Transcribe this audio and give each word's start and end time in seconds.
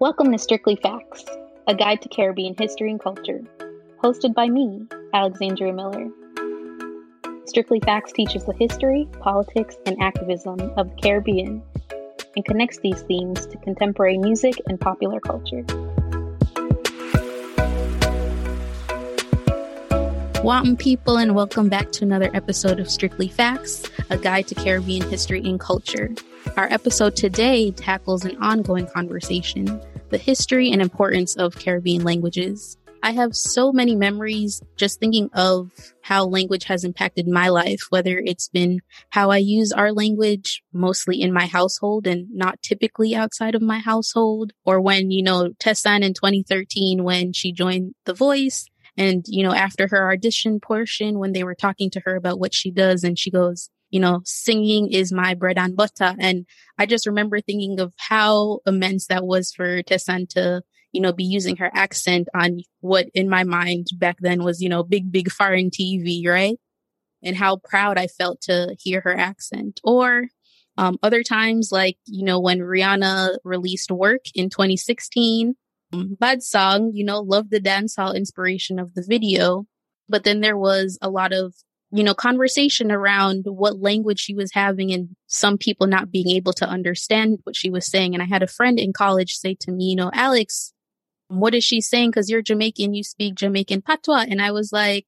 Welcome 0.00 0.32
to 0.32 0.38
Strictly 0.38 0.76
Facts, 0.76 1.26
a 1.66 1.74
guide 1.74 2.00
to 2.00 2.08
Caribbean 2.08 2.54
history 2.58 2.90
and 2.90 2.98
culture, 2.98 3.42
hosted 4.02 4.32
by 4.32 4.48
me, 4.48 4.86
Alexandria 5.12 5.74
Miller. 5.74 6.08
Strictly 7.44 7.80
Facts 7.80 8.10
teaches 8.10 8.46
the 8.46 8.54
history, 8.54 9.06
politics, 9.20 9.76
and 9.84 10.00
activism 10.00 10.58
of 10.78 10.88
the 10.88 10.96
Caribbean 11.02 11.62
and 12.34 12.44
connects 12.46 12.78
these 12.78 13.02
themes 13.02 13.44
to 13.44 13.58
contemporary 13.58 14.16
music 14.16 14.54
and 14.68 14.80
popular 14.80 15.20
culture. 15.20 15.66
Wanton 20.42 20.78
people, 20.78 21.18
and 21.18 21.34
welcome 21.34 21.68
back 21.68 21.92
to 21.92 22.04
another 22.04 22.30
episode 22.32 22.80
of 22.80 22.90
Strictly 22.90 23.28
Facts, 23.28 23.82
a 24.08 24.16
guide 24.16 24.46
to 24.46 24.54
Caribbean 24.54 25.06
history 25.10 25.42
and 25.44 25.60
culture. 25.60 26.10
Our 26.56 26.72
episode 26.72 27.14
today 27.14 27.72
tackles 27.72 28.24
an 28.24 28.42
ongoing 28.42 28.86
conversation 28.86 29.78
the 30.10 30.18
history 30.18 30.70
and 30.70 30.82
importance 30.82 31.36
of 31.36 31.58
Caribbean 31.58 32.04
languages. 32.04 32.76
I 33.02 33.12
have 33.12 33.34
so 33.34 33.72
many 33.72 33.96
memories 33.96 34.60
just 34.76 35.00
thinking 35.00 35.30
of 35.32 35.70
how 36.02 36.26
language 36.26 36.64
has 36.64 36.84
impacted 36.84 37.26
my 37.26 37.48
life, 37.48 37.80
whether 37.88 38.18
it's 38.18 38.48
been 38.48 38.80
how 39.08 39.30
I 39.30 39.38
use 39.38 39.72
our 39.72 39.90
language 39.92 40.62
mostly 40.74 41.22
in 41.22 41.32
my 41.32 41.46
household 41.46 42.06
and 42.06 42.26
not 42.30 42.60
typically 42.60 43.14
outside 43.14 43.54
of 43.54 43.62
my 43.62 43.78
household, 43.78 44.52
or 44.66 44.80
when, 44.82 45.10
you 45.10 45.22
know, 45.22 45.50
Tessanne 45.58 46.02
in 46.02 46.12
2013, 46.12 47.02
when 47.02 47.32
she 47.32 47.52
joined 47.52 47.94
The 48.04 48.14
Voice, 48.14 48.66
and, 48.98 49.24
you 49.28 49.42
know, 49.42 49.54
after 49.54 49.88
her 49.88 50.12
audition 50.12 50.60
portion, 50.60 51.18
when 51.18 51.32
they 51.32 51.44
were 51.44 51.54
talking 51.54 51.88
to 51.90 52.00
her 52.00 52.16
about 52.16 52.38
what 52.38 52.54
she 52.54 52.70
does, 52.70 53.02
and 53.02 53.18
she 53.18 53.30
goes, 53.30 53.70
you 53.90 54.00
know, 54.00 54.20
singing 54.24 54.90
is 54.92 55.12
my 55.12 55.34
bread 55.34 55.58
and 55.58 55.76
butter. 55.76 56.14
And 56.18 56.46
I 56.78 56.86
just 56.86 57.06
remember 57.06 57.40
thinking 57.40 57.80
of 57.80 57.92
how 57.96 58.60
immense 58.66 59.06
that 59.08 59.24
was 59.24 59.52
for 59.52 59.82
Tessanne 59.82 60.28
to, 60.30 60.62
you 60.92 61.00
know, 61.00 61.12
be 61.12 61.24
using 61.24 61.56
her 61.56 61.70
accent 61.74 62.28
on 62.34 62.60
what 62.80 63.08
in 63.14 63.28
my 63.28 63.44
mind 63.44 63.88
back 63.98 64.16
then 64.20 64.44
was, 64.44 64.60
you 64.60 64.68
know, 64.68 64.82
big, 64.82 65.10
big 65.10 65.30
foreign 65.30 65.70
TV, 65.70 66.26
right? 66.26 66.56
And 67.22 67.36
how 67.36 67.56
proud 67.56 67.98
I 67.98 68.06
felt 68.06 68.40
to 68.42 68.74
hear 68.78 69.00
her 69.02 69.16
accent. 69.16 69.80
Or 69.84 70.28
um, 70.76 70.98
other 71.02 71.22
times, 71.22 71.70
like, 71.72 71.98
you 72.06 72.24
know, 72.24 72.40
when 72.40 72.60
Rihanna 72.60 73.38
released 73.44 73.90
Work 73.90 74.22
in 74.34 74.48
2016, 74.48 75.54
um, 75.92 76.16
bad 76.18 76.42
song, 76.42 76.92
you 76.94 77.04
know, 77.04 77.20
love 77.20 77.50
the 77.50 77.60
dancehall 77.60 78.14
inspiration 78.14 78.78
of 78.78 78.94
the 78.94 79.04
video. 79.06 79.66
But 80.08 80.24
then 80.24 80.40
there 80.40 80.56
was 80.56 80.98
a 81.02 81.10
lot 81.10 81.32
of 81.32 81.54
you 81.92 82.04
know, 82.04 82.14
conversation 82.14 82.92
around 82.92 83.44
what 83.46 83.80
language 83.80 84.20
she 84.20 84.34
was 84.34 84.52
having 84.52 84.92
and 84.92 85.16
some 85.26 85.58
people 85.58 85.86
not 85.86 86.10
being 86.10 86.28
able 86.30 86.52
to 86.52 86.68
understand 86.68 87.38
what 87.42 87.56
she 87.56 87.68
was 87.68 87.86
saying. 87.86 88.14
And 88.14 88.22
I 88.22 88.26
had 88.26 88.42
a 88.42 88.48
friend 88.48 88.78
in 88.78 88.92
college 88.92 89.34
say 89.34 89.56
to 89.60 89.72
me, 89.72 89.86
you 89.86 89.96
know, 89.96 90.10
Alex, 90.14 90.72
what 91.28 91.54
is 91.54 91.64
she 91.64 91.80
saying? 91.80 92.12
Cause 92.12 92.28
you're 92.28 92.42
Jamaican, 92.42 92.94
you 92.94 93.02
speak 93.02 93.34
Jamaican 93.34 93.82
patois. 93.82 94.26
And 94.28 94.40
I 94.40 94.52
was 94.52 94.72
like, 94.72 95.06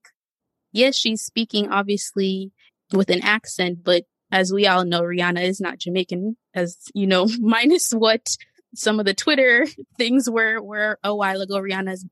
yes, 0.72 0.96
she's 0.96 1.22
speaking 1.22 1.70
obviously 1.70 2.50
with 2.92 3.10
an 3.10 3.22
accent, 3.22 3.84
but 3.84 4.04
as 4.32 4.52
we 4.52 4.66
all 4.66 4.84
know, 4.84 5.02
Rihanna 5.02 5.42
is 5.44 5.60
not 5.60 5.78
Jamaican, 5.78 6.36
as 6.54 6.78
you 6.94 7.06
know, 7.06 7.28
minus 7.38 7.92
what 7.92 8.36
some 8.74 8.98
of 8.98 9.06
the 9.06 9.14
Twitter 9.14 9.66
things 9.98 10.28
were, 10.28 10.60
were 10.60 10.98
a 11.04 11.14
while 11.14 11.42
ago. 11.42 11.60
Rihanna's 11.60 12.04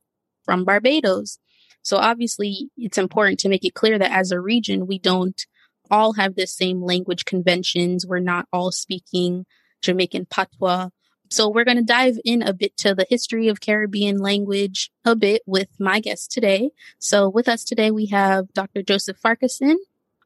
from 0.45 0.65
Barbados. 0.65 1.39
So 1.83 1.97
obviously 1.97 2.71
it's 2.77 2.99
important 2.99 3.41
to 3.41 3.49
make 3.49 3.65
it 3.65 3.75
clear 3.75 3.99
that 3.99 4.13
as 4.13 4.33
a 4.33 4.41
region, 4.41 4.87
we 4.87 4.99
don't 4.99 5.47
all 5.91 6.15
have 6.15 6.35
the 6.35 6.47
same 6.47 6.83
language 6.83 7.25
conventions. 7.25 8.07
We're 8.07 8.21
not 8.21 8.47
all 8.53 8.71
speaking 8.71 9.47
Jamaican 9.83 10.27
patois. 10.27 10.91
So 11.31 11.49
we're 11.49 11.65
going 11.65 11.77
to 11.77 11.85
dive 11.85 12.19
in 12.25 12.43
a 12.43 12.53
bit 12.53 12.77
to 12.79 12.95
the 12.95 13.07
history 13.09 13.49
of 13.49 13.61
Caribbean 13.61 14.19
language 14.19 14.91
a 15.05 15.15
bit 15.15 15.43
with 15.47 15.69
my 15.79 16.01
guest 16.01 16.33
today. 16.33 16.71
So 16.99 17.29
with 17.29 17.49
us 17.49 17.63
today, 17.63 17.93
we 17.93 18.07
have 18.07 18.53
Dr. 18.53 18.83
Joseph 18.83 19.17
Farquharson, 19.17 19.77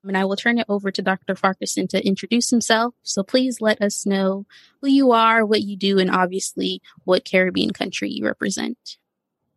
and 0.03 0.17
I 0.17 0.25
will 0.25 0.37
turn 0.37 0.59
it 0.59 0.67
over 0.67 0.91
to 0.91 1.03
Dr. 1.03 1.35
Farquharson 1.35 1.89
to 1.89 2.07
introduce 2.07 2.49
himself. 2.49 2.95
So 3.03 3.23
please 3.23 3.61
let 3.61 3.83
us 3.83 4.07
know 4.07 4.47
who 4.81 4.89
you 4.89 5.13
are, 5.13 5.45
what 5.45 5.61
you 5.61 5.77
do, 5.77 5.99
and 5.99 6.11
obviously 6.11 6.81
what 7.05 7.27
Caribbean 7.27 7.75
country 7.75 8.11
you 8.11 8.25
represent. 8.25 8.97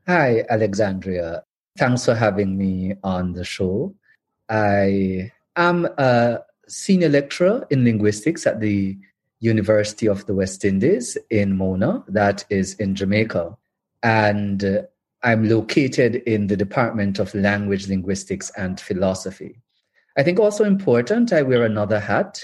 Hi, 0.06 0.44
Alexandria. 0.50 1.44
Thanks 1.78 2.06
for 2.06 2.16
having 2.16 2.58
me 2.58 2.96
on 3.04 3.34
the 3.34 3.44
show. 3.44 3.94
I 4.50 5.32
am 5.56 5.86
a 5.98 6.40
senior 6.68 7.10
lecturer 7.10 7.68
in 7.70 7.84
linguistics 7.84 8.48
at 8.48 8.60
the 8.60 8.98
University 9.40 10.08
of 10.08 10.26
the 10.26 10.34
West 10.34 10.66
Indies 10.66 11.18
in 11.30 11.56
Mona, 11.56 12.04
that 12.08 12.46
is 12.50 12.74
in 12.76 12.96
Jamaica. 12.96 13.56
And 14.02 14.64
uh, 14.64 14.82
I'm 15.22 15.48
located 15.48 16.16
in 16.16 16.48
the 16.48 16.58
Department 16.58 17.20
of 17.20 17.36
Language, 17.36 17.88
Linguistics, 17.88 18.52
and 18.58 18.80
Philosophy. 18.80 19.62
I 20.18 20.24
think 20.24 20.40
also 20.40 20.64
important, 20.64 21.32
I 21.32 21.44
wear 21.44 21.64
another 21.64 22.00
hat, 22.00 22.44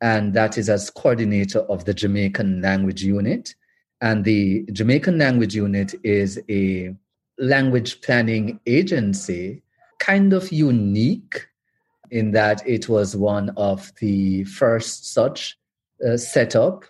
and 0.00 0.32
that 0.32 0.56
is 0.56 0.70
as 0.70 0.88
coordinator 0.88 1.60
of 1.60 1.84
the 1.84 1.92
Jamaican 1.92 2.62
Language 2.62 3.02
Unit. 3.02 3.54
And 4.00 4.24
the 4.24 4.64
Jamaican 4.72 5.18
Language 5.18 5.54
Unit 5.54 5.94
is 6.02 6.40
a 6.48 6.94
language 7.40 8.00
planning 8.02 8.60
agency 8.66 9.62
kind 9.98 10.32
of 10.32 10.52
unique 10.52 11.46
in 12.10 12.32
that 12.32 12.66
it 12.66 12.88
was 12.88 13.16
one 13.16 13.50
of 13.56 13.92
the 14.00 14.44
first 14.44 15.12
such 15.12 15.58
uh, 16.06 16.16
set 16.16 16.54
up 16.54 16.84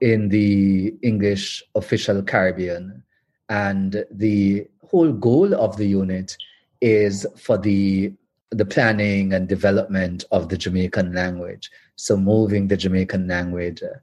in 0.00 0.28
the 0.28 0.94
English 1.02 1.62
official 1.74 2.22
Caribbean. 2.22 3.02
And 3.48 4.04
the 4.10 4.66
whole 4.88 5.12
goal 5.12 5.54
of 5.54 5.76
the 5.76 5.86
unit 5.86 6.36
is 6.80 7.26
for 7.36 7.58
the 7.58 8.12
the 8.50 8.66
planning 8.66 9.32
and 9.32 9.48
development 9.48 10.24
of 10.30 10.50
the 10.50 10.58
Jamaican 10.58 11.14
language. 11.14 11.70
So 11.96 12.18
moving 12.18 12.68
the 12.68 12.76
Jamaican 12.76 13.26
language 13.26 13.82
uh, 13.82 13.96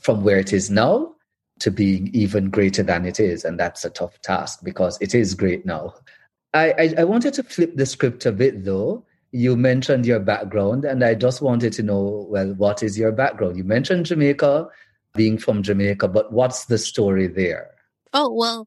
from 0.00 0.22
where 0.22 0.38
it 0.38 0.52
is 0.52 0.70
now 0.70 1.16
to 1.60 1.70
being 1.70 2.10
even 2.12 2.50
greater 2.50 2.82
than 2.82 3.04
it 3.04 3.20
is. 3.20 3.44
And 3.44 3.58
that's 3.58 3.84
a 3.84 3.90
tough 3.90 4.20
task 4.22 4.60
because 4.62 4.98
it 5.00 5.14
is 5.14 5.34
great 5.34 5.66
now. 5.66 5.94
I, 6.54 6.72
I, 6.72 6.94
I, 6.98 7.04
wanted 7.04 7.34
to 7.34 7.42
flip 7.42 7.76
the 7.76 7.84
script 7.84 8.24
a 8.24 8.32
bit 8.32 8.64
though. 8.64 9.04
You 9.32 9.56
mentioned 9.56 10.06
your 10.06 10.20
background, 10.20 10.86
and 10.86 11.04
I 11.04 11.14
just 11.14 11.42
wanted 11.42 11.74
to 11.74 11.82
know 11.82 12.26
well, 12.30 12.54
what 12.54 12.82
is 12.82 12.98
your 12.98 13.12
background? 13.12 13.58
You 13.58 13.64
mentioned 13.64 14.06
Jamaica, 14.06 14.68
being 15.14 15.36
from 15.36 15.62
Jamaica, 15.62 16.08
but 16.08 16.32
what's 16.32 16.64
the 16.64 16.78
story 16.78 17.26
there? 17.26 17.70
Oh, 18.14 18.32
well, 18.32 18.66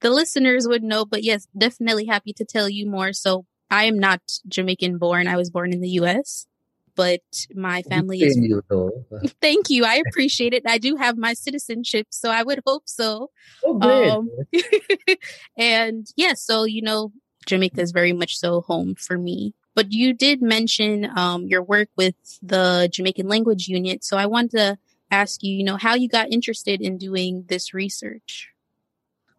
the 0.00 0.10
listeners 0.10 0.66
would 0.66 0.82
know, 0.82 1.04
but 1.04 1.22
yes, 1.22 1.46
definitely 1.56 2.06
happy 2.06 2.32
to 2.32 2.44
tell 2.44 2.68
you 2.68 2.90
more. 2.90 3.12
So 3.12 3.46
I 3.70 3.84
am 3.84 3.98
not 3.98 4.20
Jamaican 4.48 4.98
born. 4.98 5.28
I 5.28 5.36
was 5.36 5.50
born 5.50 5.72
in 5.72 5.80
the 5.80 5.90
US 5.90 6.46
but 6.94 7.20
my 7.54 7.82
family 7.82 8.22
is. 8.22 8.36
You, 8.36 8.62
thank 9.40 9.70
you. 9.70 9.84
I 9.84 10.02
appreciate 10.06 10.54
it. 10.54 10.62
I 10.66 10.78
do 10.78 10.96
have 10.96 11.16
my 11.16 11.34
citizenship, 11.34 12.08
so 12.10 12.30
I 12.30 12.42
would 12.42 12.60
hope 12.66 12.84
so. 12.86 13.30
Oh, 13.64 13.78
great. 13.78 14.08
Um, 14.10 14.30
and 15.56 16.06
yes, 16.16 16.16
yeah, 16.16 16.34
so, 16.34 16.64
you 16.64 16.82
know, 16.82 17.12
Jamaica 17.46 17.80
is 17.80 17.92
very 17.92 18.12
much 18.12 18.36
so 18.38 18.60
home 18.62 18.94
for 18.94 19.18
me. 19.18 19.54
But 19.74 19.92
you 19.92 20.12
did 20.12 20.42
mention 20.42 21.08
um, 21.16 21.46
your 21.46 21.62
work 21.62 21.88
with 21.96 22.14
the 22.42 22.88
Jamaican 22.92 23.28
Language 23.28 23.68
Unit. 23.68 24.04
So 24.04 24.16
I 24.18 24.26
wanted 24.26 24.50
to 24.52 24.78
ask 25.10 25.42
you, 25.42 25.54
you 25.54 25.64
know, 25.64 25.76
how 25.76 25.94
you 25.94 26.08
got 26.08 26.30
interested 26.30 26.80
in 26.80 26.98
doing 26.98 27.44
this 27.48 27.72
research. 27.72 28.51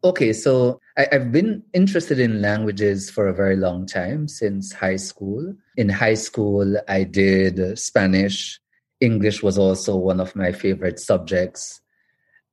Okay, 0.05 0.33
so 0.33 0.81
I, 0.97 1.07
have 1.13 1.31
been 1.31 1.63
interested 1.73 2.19
in 2.19 2.41
languages 2.41 3.09
for 3.09 3.27
a 3.27 3.33
very 3.33 3.55
long 3.55 3.85
time, 3.85 4.27
since 4.27 4.73
high 4.73 4.97
school. 4.97 5.55
In 5.77 5.87
high 5.87 6.15
school, 6.15 6.75
I 6.89 7.05
did 7.05 7.79
Spanish. 7.79 8.59
English 8.99 9.41
was 9.41 9.57
also 9.57 9.95
one 9.95 10.19
of 10.19 10.35
my 10.35 10.51
favorite 10.51 10.99
subjects. 10.99 11.79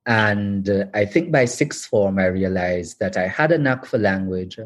And 0.05 0.89
I 0.93 1.05
think 1.05 1.31
by 1.31 1.43
sixth 1.43 1.87
form, 1.87 2.19
I 2.19 2.27
realized 2.27 2.99
that 2.99 3.17
I 3.17 3.27
had 3.27 3.51
a 3.51 3.57
knack 3.57 3.85
for 3.85 3.97
language. 3.97 4.57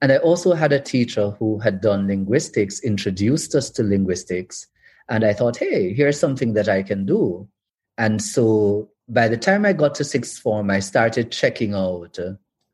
And 0.00 0.10
I 0.10 0.16
also 0.16 0.54
had 0.54 0.72
a 0.72 0.80
teacher 0.80 1.30
who 1.38 1.58
had 1.58 1.82
done 1.82 2.06
linguistics, 2.06 2.80
introduced 2.80 3.54
us 3.54 3.68
to 3.70 3.82
linguistics. 3.82 4.66
And 5.10 5.24
I 5.24 5.34
thought, 5.34 5.58
hey, 5.58 5.92
here's 5.92 6.18
something 6.18 6.54
that 6.54 6.70
I 6.70 6.82
can 6.82 7.04
do. 7.04 7.48
And 7.98 8.22
so 8.22 8.88
by 9.10 9.28
the 9.28 9.36
time 9.36 9.66
I 9.66 9.72
got 9.72 9.94
to 9.96 10.04
sixth 10.04 10.40
form, 10.40 10.70
I 10.70 10.80
started 10.80 11.32
checking 11.32 11.74
out 11.74 12.18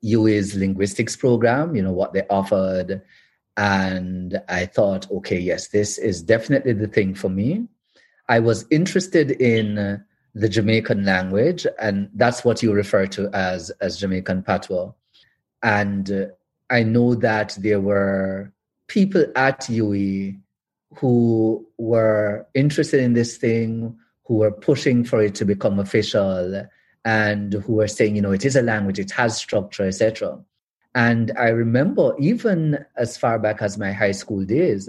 UWI's 0.04 0.54
linguistics 0.54 1.16
program, 1.16 1.74
you 1.74 1.82
know, 1.82 1.92
what 1.92 2.12
they 2.12 2.22
offered. 2.28 3.02
And 3.56 4.40
I 4.48 4.66
thought, 4.66 5.10
okay, 5.10 5.38
yes, 5.38 5.68
this 5.68 5.96
is 5.96 6.22
definitely 6.22 6.74
the 6.74 6.88
thing 6.88 7.14
for 7.14 7.30
me. 7.30 7.66
I 8.28 8.40
was 8.40 8.66
interested 8.70 9.30
in 9.30 10.04
the 10.34 10.48
Jamaican 10.48 11.04
language, 11.06 11.66
and 11.80 12.10
that's 12.14 12.44
what 12.44 12.62
you 12.62 12.72
refer 12.72 13.06
to 13.06 13.30
as, 13.34 13.70
as 13.80 13.98
Jamaican 13.98 14.42
patois. 14.42 14.92
And 15.62 16.30
I 16.68 16.82
know 16.82 17.14
that 17.14 17.56
there 17.58 17.80
were 17.80 18.52
people 18.88 19.24
at 19.34 19.60
UWI 19.62 20.38
who 20.96 21.66
were 21.78 22.46
interested 22.54 23.00
in 23.00 23.14
this 23.14 23.38
thing, 23.38 23.96
who 24.26 24.34
were 24.34 24.50
pushing 24.50 25.04
for 25.04 25.22
it 25.22 25.34
to 25.36 25.44
become 25.44 25.78
official. 25.78 26.66
and 27.04 27.52
who 27.52 27.74
were 27.74 27.86
saying, 27.86 28.16
you 28.16 28.22
know, 28.22 28.32
it 28.32 28.44
is 28.44 28.56
a 28.56 28.62
language, 28.62 28.98
it 28.98 29.12
has 29.12 29.36
structure, 29.36 29.86
etc. 29.86 30.36
And 30.96 31.30
I 31.38 31.50
remember 31.50 32.16
even 32.18 32.84
as 32.96 33.16
far 33.16 33.38
back 33.38 33.62
as 33.62 33.78
my 33.78 33.92
high 33.92 34.10
school 34.10 34.44
days, 34.44 34.88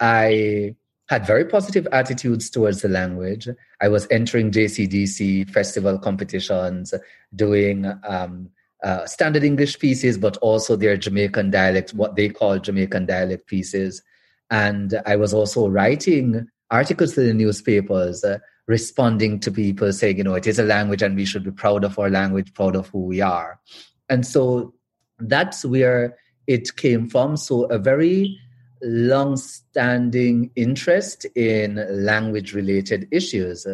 I 0.00 0.74
had 1.08 1.26
very 1.26 1.44
positive 1.44 1.86
attitudes 1.92 2.48
towards 2.48 2.80
the 2.80 2.88
language. 2.88 3.48
I 3.82 3.88
was 3.88 4.06
entering 4.10 4.50
JCDC 4.50 5.50
festival 5.50 5.98
competitions, 5.98 6.94
doing 7.34 7.92
um, 8.08 8.48
uh, 8.82 9.04
standard 9.06 9.44
English 9.44 9.78
pieces, 9.78 10.16
but 10.16 10.38
also 10.38 10.74
their 10.74 10.96
Jamaican 10.96 11.50
dialect, 11.50 11.92
what 11.92 12.16
they 12.16 12.30
call 12.30 12.58
Jamaican 12.58 13.06
dialect 13.06 13.46
pieces. 13.46 14.02
And 14.50 15.00
I 15.04 15.16
was 15.16 15.34
also 15.34 15.68
writing 15.68 16.48
articles 16.70 17.14
to 17.14 17.20
the 17.20 17.34
newspapers, 17.34 18.24
uh, 18.24 18.38
responding 18.72 19.38
to 19.40 19.52
people 19.52 19.92
saying, 19.92 20.16
you 20.16 20.24
know, 20.24 20.34
it 20.34 20.46
is 20.46 20.58
a 20.58 20.70
language 20.76 21.02
and 21.02 21.14
we 21.14 21.26
should 21.26 21.44
be 21.44 21.50
proud 21.50 21.84
of 21.84 21.98
our 21.98 22.10
language, 22.10 22.54
proud 22.54 22.74
of 22.74 22.88
who 22.88 23.02
we 23.12 23.20
are. 23.20 23.60
And 24.08 24.26
so 24.26 24.72
that's 25.18 25.64
where 25.64 26.16
it 26.46 26.74
came 26.76 27.08
from. 27.08 27.36
So 27.36 27.64
a 27.64 27.78
very 27.78 28.38
long 28.82 29.36
standing 29.36 30.50
interest 30.56 31.26
in 31.36 31.76
language 32.04 32.54
related 32.54 33.06
issues. 33.12 33.66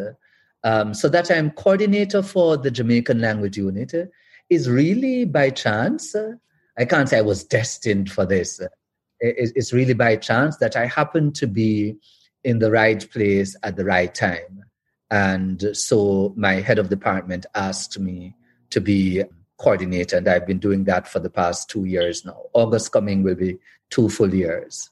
Um, 0.63 0.93
so 0.93 1.07
that 1.09 1.31
I'm 1.31 1.51
coordinator 1.51 2.21
for 2.21 2.57
the 2.57 2.69
Jamaican 2.69 3.21
language 3.21 3.57
unit 3.57 3.93
is 4.49 4.69
really 4.69 5.25
by 5.25 5.49
chance. 5.49 6.13
I 6.77 6.85
can't 6.85 7.07
say 7.07 7.19
I 7.19 7.21
was 7.33 7.45
destined 7.45 8.11
for 8.11 8.25
this. 8.25 8.61
It's 9.21 9.73
really 9.73 9.95
by 9.95 10.17
chance 10.17 10.57
that 10.57 10.75
I 10.75 10.85
happened 10.87 11.35
to 11.35 11.47
be 11.47 11.95
in 12.43 12.59
the 12.59 12.71
right 12.71 13.01
place 13.11 13.55
at 13.63 13.75
the 13.75 13.85
right 13.85 14.13
time. 14.13 14.68
And 15.11 15.75
so 15.75 16.33
my 16.35 16.55
head 16.55 16.79
of 16.79 16.89
department 16.89 17.45
asked 17.55 17.99
me 17.99 18.35
to 18.69 18.79
be 18.79 19.23
coordinator, 19.57 20.17
and 20.17 20.27
I've 20.27 20.47
been 20.47 20.59
doing 20.59 20.85
that 20.85 21.07
for 21.07 21.19
the 21.19 21.29
past 21.29 21.69
two 21.69 21.85
years 21.85 22.25
now. 22.25 22.37
August 22.53 22.91
coming 22.91 23.23
will 23.23 23.35
be 23.35 23.57
two 23.89 24.09
full 24.09 24.33
years. 24.33 24.89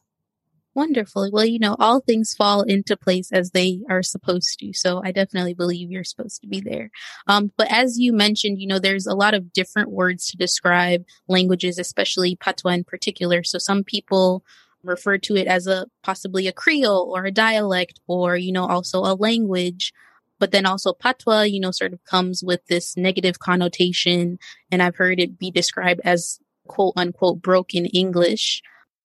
Wonderful. 0.74 1.32
Well, 1.34 1.46
you 1.46 1.58
know, 1.58 1.76
all 1.80 2.02
things 2.02 2.36
fall 2.36 2.62
into 2.62 2.96
place 2.96 3.32
as 3.32 3.50
they 3.50 3.80
are 3.90 4.04
supposed 4.04 4.60
to. 4.60 4.74
So 4.74 5.02
I 5.04 5.12
definitely 5.12 5.56
believe 5.56 5.90
you're 5.90 6.04
supposed 6.04 6.40
to 6.42 6.48
be 6.48 6.62
there. 6.62 6.92
Um, 7.26 7.52
but 7.58 7.72
as 7.72 7.98
you 7.98 8.14
mentioned, 8.14 8.60
you 8.60 8.68
know, 8.68 8.78
there's 8.78 9.08
a 9.08 9.16
lot 9.16 9.34
of 9.34 9.52
different 9.52 9.90
words 9.90 10.28
to 10.28 10.38
describe 10.38 11.04
languages, 11.28 11.80
especially 11.80 12.36
patois 12.36 12.74
in 12.74 12.84
particular. 12.84 13.44
So 13.44 13.58
some 13.58 13.84
people 13.84 14.44
refer 14.84 15.18
to 15.18 15.36
it 15.36 15.48
as 15.48 15.66
a 15.66 15.88
possibly 16.04 16.48
a 16.48 16.54
Creole 16.54 17.12
or 17.12 17.26
a 17.26 17.32
dialect 17.32 18.00
or, 18.06 18.38
you 18.38 18.52
know, 18.52 18.68
also 18.68 19.00
a 19.00 19.18
language. 19.18 19.94
But 20.40 20.52
then 20.52 20.66
also 20.66 20.94
patois, 20.94 21.44
you 21.44 21.60
know, 21.60 21.72
sort 21.72 21.94
of 21.94 22.04
comes 22.06 22.44
with 22.44 22.66
this 22.68 22.96
negative 22.96 23.40
connotation. 23.40 24.38
And 24.72 24.84
I've 24.84 24.96
heard 24.96 25.20
it 25.20 25.40
be 25.40 25.52
described 25.52 26.02
as 26.04 26.40
quote 26.68 26.94
unquote 26.96 27.42
broken 27.42 27.86
English. 27.88 28.62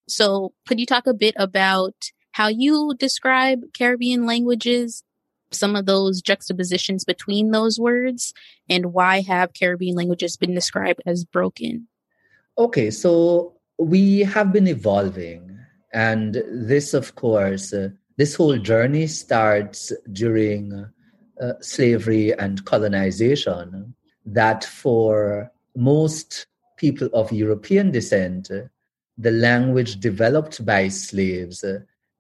So, 0.09 0.53
could 0.67 0.81
you 0.81 0.87
talk 0.87 1.07
a 1.07 1.15
bit 1.15 1.35
about 1.39 1.95
how 2.33 2.49
you 2.49 2.95
describe 2.99 3.61
Caribbean 3.77 4.27
languages, 4.27 5.05
some 5.51 5.77
of 5.77 5.87
those 5.87 6.21
juxtapositions 6.21 7.05
between 7.05 7.51
those 7.51 7.79
words, 7.79 8.33
and 8.69 8.93
why 8.93 9.21
have 9.21 9.53
Caribbean 9.55 9.97
languages 9.97 10.37
been 10.37 10.55
described 10.55 11.01
as 11.07 11.25
broken? 11.25 11.89
Okay, 12.59 12.91
so 12.91 13.55
we 13.79 14.21
have 14.21 14.53
been 14.53 14.67
evolving, 14.67 15.59
and 15.93 16.43
this, 16.51 16.95
of 16.95 17.15
course, 17.15 17.73
uh, 17.73 17.91
this 18.17 18.35
whole 18.35 18.59
journey 18.59 19.07
starts 19.07 19.93
during 20.13 20.87
slavery 21.61 22.33
and 22.39 22.65
colonization. 22.65 23.95
That 24.25 24.65
for 24.65 25.51
most 25.75 26.47
people 26.77 27.09
of 27.13 27.33
European 27.33 27.91
descent, 27.91 28.51
the 29.19 29.31
language 29.31 30.01
developed 30.01 30.65
by 30.65 30.89
slaves, 30.89 31.65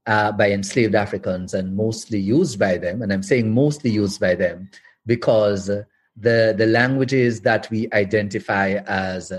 uh, 0.06 0.32
by 0.32 0.50
enslaved 0.50 0.94
Africans, 0.94 1.54
and 1.54 1.76
mostly 1.76 2.18
used 2.18 2.58
by 2.58 2.78
them. 2.78 3.02
And 3.02 3.12
I'm 3.12 3.22
saying 3.22 3.52
mostly 3.52 3.90
used 3.90 4.20
by 4.20 4.34
them 4.34 4.70
because 5.06 5.66
the 5.66 6.54
the 6.56 6.66
languages 6.66 7.40
that 7.42 7.70
we 7.70 7.88
identify 7.92 8.80
as 8.86 9.32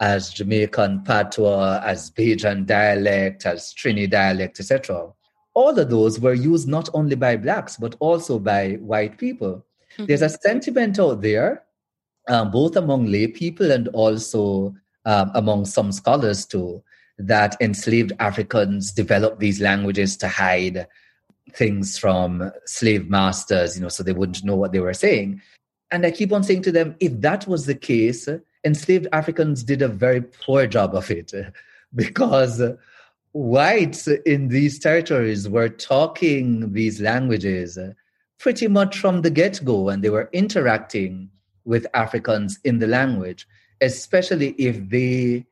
as 0.00 0.30
Jamaican 0.30 1.04
patois, 1.04 1.80
as 1.82 2.10
Bajan 2.10 2.66
dialect, 2.66 3.46
as 3.46 3.72
Trini 3.72 4.08
dialect, 4.10 4.60
etc. 4.60 5.12
All 5.56 5.78
of 5.78 5.88
those 5.88 6.20
were 6.20 6.34
used 6.34 6.68
not 6.68 6.90
only 6.92 7.16
by 7.16 7.36
blacks 7.36 7.78
but 7.78 7.96
also 7.98 8.38
by 8.38 8.74
white 8.74 9.16
people. 9.16 9.64
Mm-hmm. 9.94 10.04
There's 10.04 10.20
a 10.20 10.28
sentiment 10.28 11.00
out 11.00 11.22
there, 11.22 11.64
um, 12.28 12.50
both 12.50 12.76
among 12.76 13.06
lay 13.06 13.26
people 13.26 13.72
and 13.72 13.88
also 13.88 14.74
um, 15.06 15.30
among 15.34 15.64
some 15.64 15.92
scholars 15.92 16.44
too, 16.44 16.82
that 17.18 17.56
enslaved 17.60 18.12
Africans 18.18 18.92
developed 18.92 19.40
these 19.40 19.60
languages 19.60 20.16
to 20.18 20.28
hide 20.28 20.86
things 21.52 21.96
from 21.96 22.52
slave 22.66 23.08
masters, 23.08 23.76
you 23.76 23.82
know, 23.82 23.88
so 23.88 24.02
they 24.02 24.12
wouldn't 24.12 24.44
know 24.44 24.56
what 24.56 24.72
they 24.72 24.80
were 24.80 24.92
saying. 24.92 25.40
And 25.90 26.04
I 26.04 26.10
keep 26.10 26.32
on 26.32 26.42
saying 26.42 26.62
to 26.62 26.72
them, 26.72 26.96
if 27.00 27.18
that 27.20 27.46
was 27.46 27.64
the 27.64 27.74
case, 27.74 28.28
enslaved 28.64 29.06
Africans 29.12 29.62
did 29.62 29.80
a 29.80 29.88
very 29.88 30.20
poor 30.20 30.66
job 30.66 30.94
of 30.94 31.10
it 31.10 31.32
because 31.94 32.60
whites 33.36 34.08
in 34.08 34.48
these 34.48 34.78
territories 34.78 35.46
were 35.46 35.68
talking 35.68 36.72
these 36.72 37.02
languages 37.02 37.78
pretty 38.38 38.66
much 38.66 38.98
from 38.98 39.20
the 39.20 39.28
get 39.28 39.62
go 39.62 39.90
and 39.90 40.02
they 40.02 40.08
were 40.08 40.30
interacting 40.32 41.28
with 41.66 41.86
Africans 41.92 42.58
in 42.64 42.78
the 42.78 42.86
language, 42.86 43.46
especially 43.82 44.52
if 44.52 44.88
they 44.88 45.44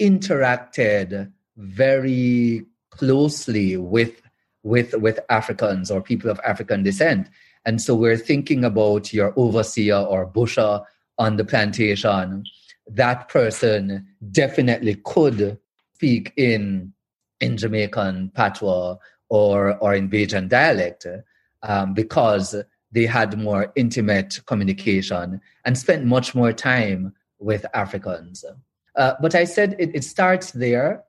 interacted 0.00 1.32
very 1.56 2.64
closely 2.90 3.76
with 3.76 4.22
with 4.62 4.94
with 4.94 5.18
Africans 5.28 5.90
or 5.90 6.00
people 6.00 6.30
of 6.30 6.38
African 6.46 6.84
descent. 6.84 7.28
And 7.64 7.82
so 7.82 7.96
we're 7.96 8.16
thinking 8.16 8.64
about 8.64 9.12
your 9.12 9.32
overseer 9.36 9.96
or 9.96 10.26
busher 10.26 10.80
on 11.18 11.38
the 11.38 11.44
plantation. 11.44 12.44
That 12.86 13.28
person 13.28 14.06
definitely 14.30 14.94
could 15.04 15.58
speak 15.94 16.32
in 16.36 16.92
in 17.42 17.56
Jamaican 17.58 18.30
patois 18.34 18.96
or 19.28 19.76
or 19.78 19.94
in 19.94 20.08
Bajan 20.08 20.48
dialect 20.48 21.06
um, 21.62 21.92
because 21.92 22.54
they 22.92 23.06
had 23.06 23.38
more 23.38 23.72
intimate 23.74 24.40
communication 24.46 25.40
and 25.64 25.76
spent 25.76 26.04
much 26.04 26.34
more 26.34 26.52
time 26.52 27.14
with 27.38 27.66
Africans. 27.74 28.44
Uh, 28.96 29.14
but 29.20 29.34
I 29.34 29.44
said 29.44 29.76
it, 29.78 29.90
it 29.94 30.04
starts 30.04 30.52
there, 30.52 31.02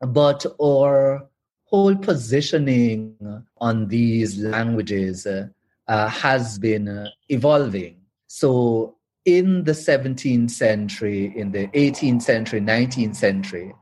but 0.00 0.44
our 0.60 1.28
whole 1.64 1.96
positioning 1.96 3.16
on 3.58 3.86
these 3.88 4.38
languages 4.38 5.26
uh, 5.26 6.08
has 6.08 6.58
been 6.58 7.08
evolving. 7.28 7.96
So 8.26 8.96
in 9.24 9.64
the 9.64 9.72
17th 9.72 10.50
century, 10.50 11.32
in 11.36 11.52
the 11.52 11.68
18th 11.68 12.22
century, 12.22 12.60
19th 12.60 13.14
century, 13.14 13.72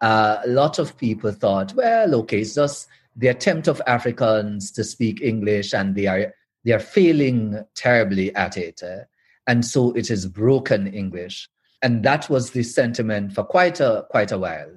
uh, 0.00 0.38
a 0.44 0.48
lot 0.48 0.78
of 0.78 0.96
people 0.96 1.32
thought, 1.32 1.74
well, 1.74 2.14
okay, 2.16 2.40
it's 2.40 2.54
just 2.54 2.88
the 3.16 3.28
attempt 3.28 3.68
of 3.68 3.82
Africans 3.86 4.70
to 4.72 4.84
speak 4.84 5.20
English 5.20 5.72
and 5.72 5.94
they 5.94 6.06
are 6.06 6.34
they 6.64 6.72
are 6.72 6.80
failing 6.80 7.64
terribly 7.74 8.34
at 8.34 8.56
it. 8.56 8.82
Uh, 8.82 9.04
and 9.46 9.64
so 9.64 9.92
it 9.92 10.10
is 10.10 10.26
broken 10.26 10.86
English 10.86 11.48
and 11.82 12.02
that 12.04 12.28
was 12.28 12.50
the 12.50 12.62
sentiment 12.62 13.32
for 13.32 13.44
quite 13.44 13.80
a 13.80 14.06
quite 14.10 14.32
a 14.32 14.38
while 14.38 14.70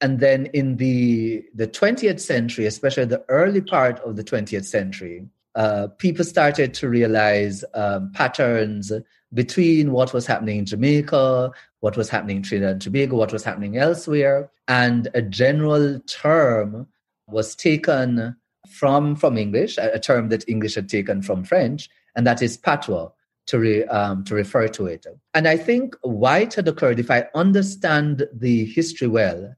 and 0.00 0.20
then 0.20 0.46
in 0.46 0.76
the 0.76 1.44
the 1.54 1.66
20th 1.66 2.20
century 2.20 2.66
especially 2.66 3.04
the 3.04 3.24
early 3.28 3.60
part 3.60 3.98
of 4.00 4.16
the 4.16 4.24
20th 4.24 4.64
century 4.64 5.26
uh, 5.56 5.88
people 5.98 6.24
started 6.24 6.72
to 6.72 6.88
realize 6.88 7.64
um, 7.74 8.12
patterns 8.12 8.92
between 9.32 9.92
what 9.92 10.12
was 10.12 10.26
happening 10.26 10.58
in 10.58 10.66
Jamaica, 10.66 11.52
what 11.80 11.96
was 11.96 12.08
happening 12.08 12.38
in 12.38 12.42
Trinidad 12.42 12.72
and 12.72 12.82
Tobago, 12.82 13.16
what 13.16 13.32
was 13.32 13.44
happening 13.44 13.76
elsewhere, 13.76 14.50
and 14.68 15.08
a 15.14 15.22
general 15.22 16.00
term 16.00 16.86
was 17.28 17.54
taken 17.54 18.36
from 18.68 19.16
from 19.16 19.38
English, 19.38 19.78
a 19.78 19.98
term 19.98 20.28
that 20.28 20.48
English 20.48 20.74
had 20.74 20.88
taken 20.88 21.22
from 21.22 21.44
French, 21.44 21.88
and 22.14 22.26
that 22.26 22.42
is 22.42 22.56
patois, 22.56 23.08
to, 23.46 23.58
re, 23.58 23.84
um, 23.84 24.24
to 24.24 24.34
refer 24.34 24.68
to 24.68 24.86
it. 24.86 25.06
And 25.34 25.48
I 25.48 25.56
think 25.56 25.96
why 26.02 26.40
it 26.40 26.54
had 26.54 26.68
occurred, 26.68 27.00
if 27.00 27.10
I 27.10 27.26
understand 27.34 28.26
the 28.32 28.64
history 28.66 29.08
well, 29.08 29.54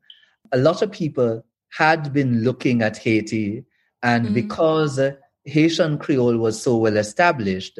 a 0.53 0.59
lot 0.59 0.83
of 0.83 0.93
people 0.93 1.45
had 1.71 2.13
been 2.13 2.43
looking 2.45 2.83
at 2.83 2.99
Haiti, 2.99 3.65
and 4.03 4.29
mm. 4.29 4.35
because 4.35 5.01
Haitian 5.45 5.99
Creole 5.99 6.37
was 6.37 6.63
so 6.63 6.77
well 6.77 6.97
established, 6.97 7.79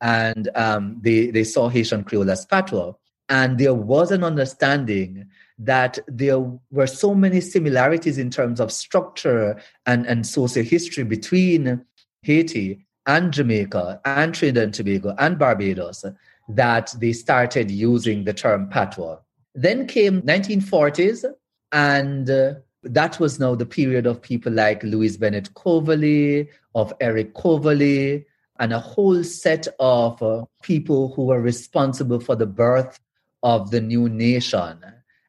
and 0.00 0.48
um, 0.54 0.98
they, 1.00 1.30
they 1.30 1.44
saw 1.44 1.68
Haitian 1.68 2.04
Creole 2.04 2.30
as 2.30 2.46
patois, 2.46 2.92
and 3.28 3.58
there 3.58 3.74
was 3.74 4.10
an 4.10 4.24
understanding 4.24 5.28
that 5.58 5.98
there 6.06 6.38
were 6.70 6.86
so 6.86 7.14
many 7.14 7.40
similarities 7.40 8.16
in 8.16 8.30
terms 8.30 8.60
of 8.60 8.72
structure 8.72 9.60
and, 9.86 10.06
and 10.06 10.26
social 10.26 10.62
history 10.62 11.04
between 11.04 11.84
Haiti 12.22 12.86
and 13.06 13.32
Jamaica 13.32 14.00
and 14.04 14.34
Trinidad 14.34 14.64
and 14.64 14.74
Tobago 14.74 15.14
and 15.18 15.38
Barbados 15.38 16.04
that 16.48 16.94
they 16.98 17.12
started 17.12 17.70
using 17.70 18.24
the 18.24 18.32
term 18.32 18.68
patois. 18.68 19.18
Then 19.54 19.86
came 19.86 20.22
1940s, 20.22 21.24
and 21.72 22.30
uh, 22.30 22.54
that 22.82 23.18
was 23.18 23.40
now 23.40 23.54
the 23.54 23.66
period 23.66 24.06
of 24.06 24.22
people 24.22 24.52
like 24.52 24.82
Louise 24.82 25.16
Bennett 25.16 25.52
Coverley, 25.54 26.48
of 26.74 26.92
Eric 27.00 27.34
Coverley, 27.34 28.24
and 28.58 28.72
a 28.72 28.80
whole 28.80 29.22
set 29.22 29.68
of 29.78 30.22
uh, 30.22 30.44
people 30.62 31.12
who 31.14 31.26
were 31.26 31.40
responsible 31.40 32.20
for 32.20 32.34
the 32.34 32.46
birth 32.46 32.98
of 33.42 33.70
the 33.70 33.80
new 33.80 34.08
nation. 34.08 34.78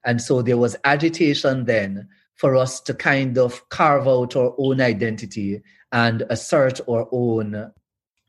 And 0.05 0.21
so 0.21 0.41
there 0.41 0.57
was 0.57 0.75
agitation 0.83 1.65
then 1.65 2.07
for 2.36 2.55
us 2.55 2.79
to 2.81 2.93
kind 2.93 3.38
of 3.38 3.67
carve 3.69 4.07
out 4.07 4.36
our 4.36 4.53
own 4.57 4.81
identity 4.81 5.62
and 5.91 6.24
assert 6.29 6.79
our 6.89 7.07
own 7.12 7.71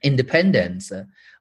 independence. 0.02 0.92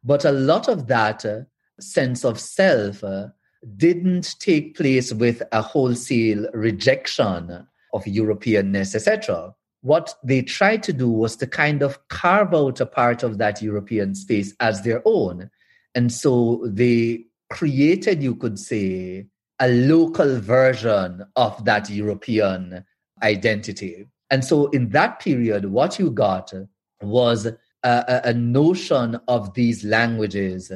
But 0.03 0.25
a 0.25 0.31
lot 0.31 0.67
of 0.67 0.87
that 0.87 1.25
uh, 1.25 1.41
sense 1.79 2.23
of 2.23 2.39
self 2.39 3.03
uh, 3.03 3.27
didn't 3.75 4.39
take 4.39 4.77
place 4.77 5.11
with 5.11 5.41
a 5.51 5.61
wholesale 5.61 6.47
rejection 6.53 7.67
of 7.93 8.03
Europeanness, 8.05 8.95
etc. 8.95 9.53
What 9.81 10.13
they 10.23 10.41
tried 10.41 10.83
to 10.83 10.93
do 10.93 11.09
was 11.09 11.35
to 11.37 11.47
kind 11.47 11.81
of 11.81 12.07
carve 12.09 12.53
out 12.53 12.81
a 12.81 12.85
part 12.85 13.23
of 13.23 13.37
that 13.37 13.61
European 13.61 14.13
space 14.15 14.53
as 14.59 14.81
their 14.81 15.01
own. 15.05 15.49
And 15.95 16.11
so 16.11 16.61
they 16.65 17.25
created, 17.49 18.21
you 18.21 18.35
could 18.35 18.59
say, 18.59 19.27
a 19.59 19.67
local 19.67 20.39
version 20.39 21.25
of 21.35 21.65
that 21.65 21.89
European 21.89 22.85
identity. 23.23 24.05
And 24.29 24.45
so 24.45 24.67
in 24.67 24.89
that 24.89 25.19
period, 25.19 25.65
what 25.65 25.99
you 25.99 26.11
got 26.11 26.53
was 27.01 27.45
a, 27.45 28.21
a 28.23 28.33
notion 28.33 29.19
of 29.27 29.53
these 29.53 29.83
languages 29.83 30.71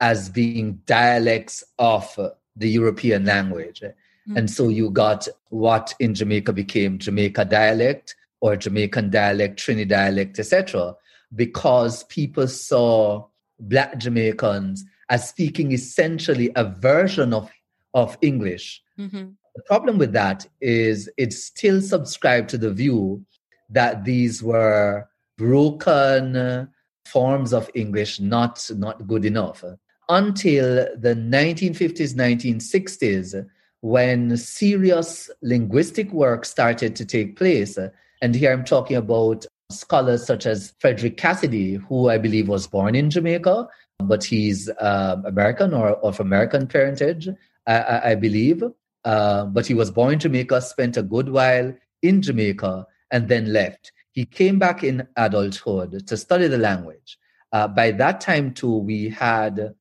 as 0.00 0.28
being 0.28 0.80
dialects 0.86 1.64
of 1.78 2.18
the 2.56 2.68
European 2.68 3.24
language. 3.24 3.80
Mm-hmm. 3.80 4.36
And 4.36 4.50
so 4.50 4.68
you 4.68 4.90
got 4.90 5.26
what 5.48 5.94
in 5.98 6.14
Jamaica 6.14 6.52
became 6.52 6.98
Jamaica 6.98 7.46
dialect 7.46 8.14
or 8.40 8.56
Jamaican 8.56 9.10
dialect, 9.10 9.58
Trini 9.58 9.86
dialect, 9.86 10.38
etc., 10.38 10.94
because 11.34 12.04
people 12.04 12.48
saw 12.48 13.26
Black 13.60 13.98
Jamaicans 13.98 14.84
as 15.10 15.28
speaking 15.28 15.72
essentially 15.72 16.50
a 16.56 16.64
version 16.64 17.32
of, 17.32 17.50
of 17.94 18.16
English. 18.22 18.82
Mm-hmm. 18.98 19.30
The 19.56 19.62
problem 19.66 19.98
with 19.98 20.12
that 20.12 20.46
is 20.60 21.10
it's 21.16 21.42
still 21.42 21.80
subscribed 21.80 22.48
to 22.50 22.58
the 22.58 22.72
view 22.72 23.24
that 23.70 24.04
these 24.04 24.42
were 24.42 25.08
broken 25.36 26.68
forms 27.06 27.52
of 27.52 27.70
English, 27.74 28.20
not, 28.20 28.70
not 28.76 29.06
good 29.06 29.24
enough. 29.24 29.64
Until 30.08 30.86
the 30.96 31.14
1950s, 31.14 32.14
1960s, 32.14 33.46
when 33.80 34.36
serious 34.36 35.30
linguistic 35.42 36.12
work 36.12 36.44
started 36.44 36.96
to 36.96 37.04
take 37.04 37.36
place. 37.36 37.78
And 38.20 38.34
here 38.34 38.52
I'm 38.52 38.64
talking 38.64 38.96
about 38.96 39.46
scholars 39.70 40.26
such 40.26 40.46
as 40.46 40.74
Frederick 40.80 41.16
Cassidy, 41.16 41.74
who 41.74 42.08
I 42.08 42.18
believe 42.18 42.48
was 42.48 42.66
born 42.66 42.94
in 42.94 43.10
Jamaica, 43.10 43.68
but 44.00 44.24
he's 44.24 44.68
uh, 44.68 45.16
American 45.24 45.74
or 45.74 45.90
of 46.04 46.20
American 46.20 46.66
parentage, 46.66 47.28
I, 47.66 48.10
I 48.10 48.14
believe. 48.14 48.62
Uh, 49.04 49.44
but 49.44 49.66
he 49.66 49.74
was 49.74 49.90
born 49.90 50.14
in 50.14 50.18
Jamaica, 50.18 50.60
spent 50.62 50.96
a 50.96 51.02
good 51.02 51.28
while 51.28 51.72
in 52.02 52.22
Jamaica, 52.22 52.86
and 53.10 53.28
then 53.28 53.52
left. 53.52 53.92
He 54.12 54.24
came 54.24 54.58
back 54.58 54.82
in 54.82 55.06
adulthood 55.16 56.06
to 56.06 56.16
study 56.16 56.48
the 56.48 56.58
language. 56.58 57.18
Uh, 57.52 57.68
by 57.68 57.92
that 57.92 58.20
time, 58.20 58.52
too, 58.52 58.78
we 58.78 59.08
had 59.08 59.74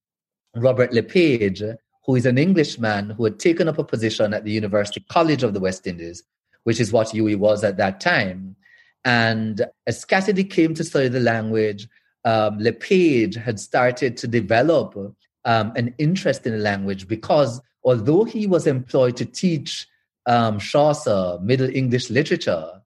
Robert 0.55 0.93
LePage, 0.93 1.63
who 2.05 2.15
is 2.15 2.25
an 2.25 2.37
Englishman 2.37 3.09
who 3.11 3.25
had 3.25 3.39
taken 3.39 3.67
up 3.67 3.79
a 3.79 3.83
position 3.83 4.33
at 4.33 4.43
the 4.43 4.51
University 4.51 5.03
College 5.09 5.43
of 5.43 5.53
the 5.53 5.59
West 5.59 5.87
Indies, 5.87 6.23
which 6.67 6.81
is 6.81 6.91
what 6.91 7.07
UWI 7.07 7.37
was 7.37 7.63
at 7.63 7.77
that 7.77 8.01
time. 8.01 8.53
And 9.05 9.65
as 9.87 10.03
Cassidy 10.03 10.43
came 10.43 10.73
to 10.73 10.83
study 10.83 11.07
the 11.07 11.21
language, 11.21 11.87
um, 12.25 12.59
LePage 12.59 13.35
had 13.35 13.57
started 13.57 14.17
to 14.17 14.27
develop 14.27 14.93
um, 15.45 15.71
an 15.77 15.95
interest 15.97 16.45
in 16.45 16.51
the 16.51 16.59
language 16.59 17.07
because 17.07 17.61
although 17.85 18.25
he 18.25 18.47
was 18.47 18.67
employed 18.67 19.15
to 19.15 19.23
teach 19.23 19.87
um, 20.25 20.59
Chaucer 20.59 21.39
Middle 21.41 21.73
English 21.73 22.09
literature, 22.09 22.81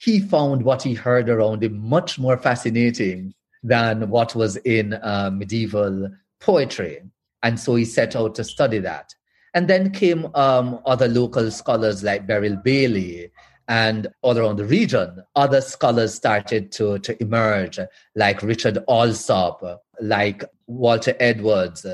he 0.00 0.18
found 0.18 0.64
what 0.64 0.82
he 0.82 0.94
heard 0.94 1.28
around 1.28 1.62
him 1.62 1.78
much 1.78 2.18
more 2.18 2.36
fascinating 2.36 3.32
than 3.62 4.10
what 4.10 4.34
was 4.34 4.56
in 4.56 4.94
uh, 4.94 5.30
medieval 5.32 6.10
poetry. 6.40 7.00
And 7.44 7.60
so 7.60 7.76
he 7.76 7.84
set 7.84 8.16
out 8.16 8.34
to 8.34 8.42
study 8.42 8.80
that. 8.80 9.14
And 9.54 9.68
then 9.68 9.90
came 9.90 10.26
um, 10.34 10.80
other 10.86 11.08
local 11.08 11.50
scholars 11.50 12.02
like 12.02 12.26
Beryl 12.26 12.56
Bailey 12.56 13.30
and 13.68 14.08
all 14.22 14.36
around 14.38 14.56
the 14.56 14.64
region. 14.64 15.22
Other 15.36 15.60
scholars 15.60 16.14
started 16.14 16.72
to, 16.72 16.98
to 17.00 17.20
emerge, 17.22 17.78
like 18.14 18.42
Richard 18.42 18.78
Allsopp, 18.88 19.78
like 20.00 20.44
Walter 20.66 21.14
Edwards. 21.20 21.86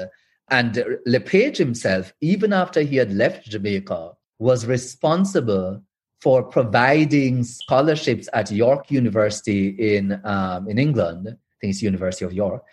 And 0.50 0.84
LePage 1.06 1.58
himself, 1.58 2.12
even 2.20 2.52
after 2.52 2.80
he 2.80 2.96
had 2.96 3.12
left 3.12 3.46
Jamaica, 3.46 4.12
was 4.38 4.66
responsible 4.66 5.82
for 6.20 6.42
providing 6.42 7.44
scholarships 7.44 8.28
at 8.32 8.50
York 8.50 8.90
University 8.90 9.68
in 9.96 10.20
um, 10.24 10.68
in 10.68 10.78
England. 10.78 11.28
I 11.28 11.56
think 11.60 11.72
it's 11.72 11.82
University 11.82 12.24
of 12.24 12.32
York 12.32 12.64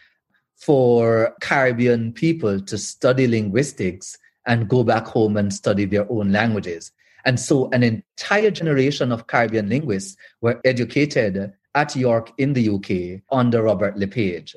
for 0.57 1.35
Caribbean 1.41 2.13
people 2.13 2.61
to 2.61 2.77
study 2.77 3.27
linguistics 3.27 4.17
and 4.45 4.69
go 4.69 4.83
back 4.83 5.05
home 5.07 5.37
and 5.37 5.53
study 5.53 5.85
their 5.85 6.09
own 6.11 6.31
languages. 6.31 6.91
And 7.25 7.39
so 7.39 7.69
an 7.71 7.83
entire 7.83 8.51
generation 8.51 9.11
of 9.11 9.27
Caribbean 9.27 9.69
linguists 9.69 10.17
were 10.41 10.59
educated 10.65 11.53
at 11.75 11.95
York 11.95 12.31
in 12.37 12.53
the 12.53 12.69
UK 12.69 13.21
under 13.31 13.63
Robert 13.63 13.97
LePage. 13.97 14.55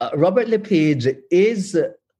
Uh, 0.00 0.10
Robert 0.14 0.48
LePage 0.48 1.06
is 1.30 1.76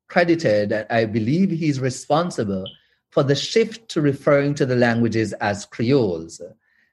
credited, 0.09 0.73
I 0.91 1.05
believe 1.05 1.51
he's 1.51 1.81
responsible 1.81 2.65
for 3.11 3.23
the 3.23 3.35
shift 3.35 3.89
to 3.91 4.01
referring 4.01 4.55
to 4.55 4.67
the 4.67 4.77
languages 4.77 5.33
as 5.35 5.67
Creoles. 5.67 6.41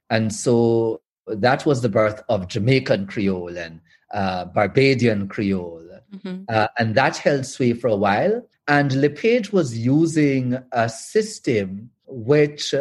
And 0.09 0.33
so 0.33 1.01
that 1.27 1.65
was 1.65 1.81
the 1.81 1.89
birth 1.89 2.23
of 2.29 2.47
Jamaican 2.47 3.07
Creole 3.07 3.57
and 3.57 3.81
uh, 4.13 4.45
Barbadian 4.45 5.27
Creole. 5.27 5.81
Mm-hmm. 6.13 6.43
Uh, 6.47 6.67
and 6.77 6.95
that 6.95 7.17
held 7.17 7.45
sway 7.45 7.73
for 7.73 7.87
a 7.87 7.95
while. 7.95 8.47
And 8.67 8.93
LePage 8.93 9.51
was 9.51 9.77
using 9.77 10.57
a 10.71 10.89
system 10.89 11.89
which 12.07 12.73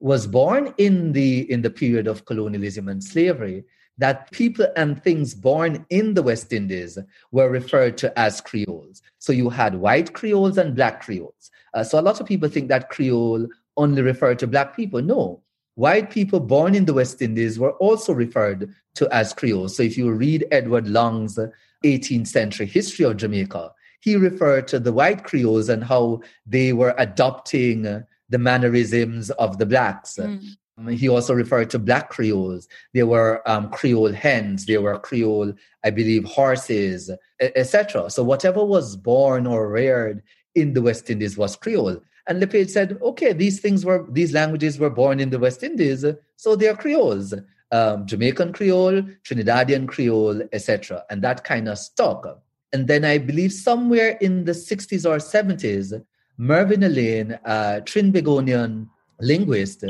was 0.00 0.26
born 0.26 0.74
in 0.78 1.12
the 1.12 1.50
in 1.50 1.62
the 1.62 1.70
period 1.70 2.06
of 2.06 2.24
colonialism 2.24 2.88
and 2.88 3.02
slavery 3.02 3.64
that 3.98 4.30
people 4.30 4.66
and 4.76 5.02
things 5.02 5.34
born 5.34 5.84
in 5.90 6.14
the 6.14 6.22
West 6.22 6.54
Indies 6.54 6.98
were 7.32 7.50
referred 7.50 7.98
to 7.98 8.18
as 8.18 8.40
Creoles. 8.40 9.02
So 9.18 9.30
you 9.30 9.50
had 9.50 9.74
white 9.74 10.14
Creoles 10.14 10.56
and 10.56 10.74
black 10.74 11.02
Creoles. 11.02 11.50
Uh, 11.74 11.84
so 11.84 12.00
a 12.00 12.02
lot 12.02 12.18
of 12.18 12.26
people 12.26 12.48
think 12.48 12.68
that 12.68 12.88
Creole 12.88 13.46
only 13.76 14.00
referred 14.00 14.38
to 14.38 14.46
black 14.46 14.74
people. 14.74 15.02
No, 15.02 15.42
white 15.74 16.10
people 16.10 16.40
born 16.40 16.74
in 16.74 16.86
the 16.86 16.94
West 16.94 17.20
Indies 17.20 17.58
were 17.58 17.72
also 17.72 18.14
referred 18.14 18.74
to 18.94 19.14
as 19.14 19.34
Creoles. 19.34 19.76
So 19.76 19.82
if 19.82 19.98
you 19.98 20.10
read 20.10 20.46
Edward 20.50 20.88
Long's 20.88 21.38
18th 21.84 22.26
century 22.26 22.66
history 22.66 23.04
of 23.04 23.18
Jamaica, 23.18 23.70
he 24.00 24.16
referred 24.16 24.66
to 24.68 24.78
the 24.78 24.92
white 24.92 25.24
Creoles 25.24 25.68
and 25.68 25.84
how 25.84 26.22
they 26.46 26.72
were 26.72 26.94
adopting 26.98 27.82
the 27.82 28.38
mannerisms 28.38 29.30
of 29.30 29.58
the 29.58 29.66
blacks. 29.66 30.18
Mm. 30.18 30.56
He 30.88 31.08
also 31.08 31.34
referred 31.34 31.68
to 31.70 31.78
black 31.78 32.08
Creoles. 32.08 32.66
There 32.94 33.06
were 33.06 33.42
um, 33.48 33.70
Creole 33.70 34.12
hens, 34.12 34.66
there 34.66 34.80
were 34.80 34.98
Creole, 34.98 35.52
I 35.84 35.90
believe, 35.90 36.24
horses, 36.24 37.10
etc. 37.40 38.08
So 38.10 38.24
whatever 38.24 38.64
was 38.64 38.96
born 38.96 39.46
or 39.46 39.68
reared 39.68 40.22
in 40.54 40.72
the 40.72 40.82
West 40.82 41.10
Indies 41.10 41.36
was 41.36 41.56
Creole. 41.56 42.00
And 42.26 42.40
LePage 42.40 42.70
said, 42.70 42.98
okay, 43.02 43.32
these 43.32 43.60
things 43.60 43.84
were, 43.84 44.06
these 44.10 44.32
languages 44.32 44.78
were 44.78 44.90
born 44.90 45.20
in 45.20 45.30
the 45.30 45.38
West 45.38 45.62
Indies, 45.62 46.04
so 46.36 46.56
they 46.56 46.68
are 46.68 46.76
Creoles. 46.76 47.34
Um, 47.72 48.06
Jamaican 48.06 48.52
Creole, 48.52 49.02
Trinidadian 49.24 49.86
Creole, 49.86 50.42
etc. 50.52 51.04
And 51.10 51.22
that 51.22 51.44
kind 51.44 51.68
of 51.68 51.78
stuck. 51.78 52.42
And 52.72 52.86
then 52.86 53.04
I 53.04 53.18
believe 53.18 53.52
somewhere 53.52 54.16
in 54.20 54.44
the 54.44 54.52
60s 54.52 55.04
or 55.04 55.18
70s, 55.18 56.02
Mervyn 56.36 56.84
Alleyne, 56.84 57.38
a 57.44 57.82
Trinbagonian 57.84 58.88
linguist 59.20 59.84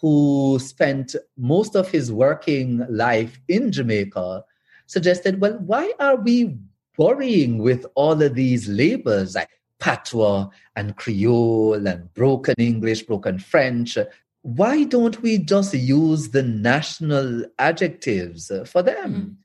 who 0.00 0.58
spent 0.58 1.14
most 1.36 1.76
of 1.76 1.88
his 1.90 2.10
working 2.10 2.84
life 2.88 3.38
in 3.48 3.70
Jamaica, 3.70 4.44
suggested, 4.86 5.40
well, 5.40 5.58
why 5.58 5.92
are 6.00 6.16
we 6.16 6.58
worrying 6.98 7.58
with 7.58 7.86
all 7.94 8.20
of 8.20 8.34
these 8.34 8.68
labels 8.68 9.34
like 9.34 9.48
patois 9.82 10.48
and 10.76 10.96
Creole 10.96 11.86
and 11.86 12.12
broken 12.14 12.54
English, 12.56 13.02
broken 13.02 13.38
French. 13.38 13.98
Why 14.42 14.84
don't 14.84 15.20
we 15.22 15.38
just 15.38 15.74
use 15.74 16.28
the 16.30 16.44
national 16.44 17.44
adjectives 17.58 18.50
for 18.66 18.82
them? 18.82 19.12
Mm-hmm. 19.12 19.41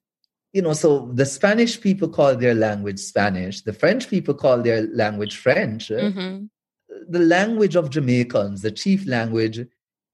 You 0.57 0.63
know, 0.63 0.73
so 0.73 1.11
the 1.13 1.27
Spanish 1.27 1.79
people 1.79 2.09
call 2.09 2.35
their 2.35 2.55
language 2.55 2.97
Spanish, 2.97 3.61
the 3.61 3.73
French 3.73 4.09
people 4.09 4.33
call 4.33 4.63
their 4.63 4.87
language 4.87 5.37
French. 5.37 5.89
Mm-hmm. 5.89 6.45
The 7.09 7.19
language 7.19 7.75
of 7.75 7.91
Jamaicans, 7.91 8.63
the 8.63 8.71
chief 8.71 9.05
language, 9.05 9.59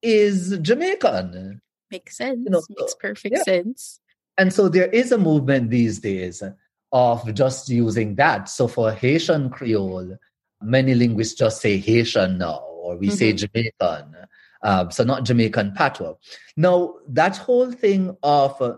is 0.01 0.57
Jamaican. 0.61 1.61
Makes 1.89 2.17
sense. 2.17 2.41
You 2.43 2.51
know, 2.51 2.61
Makes 2.77 2.95
perfect 2.95 3.35
yeah. 3.37 3.43
sense. 3.43 4.01
And 4.37 4.51
so 4.51 4.67
there 4.67 4.87
is 4.87 5.13
a 5.13 5.17
movement 5.17 5.69
these 5.69 5.99
days 5.99 6.43
of 6.91 7.33
just 7.33 7.69
using 7.69 8.15
that. 8.15 8.49
So 8.49 8.67
for 8.67 8.91
Haitian 8.91 9.49
Creole, 9.49 10.17
many 10.61 10.93
linguists 10.93 11.35
just 11.35 11.61
say 11.61 11.77
Haitian 11.77 12.37
now, 12.37 12.59
or 12.83 12.97
we 12.97 13.07
mm-hmm. 13.07 13.15
say 13.15 13.31
Jamaican. 13.31 14.13
Um, 14.61 14.91
so 14.91 15.05
not 15.05 15.23
Jamaican 15.23 15.71
patois. 15.73 16.15
Now, 16.57 16.95
that 17.07 17.37
whole 17.37 17.71
thing 17.71 18.17
of 18.23 18.61
uh, 18.61 18.75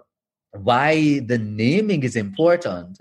why 0.64 1.20
the 1.20 1.38
naming 1.38 2.04
is 2.04 2.16
important 2.16 3.00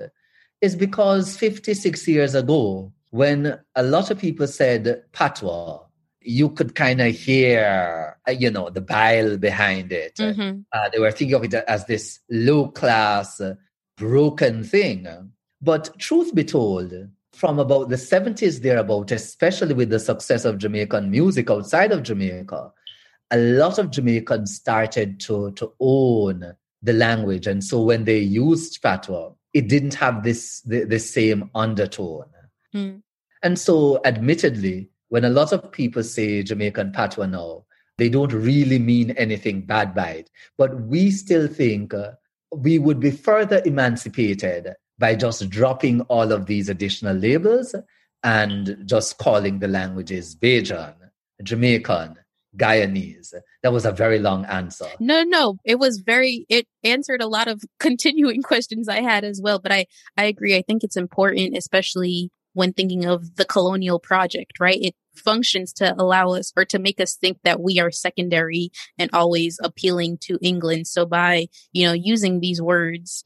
is 0.61 0.77
because 0.77 1.37
56 1.37 2.09
years 2.09 2.35
ago, 2.35 2.93
when 3.11 3.59
a 3.75 3.83
lot 3.83 4.11
of 4.11 4.19
people 4.19 4.47
said 4.47 5.03
patois, 5.13 5.81
you 6.21 6.49
could 6.51 6.75
kind 6.75 7.01
of 7.01 7.15
hear, 7.15 8.17
uh, 8.27 8.31
you 8.31 8.51
know, 8.51 8.71
the 8.71 8.81
bile 8.81 9.37
behind 9.37 9.93
it. 9.93 10.17
Mm-hmm. 10.17 10.61
Uh, 10.73 10.89
they 10.89 10.99
were 10.99 11.13
thinking 11.13 11.35
of 11.35 11.45
it 11.45 11.55
as 11.55 11.85
this 11.85 12.21
low 12.31 12.69
class, 12.69 13.41
broken 13.97 14.65
thing. 14.65 15.07
But 15.61 15.99
truth 15.99 16.35
be 16.35 16.45
told, 16.45 16.93
from 17.35 17.59
about 17.59 17.89
the 17.89 17.97
70s 17.97 18.63
thereabout, 18.63 19.11
especially 19.11 19.75
with 19.75 19.91
the 19.91 20.01
success 20.01 20.45
of 20.45 20.59
Jamaican 20.59 21.11
music 21.11 21.51
outside 21.51 21.93
of 21.93 22.03
Jamaica, 22.03 22.73
a 23.31 23.39
lot 23.39 23.79
of 23.79 23.91
Jamaicans 23.91 24.55
started 24.55 25.21
to, 25.21 25.53
to 25.53 25.73
own 25.81 26.55
the 26.85 26.93
language. 26.93 27.47
And 27.47 27.65
so 27.65 27.83
when 27.83 28.05
they 28.05 28.19
used 28.19 28.81
patois, 28.83 29.33
it 29.53 29.69
didn't 29.69 29.95
have 29.95 30.23
this 30.23 30.61
the, 30.61 30.85
the 30.85 30.99
same 30.99 31.51
undertone. 31.55 32.27
Mm. 32.75 33.03
And 33.43 33.59
so 33.59 34.01
admittedly, 34.05 34.91
when 35.09 35.25
a 35.25 35.31
lot 35.31 35.53
of 35.53 35.73
people 35.73 36.03
say 36.03 36.43
Jamaican 36.43 36.93
patwa 36.93 37.29
now, 37.31 37.65
they 37.99 38.09
don't 38.09 38.33
really 38.33 38.79
mean 38.79 39.13
anything 39.13 39.63
bad 39.63 39.95
by 39.95 40.11
it. 40.11 40.31
But 40.59 40.83
we 40.83 41.11
still 41.11 41.49
think 41.49 41.95
uh, 41.95 42.13
we 42.53 42.79
would 42.79 43.01
be 43.01 43.11
further 43.11 43.63
emancipated 43.65 44.75
by 44.99 45.15
just 45.15 45.49
dropping 45.49 46.03
all 46.03 46.33
of 46.33 46.47
these 46.47 46.69
additional 46.69 47.17
labels 47.17 47.75
and 48.23 48.77
just 48.87 49.19
calling 49.19 49.59
the 49.59 49.69
languages 49.69 50.35
Bajan, 50.35 50.95
Jamaican, 51.43 52.17
Guyanese. 52.57 53.35
That 53.63 53.73
was 53.73 53.85
a 53.85 53.93
very 53.93 54.19
long 54.19 54.45
answer. 54.45 54.87
No, 55.01 55.23
no, 55.23 55.59
it 55.65 55.79
was 55.79 56.01
very, 56.01 56.47
it 56.49 56.67
answered 56.83 57.23
a 57.23 57.27
lot 57.27 57.49
of 57.49 57.63
continuing 57.81 58.43
questions 58.43 58.89
I 58.89 59.01
had 59.01 59.25
as 59.25 59.41
well. 59.43 59.59
But 59.59 59.73
I, 59.73 59.87
I 60.17 60.25
agree. 60.25 60.57
I 60.57 60.63
think 60.63 60.85
it's 60.85 60.97
important, 60.97 61.57
especially 61.57 62.31
when 62.53 62.73
thinking 62.73 63.05
of 63.05 63.37
the 63.37 63.45
colonial 63.45 63.99
project, 63.99 64.61
right? 64.61 64.79
It 64.81 64.95
functions 65.17 65.73
to 65.75 65.95
allow 65.97 66.33
us 66.33 66.53
or 66.57 66.65
to 66.67 66.79
make 66.79 67.01
us 67.01 67.17
think 67.17 67.39
that 67.45 67.61
we 67.61 67.79
are 67.79 67.91
secondary 67.91 68.71
and 68.99 69.11
always 69.13 69.59
appealing 69.63 70.19
to 70.19 70.39
England. 70.41 70.87
So 70.87 71.07
by, 71.07 71.49
you 71.73 71.87
know, 71.87 71.93
using 71.93 72.41
these 72.41 72.61
words, 72.61 73.25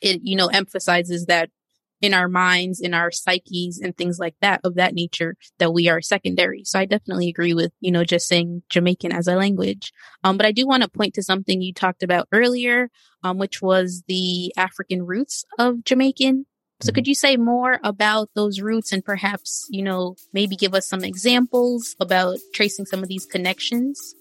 it, 0.00 0.20
you 0.22 0.36
know, 0.36 0.46
emphasizes 0.46 1.26
that 1.26 1.50
in 2.00 2.14
our 2.14 2.28
minds, 2.28 2.80
in 2.80 2.94
our 2.94 3.10
psyches 3.10 3.80
and 3.82 3.96
things 3.96 4.18
like 4.18 4.34
that 4.40 4.60
of 4.64 4.76
that 4.76 4.94
nature 4.94 5.36
that 5.58 5.72
we 5.72 5.88
are 5.88 6.00
secondary. 6.00 6.64
So 6.64 6.78
I 6.78 6.84
definitely 6.84 7.28
agree 7.28 7.54
with, 7.54 7.72
you 7.80 7.90
know, 7.90 8.04
just 8.04 8.28
saying 8.28 8.62
Jamaican 8.68 9.12
as 9.12 9.26
a 9.26 9.34
language. 9.34 9.92
Um, 10.24 10.36
but 10.36 10.46
I 10.46 10.52
do 10.52 10.66
want 10.66 10.82
to 10.82 10.88
point 10.88 11.14
to 11.14 11.22
something 11.22 11.60
you 11.60 11.72
talked 11.72 12.02
about 12.02 12.28
earlier, 12.32 12.90
um, 13.24 13.38
which 13.38 13.60
was 13.60 14.04
the 14.06 14.52
African 14.56 15.04
roots 15.04 15.44
of 15.58 15.84
Jamaican. 15.84 16.46
So 16.80 16.92
could 16.92 17.04
mm-hmm. 17.04 17.08
you 17.08 17.14
say 17.16 17.36
more 17.36 17.80
about 17.82 18.30
those 18.34 18.60
roots 18.60 18.92
and 18.92 19.04
perhaps, 19.04 19.66
you 19.68 19.82
know, 19.82 20.14
maybe 20.32 20.54
give 20.54 20.74
us 20.74 20.86
some 20.86 21.02
examples 21.02 21.96
about 21.98 22.38
tracing 22.54 22.86
some 22.86 23.02
of 23.02 23.08
these 23.08 23.26
connections? 23.26 24.14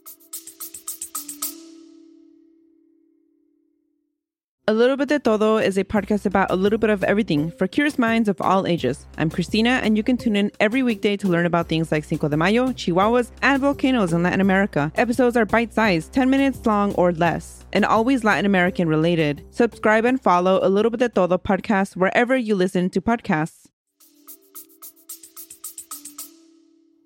A 4.69 4.73
Little 4.73 4.97
Bit 4.97 5.07
de 5.07 5.19
Todo 5.19 5.55
is 5.55 5.77
a 5.77 5.85
podcast 5.85 6.25
about 6.25 6.51
a 6.51 6.55
little 6.57 6.77
bit 6.77 6.89
of 6.89 7.01
everything 7.05 7.51
for 7.51 7.67
curious 7.67 7.97
minds 7.97 8.27
of 8.27 8.41
all 8.41 8.67
ages. 8.67 9.07
I'm 9.17 9.29
Christina, 9.29 9.79
and 9.81 9.95
you 9.95 10.03
can 10.03 10.17
tune 10.17 10.35
in 10.35 10.51
every 10.59 10.83
weekday 10.83 11.15
to 11.15 11.29
learn 11.29 11.45
about 11.45 11.69
things 11.69 11.89
like 11.89 12.03
Cinco 12.03 12.27
de 12.27 12.35
Mayo, 12.35 12.73
Chihuahuas, 12.73 13.31
and 13.41 13.61
volcanoes 13.61 14.11
in 14.11 14.23
Latin 14.23 14.41
America. 14.41 14.91
Episodes 14.95 15.37
are 15.37 15.45
bite 15.45 15.73
sized, 15.73 16.11
10 16.11 16.29
minutes 16.29 16.65
long 16.65 16.93
or 16.95 17.13
less, 17.13 17.65
and 17.71 17.85
always 17.85 18.25
Latin 18.25 18.45
American 18.45 18.89
related. 18.89 19.41
Subscribe 19.51 20.03
and 20.03 20.19
follow 20.19 20.59
A 20.61 20.67
Little 20.67 20.91
Bit 20.91 20.99
de 20.99 21.07
Todo 21.07 21.37
podcast 21.37 21.95
wherever 21.95 22.35
you 22.35 22.53
listen 22.53 22.89
to 22.89 22.99
podcasts. 22.99 23.67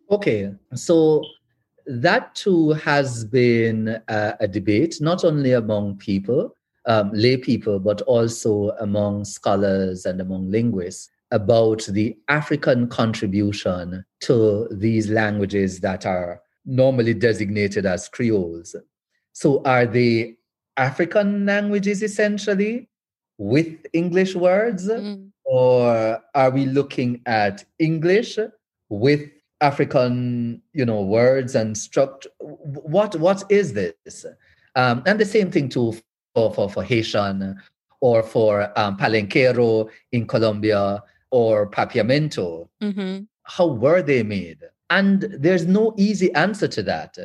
Okay, 0.09 0.51
so 0.73 1.23
that 1.85 2.33
too 2.33 2.71
has 2.71 3.23
been 3.23 4.01
a, 4.07 4.33
a 4.39 4.47
debate, 4.47 4.97
not 4.99 5.23
only 5.23 5.51
among 5.51 5.99
people 5.99 6.55
um, 6.85 7.11
lay 7.13 7.37
people, 7.37 7.79
but 7.79 8.01
also 8.01 8.71
among 8.79 9.25
scholars 9.25 10.05
and 10.05 10.19
among 10.21 10.49
linguists 10.49 11.09
about 11.31 11.85
the 11.85 12.17
African 12.27 12.87
contribution 12.87 14.03
to 14.21 14.67
these 14.71 15.09
languages 15.09 15.79
that 15.79 16.05
are 16.05 16.41
normally 16.65 17.13
designated 17.13 17.85
as 17.85 18.09
Creoles. 18.09 18.75
So, 19.33 19.61
are 19.63 19.85
they 19.85 20.35
African 20.77 21.45
languages 21.45 22.03
essentially 22.03 22.89
with 23.37 23.85
English 23.93 24.35
words? 24.35 24.87
Mm. 24.87 25.29
Or 25.45 26.21
are 26.35 26.49
we 26.49 26.65
looking 26.65 27.21
at 27.25 27.65
English 27.79 28.37
with 28.89 29.29
African, 29.59 30.61
you 30.73 30.85
know, 30.85 31.01
words 31.01 31.55
and 31.55 31.77
structure? 31.77 32.29
What 32.39 33.15
what 33.15 33.43
is 33.49 33.73
this? 33.73 34.25
Um, 34.75 35.03
and 35.05 35.19
the 35.19 35.25
same 35.25 35.51
thing 35.51 35.67
too 35.69 35.93
for, 36.33 36.53
for, 36.53 36.69
for 36.69 36.83
Haitian 36.83 37.59
or 37.99 38.23
for 38.23 38.77
um, 38.77 38.97
Palenquero 38.97 39.89
in 40.11 40.27
Colombia 40.27 41.03
or 41.29 41.69
Papiamento. 41.69 42.67
Mm-hmm. 42.81 43.23
How 43.43 43.67
were 43.67 44.01
they 44.01 44.23
made? 44.23 44.59
And 44.89 45.21
there's 45.39 45.65
no 45.65 45.93
easy 45.97 46.33
answer 46.33 46.67
to 46.67 46.83
that. 46.83 47.17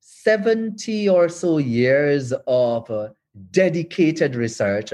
70 0.00 1.08
or 1.08 1.28
so 1.28 1.58
years 1.58 2.32
of 2.46 2.90
uh, 2.90 3.08
dedicated 3.50 4.34
research 4.34 4.92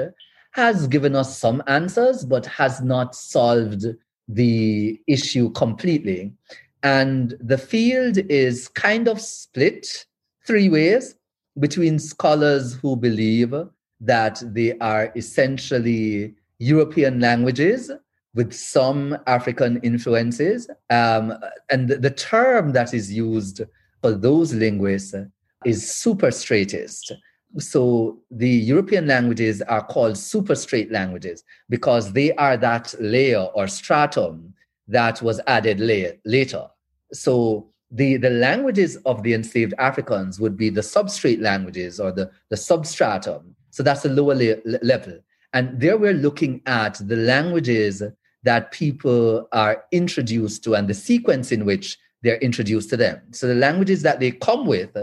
has 0.52 0.88
given 0.88 1.14
us 1.14 1.38
some 1.38 1.62
answers, 1.66 2.24
but 2.24 2.46
has 2.46 2.80
not 2.80 3.14
solved 3.14 3.84
the 4.26 5.00
issue 5.06 5.50
completely. 5.52 6.32
And 6.82 7.34
the 7.40 7.58
field 7.58 8.18
is 8.30 8.68
kind 8.68 9.08
of 9.08 9.20
split 9.20 10.06
three 10.46 10.68
ways 10.68 11.14
between 11.58 11.98
scholars 11.98 12.74
who 12.74 12.96
believe 12.96 13.54
that 14.00 14.42
they 14.46 14.78
are 14.78 15.12
essentially 15.16 16.34
European 16.58 17.20
languages 17.20 17.90
with 18.34 18.52
some 18.52 19.18
African 19.26 19.78
influences. 19.78 20.68
Um, 20.90 21.34
and 21.70 21.88
the 21.88 22.10
term 22.10 22.72
that 22.72 22.94
is 22.94 23.12
used 23.12 23.62
for 24.00 24.12
those 24.12 24.54
linguists 24.54 25.14
is 25.64 25.82
superstratist. 25.82 27.12
So 27.58 28.20
the 28.30 28.48
European 28.48 29.06
languages 29.06 29.62
are 29.62 29.84
called 29.84 30.14
superstrate 30.14 30.92
languages 30.92 31.42
because 31.68 32.12
they 32.12 32.32
are 32.34 32.56
that 32.58 32.94
layer 33.00 33.48
or 33.54 33.66
stratum 33.66 34.54
that 34.86 35.20
was 35.22 35.40
added 35.46 35.80
later. 36.24 36.66
So 37.12 37.70
the, 37.90 38.16
the 38.18 38.30
languages 38.30 38.96
of 39.06 39.22
the 39.22 39.34
enslaved 39.34 39.74
Africans 39.78 40.38
would 40.38 40.56
be 40.56 40.70
the 40.70 40.82
substrate 40.82 41.40
languages 41.40 41.98
or 41.98 42.12
the, 42.12 42.30
the 42.50 42.56
substratum. 42.56 43.54
So 43.70 43.82
that's 43.82 44.02
the 44.02 44.10
lower 44.10 44.34
le- 44.34 44.78
level. 44.82 45.18
And 45.52 45.80
there 45.80 45.96
we're 45.96 46.12
looking 46.12 46.60
at 46.66 47.00
the 47.06 47.16
languages 47.16 48.02
that 48.42 48.72
people 48.72 49.48
are 49.52 49.84
introduced 49.90 50.62
to 50.64 50.74
and 50.74 50.88
the 50.88 50.94
sequence 50.94 51.50
in 51.50 51.64
which 51.64 51.98
they're 52.22 52.38
introduced 52.38 52.90
to 52.90 52.96
them. 52.96 53.20
So 53.30 53.46
the 53.46 53.54
languages 53.54 54.02
that 54.02 54.20
they 54.20 54.32
come 54.32 54.66
with 54.66 54.96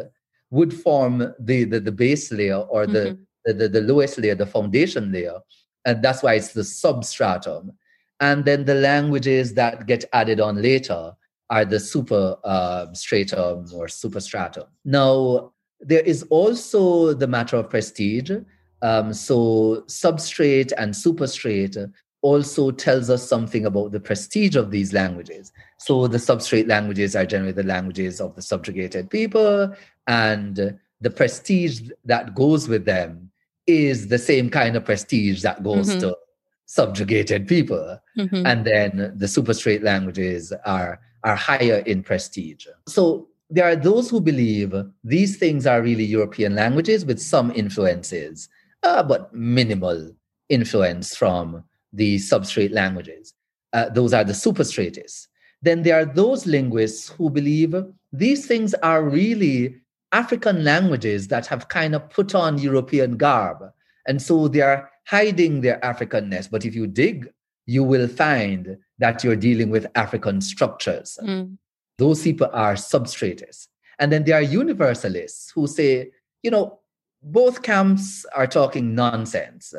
would 0.51 0.73
form 0.73 1.33
the, 1.39 1.63
the, 1.63 1.79
the 1.79 1.91
base 1.91 2.31
layer 2.31 2.57
or 2.57 2.85
the, 2.85 2.99
mm-hmm. 2.99 3.21
the, 3.45 3.53
the, 3.53 3.69
the 3.69 3.81
lowest 3.81 4.17
layer, 4.19 4.35
the 4.35 4.45
foundation 4.45 5.11
layer. 5.11 5.39
And 5.85 6.03
that's 6.03 6.21
why 6.21 6.35
it's 6.35 6.53
the 6.53 6.63
substratum. 6.63 7.71
And 8.19 8.45
then 8.45 8.65
the 8.65 8.75
languages 8.75 9.55
that 9.55 9.87
get 9.87 10.05
added 10.13 10.39
on 10.39 10.61
later 10.61 11.13
are 11.49 11.65
the 11.65 11.79
super 11.79 12.35
uh, 12.43 12.87
stratum 12.93 13.65
or 13.73 13.87
superstratum. 13.87 14.67
Now, 14.83 15.51
there 15.79 16.01
is 16.01 16.23
also 16.29 17.13
the 17.13 17.27
matter 17.27 17.57
of 17.57 17.69
prestige. 17.69 18.31
Um, 18.81 19.13
so, 19.13 19.83
substrate 19.87 20.71
and 20.77 20.93
superstrate 20.93 21.91
also 22.21 22.71
tells 22.71 23.09
us 23.09 23.27
something 23.27 23.65
about 23.65 23.91
the 23.91 23.99
prestige 23.99 24.55
of 24.55 24.71
these 24.71 24.93
languages. 24.93 25.51
So, 25.77 26.07
the 26.07 26.17
substrate 26.17 26.67
languages 26.67 27.15
are 27.15 27.25
generally 27.25 27.53
the 27.53 27.63
languages 27.63 28.19
of 28.19 28.35
the 28.35 28.41
subjugated 28.41 29.09
people, 29.09 29.73
and 30.07 30.79
the 31.01 31.09
prestige 31.09 31.89
that 32.05 32.35
goes 32.35 32.67
with 32.67 32.85
them 32.85 33.31
is 33.67 34.07
the 34.07 34.17
same 34.17 34.49
kind 34.49 34.75
of 34.75 34.85
prestige 34.85 35.41
that 35.41 35.63
goes 35.63 35.89
mm-hmm. 35.89 35.99
to 35.99 36.17
subjugated 36.65 37.47
people. 37.47 37.99
Mm-hmm. 38.17 38.45
And 38.45 38.65
then 38.65 39.13
the 39.15 39.27
super 39.27 39.53
straight 39.53 39.83
languages 39.83 40.53
are, 40.65 40.99
are 41.25 41.35
higher 41.35 41.79
in 41.85 42.03
prestige. 42.03 42.67
So 42.87 43.27
there 43.49 43.65
are 43.65 43.75
those 43.75 44.09
who 44.09 44.21
believe 44.21 44.73
these 45.03 45.37
things 45.37 45.67
are 45.67 45.81
really 45.81 46.05
European 46.05 46.55
languages 46.55 47.05
with 47.05 47.19
some 47.19 47.51
influences, 47.51 48.47
uh, 48.83 49.03
but 49.03 49.33
minimal 49.33 50.15
influence 50.49 51.15
from 51.15 51.63
the 51.91 52.17
substrate 52.17 52.71
languages. 52.71 53.33
Uh, 53.73 53.89
those 53.89 54.13
are 54.13 54.23
the 54.23 54.33
superstratists. 54.33 55.27
Then 55.61 55.83
there 55.83 55.99
are 55.99 56.05
those 56.05 56.45
linguists 56.45 57.09
who 57.09 57.29
believe 57.29 57.75
these 58.13 58.45
things 58.45 58.73
are 58.75 59.03
really 59.03 59.81
African 60.11 60.63
languages 60.63 61.27
that 61.27 61.47
have 61.47 61.67
kind 61.67 61.95
of 61.95 62.09
put 62.09 62.35
on 62.35 62.57
European 62.57 63.17
garb. 63.17 63.63
And 64.07 64.21
so 64.21 64.47
they 64.47 64.61
are 64.61 64.89
hiding 65.07 65.61
their 65.61 65.79
Africanness. 65.79 66.49
But 66.49 66.65
if 66.65 66.75
you 66.75 66.87
dig, 66.87 67.29
you 67.65 67.83
will 67.83 68.07
find 68.07 68.77
that 68.99 69.23
you're 69.23 69.35
dealing 69.35 69.69
with 69.69 69.87
African 69.95 70.41
structures. 70.41 71.17
Mm. 71.21 71.57
Those 71.97 72.21
people 72.21 72.49
are 72.53 72.73
substratists. 72.73 73.67
And 73.99 74.11
then 74.11 74.23
there 74.23 74.35
are 74.35 74.41
universalists 74.41 75.51
who 75.51 75.67
say, 75.67 76.11
you 76.43 76.51
know, 76.51 76.79
both 77.23 77.63
camps 77.63 78.25
are 78.35 78.47
talking 78.47 78.93
nonsense. 78.93 79.73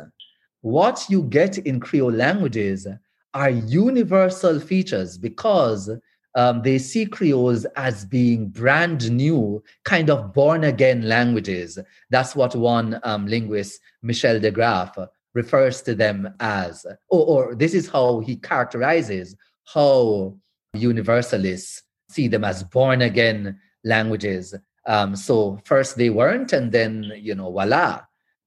What 0.63 1.07
you 1.09 1.23
get 1.23 1.59
in 1.59 1.79
Creole 1.81 2.13
languages 2.13 2.87
are 3.35 3.51
universal 3.51 4.59
features 4.59 5.19
because 5.19 5.91
um, 6.35 6.63
they 6.63 6.79
see 6.79 7.07
Creoles 7.07 7.65
as 7.77 8.05
being 8.05 8.49
brand 8.49 9.11
new, 9.11 9.63
kind 9.85 10.11
of 10.11 10.35
born 10.35 10.65
again 10.65 11.09
languages. 11.09 11.79
That's 12.11 12.35
what 12.35 12.55
one 12.55 13.01
um, 13.05 13.27
linguist, 13.27 13.81
Michel 14.03 14.41
de 14.41 14.51
Graff, 14.51 14.99
refers 15.37 15.83
to 15.83 15.95
them 15.95 16.35
as. 16.41 16.85
Or, 17.09 17.27
or 17.27 17.55
this 17.55 17.75
is 17.75 17.89
how 17.89 18.21
he 18.21 18.37
characterizes 18.37 19.37
how 19.73 20.35
universalists 20.73 21.83
see 22.09 22.27
them 22.29 22.45
as 22.45 22.63
born 22.63 23.03
again 23.03 23.59
languages. 23.85 24.55
Um, 24.87 25.15
so 25.15 25.61
first 25.65 25.97
they 25.97 26.11
weren't, 26.11 26.53
and 26.53 26.73
then, 26.73 27.13
you 27.17 27.35
know, 27.35 27.51
voila, 27.51 28.01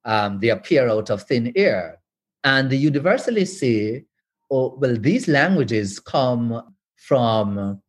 um, 0.06 0.39
they 0.39 0.49
appear 0.49 0.89
out 0.89 1.10
of 1.10 1.23
thin 1.23 1.54
air. 1.56 1.99
And 2.43 2.69
the 2.69 2.78
universalists 2.78 3.60
say, 3.60 4.06
oh, 4.49 4.75
well, 4.80 4.95
these 4.97 5.28
languages 5.28 5.99
come 5.99 6.73
from 6.95 7.82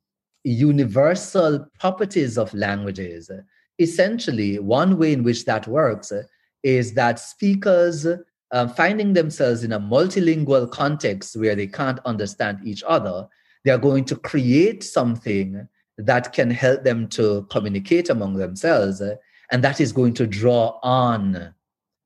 universal 0.45 1.67
properties 1.79 2.37
of 2.37 2.53
languages. 2.53 3.31
Essentially, 3.79 4.59
one 4.59 4.99
way 4.99 5.13
in 5.13 5.23
which 5.23 5.45
that 5.45 5.67
works 5.67 6.13
is 6.63 6.95
that 6.95 7.19
speakers 7.19 8.07
uh, 8.53 8.69
finding 8.69 9.13
themselves 9.13 9.63
in 9.63 9.73
a 9.73 9.81
multilingual 9.81 10.71
context 10.71 11.37
where 11.37 11.55
they 11.55 11.67
can't 11.67 12.01
understand 12.05 12.59
each 12.65 12.83
other, 12.87 13.29
they 13.65 13.71
are 13.71 13.79
going 13.79 14.05
to 14.07 14.17
create 14.17 14.83
something 14.83 15.69
that 15.99 16.33
can 16.33 16.51
help 16.51 16.83
them 16.83 17.09
to 17.09 17.47
communicate 17.51 18.09
among 18.09 18.35
themselves. 18.35 19.03
And 19.51 19.65
that 19.65 19.81
is 19.81 19.93
going 19.93 20.15
to 20.15 20.27
draw 20.27 20.79
on 20.83 21.55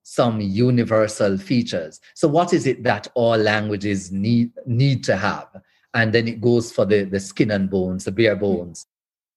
some 0.02 0.40
universal 0.40 1.38
features. 1.38 2.00
So, 2.14 2.28
what 2.28 2.52
is 2.52 2.66
it 2.66 2.83
that 2.85 3.09
all 3.14 3.37
languages 3.37 4.12
need, 4.12 4.52
need 4.66 5.04
to 5.04 5.16
have? 5.16 5.48
And 5.94 6.12
then 6.12 6.28
it 6.28 6.40
goes 6.40 6.72
for 6.72 6.85
the, 6.85 7.04
the 7.04 7.20
skin 7.20 7.50
and 7.50 7.70
bones, 7.70 8.04
the 8.04 8.12
bare 8.12 8.37
bones, 8.37 8.87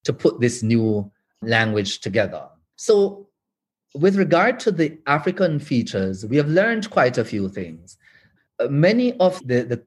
to 0.04 0.14
put 0.14 0.40
this 0.40 0.64
new 0.64 1.10
language 1.42 2.00
together. 2.00 2.48
So, 2.76 3.27
with 3.96 4.16
regard 4.16 4.60
to 4.62 4.72
the 4.72 4.98
African 5.08 5.60
features, 5.60 6.26
we 6.26 6.38
have 6.38 6.48
learned 6.48 6.90
quite 6.90 7.18
a 7.18 7.26
few 7.26 7.50
things. 7.50 7.98
Uh, 8.60 8.68
many 8.68 9.18
of 9.20 9.46
the, 9.48 9.64
the 9.64 9.84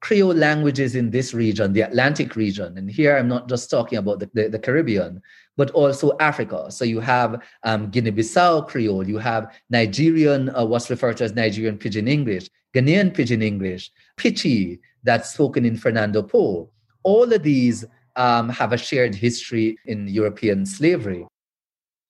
Creole 0.00 0.34
languages 0.34 0.94
in 0.94 1.10
this 1.10 1.32
region, 1.32 1.72
the 1.72 1.80
Atlantic 1.80 2.36
region, 2.36 2.76
and 2.76 2.90
here 2.90 3.16
I'm 3.16 3.28
not 3.28 3.48
just 3.48 3.70
talking 3.70 3.96
about 3.96 4.18
the, 4.18 4.28
the, 4.34 4.48
the 4.48 4.58
Caribbean, 4.58 5.22
but 5.56 5.70
also 5.70 6.14
Africa. 6.20 6.70
So 6.70 6.84
you 6.84 7.00
have 7.00 7.42
um, 7.62 7.90
Guinea 7.90 8.12
Bissau 8.12 8.68
Creole, 8.68 9.08
you 9.08 9.16
have 9.16 9.54
Nigerian, 9.70 10.54
uh, 10.54 10.64
what's 10.64 10.90
referred 10.90 11.16
to 11.18 11.24
as 11.24 11.34
Nigerian 11.34 11.78
Pidgin 11.78 12.06
English, 12.06 12.50
Ghanaian 12.74 13.14
Pidgin 13.14 13.42
English, 13.42 13.90
Pidgin 14.18 14.78
that's 15.04 15.32
spoken 15.32 15.64
in 15.64 15.78
Fernando 15.78 16.22
Po. 16.22 16.68
All 17.02 17.32
of 17.32 17.42
these 17.42 17.86
um, 18.16 18.48
have 18.50 18.72
a 18.74 18.78
shared 18.78 19.14
history 19.14 19.78
in 19.86 20.08
European 20.08 20.66
slavery. 20.66 21.26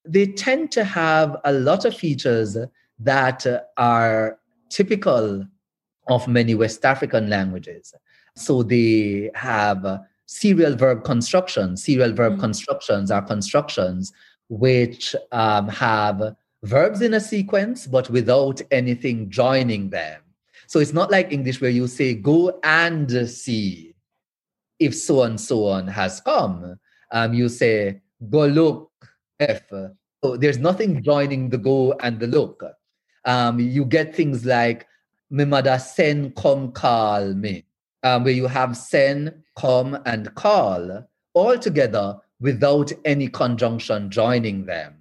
They 0.05 0.27
tend 0.27 0.71
to 0.73 0.85
have 0.85 1.37
a 1.45 1.53
lot 1.53 1.85
of 1.85 1.97
features 1.97 2.57
that 2.99 3.47
are 3.77 4.39
typical 4.69 5.47
of 6.09 6.29
many 6.29 6.55
West 6.55 6.85
African 6.85 7.31
languages. 7.31 7.95
So 8.37 8.63
they 8.63 9.31
have 9.35 10.01
serial 10.27 10.77
verb 10.77 11.05
constructions. 11.05 11.85
Serial 11.85 12.13
verb 12.13 12.33
mm-hmm. 12.33 12.41
constructions 12.41 13.11
are 13.11 13.23
constructions 13.23 14.13
which 14.49 15.15
um, 15.33 15.69
have 15.69 16.37
verbs 16.63 17.01
in 17.01 17.15
a 17.15 17.21
sequence, 17.21 17.87
but 17.87 18.11
without 18.11 18.61
anything 18.71 19.31
joining 19.31 19.91
them. 19.91 20.21
So 20.67 20.81
it's 20.81 20.93
not 20.93 21.11
like 21.11 21.33
English 21.33 21.61
where 21.61 21.71
you 21.71 21.87
say 21.87 22.15
go 22.15 22.59
and 22.63 23.29
see 23.29 23.95
if 24.79 24.95
so 24.95 25.23
and 25.23 25.41
so 25.41 25.67
on 25.67 25.87
has 25.89 26.21
come. 26.21 26.79
Um, 27.11 27.35
you 27.35 27.49
say 27.49 28.01
go 28.29 28.47
look 28.47 28.91
if. 29.41 29.63
So 30.23 30.37
there's 30.37 30.59
nothing 30.59 31.03
joining 31.03 31.51
the 31.51 31.59
go 31.59 31.93
and 32.01 32.19
the 32.19 32.27
look. 32.27 32.63
Um, 33.25 33.59
you 33.59 33.85
get 33.85 34.15
things 34.15 34.45
like 34.45 34.87
my 35.31 35.77
sen 35.79 36.31
kom 36.33 36.73
call 36.73 37.35
me, 37.35 37.65
um, 38.03 38.25
where 38.25 38.33
you 38.33 38.47
have 38.47 38.77
send, 38.77 39.35
come, 39.59 39.99
and 40.07 40.35
call 40.35 41.07
all 41.35 41.59
together 41.59 42.17
without 42.41 42.93
any 43.05 43.29
conjunction 43.29 44.11
joining 44.11 44.67
them. 44.67 44.95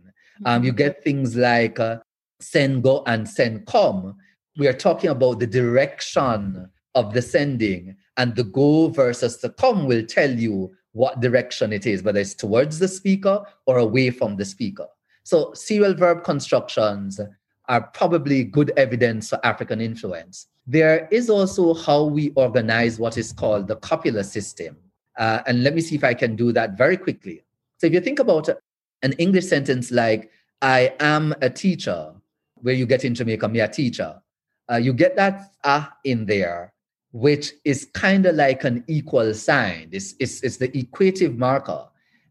Um, 0.46 0.64
you 0.64 0.72
mm-hmm. 0.72 0.78
get 0.78 1.04
things 1.04 1.36
like 1.36 1.80
uh, 1.80 2.00
send, 2.42 2.84
go, 2.84 3.04
and 3.06 3.28
send, 3.28 3.66
come. 3.68 4.16
We 4.58 4.68
are 4.68 4.74
talking 4.74 5.10
about 5.10 5.40
the 5.40 5.48
direction 5.48 6.70
of 6.96 7.14
the 7.14 7.22
sending, 7.22 7.96
and 8.18 8.36
the 8.36 8.44
go 8.44 8.90
versus 8.90 9.38
the 9.38 9.50
come 9.50 9.86
will 9.86 10.06
tell 10.06 10.32
you 10.32 10.76
what 10.94 11.20
direction 11.20 11.74
it 11.74 11.86
is, 11.86 12.04
whether 12.04 12.20
it's 12.20 12.34
towards 12.34 12.80
the 12.80 12.88
speaker 12.88 13.44
or 13.66 13.78
away 13.78 14.10
from 14.10 14.38
the 14.38 14.46
speaker. 14.46 14.88
So, 15.24 15.54
serial 15.54 15.94
verb 15.94 16.24
constructions 16.24 17.20
are 17.68 17.82
probably 17.82 18.44
good 18.44 18.72
evidence 18.78 19.30
for 19.30 19.40
African 19.46 19.82
influence. 19.82 20.48
There 20.68 21.08
is 21.12 21.30
also 21.30 21.74
how 21.74 22.04
we 22.04 22.32
organize 22.32 23.00
what 23.00 23.18
is 23.18 23.32
called 23.32 23.68
the 23.68 23.78
copula 23.78 24.24
system. 24.24 24.78
Uh, 25.18 25.42
and 25.46 25.64
let 25.64 25.76
me 25.76 25.82
see 25.82 25.96
if 25.96 26.04
I 26.04 26.14
can 26.14 26.36
do 26.36 26.52
that 26.54 26.78
very 26.78 26.98
quickly. 26.98 27.44
So 27.78 27.88
if 27.88 27.94
you 27.94 28.02
think 28.02 28.20
about 28.20 28.50
an 29.02 29.14
English 29.14 29.46
sentence 29.46 29.92
like, 29.92 30.32
I 30.62 30.94
am 31.00 31.34
a 31.42 31.50
teacher, 31.50 32.14
where 32.56 32.74
you 32.74 32.86
get 32.86 33.04
in 33.04 33.14
Jamaica, 33.14 33.48
me 33.50 33.60
a 33.60 33.68
teacher, 33.68 34.22
uh, 34.72 34.78
you 34.78 34.94
get 34.94 35.16
that 35.18 35.52
ah 35.64 35.94
in 36.04 36.26
there, 36.26 36.73
which 37.14 37.54
is 37.64 37.86
kind 37.94 38.26
of 38.26 38.36
like 38.36 38.64
an 38.64 38.84
equal 38.88 39.34
sign. 39.36 39.88
It's, 39.92 40.16
it's, 40.20 40.42
it's 40.42 40.58
the 40.58 40.68
equative 40.70 41.38
marker. 41.38 41.86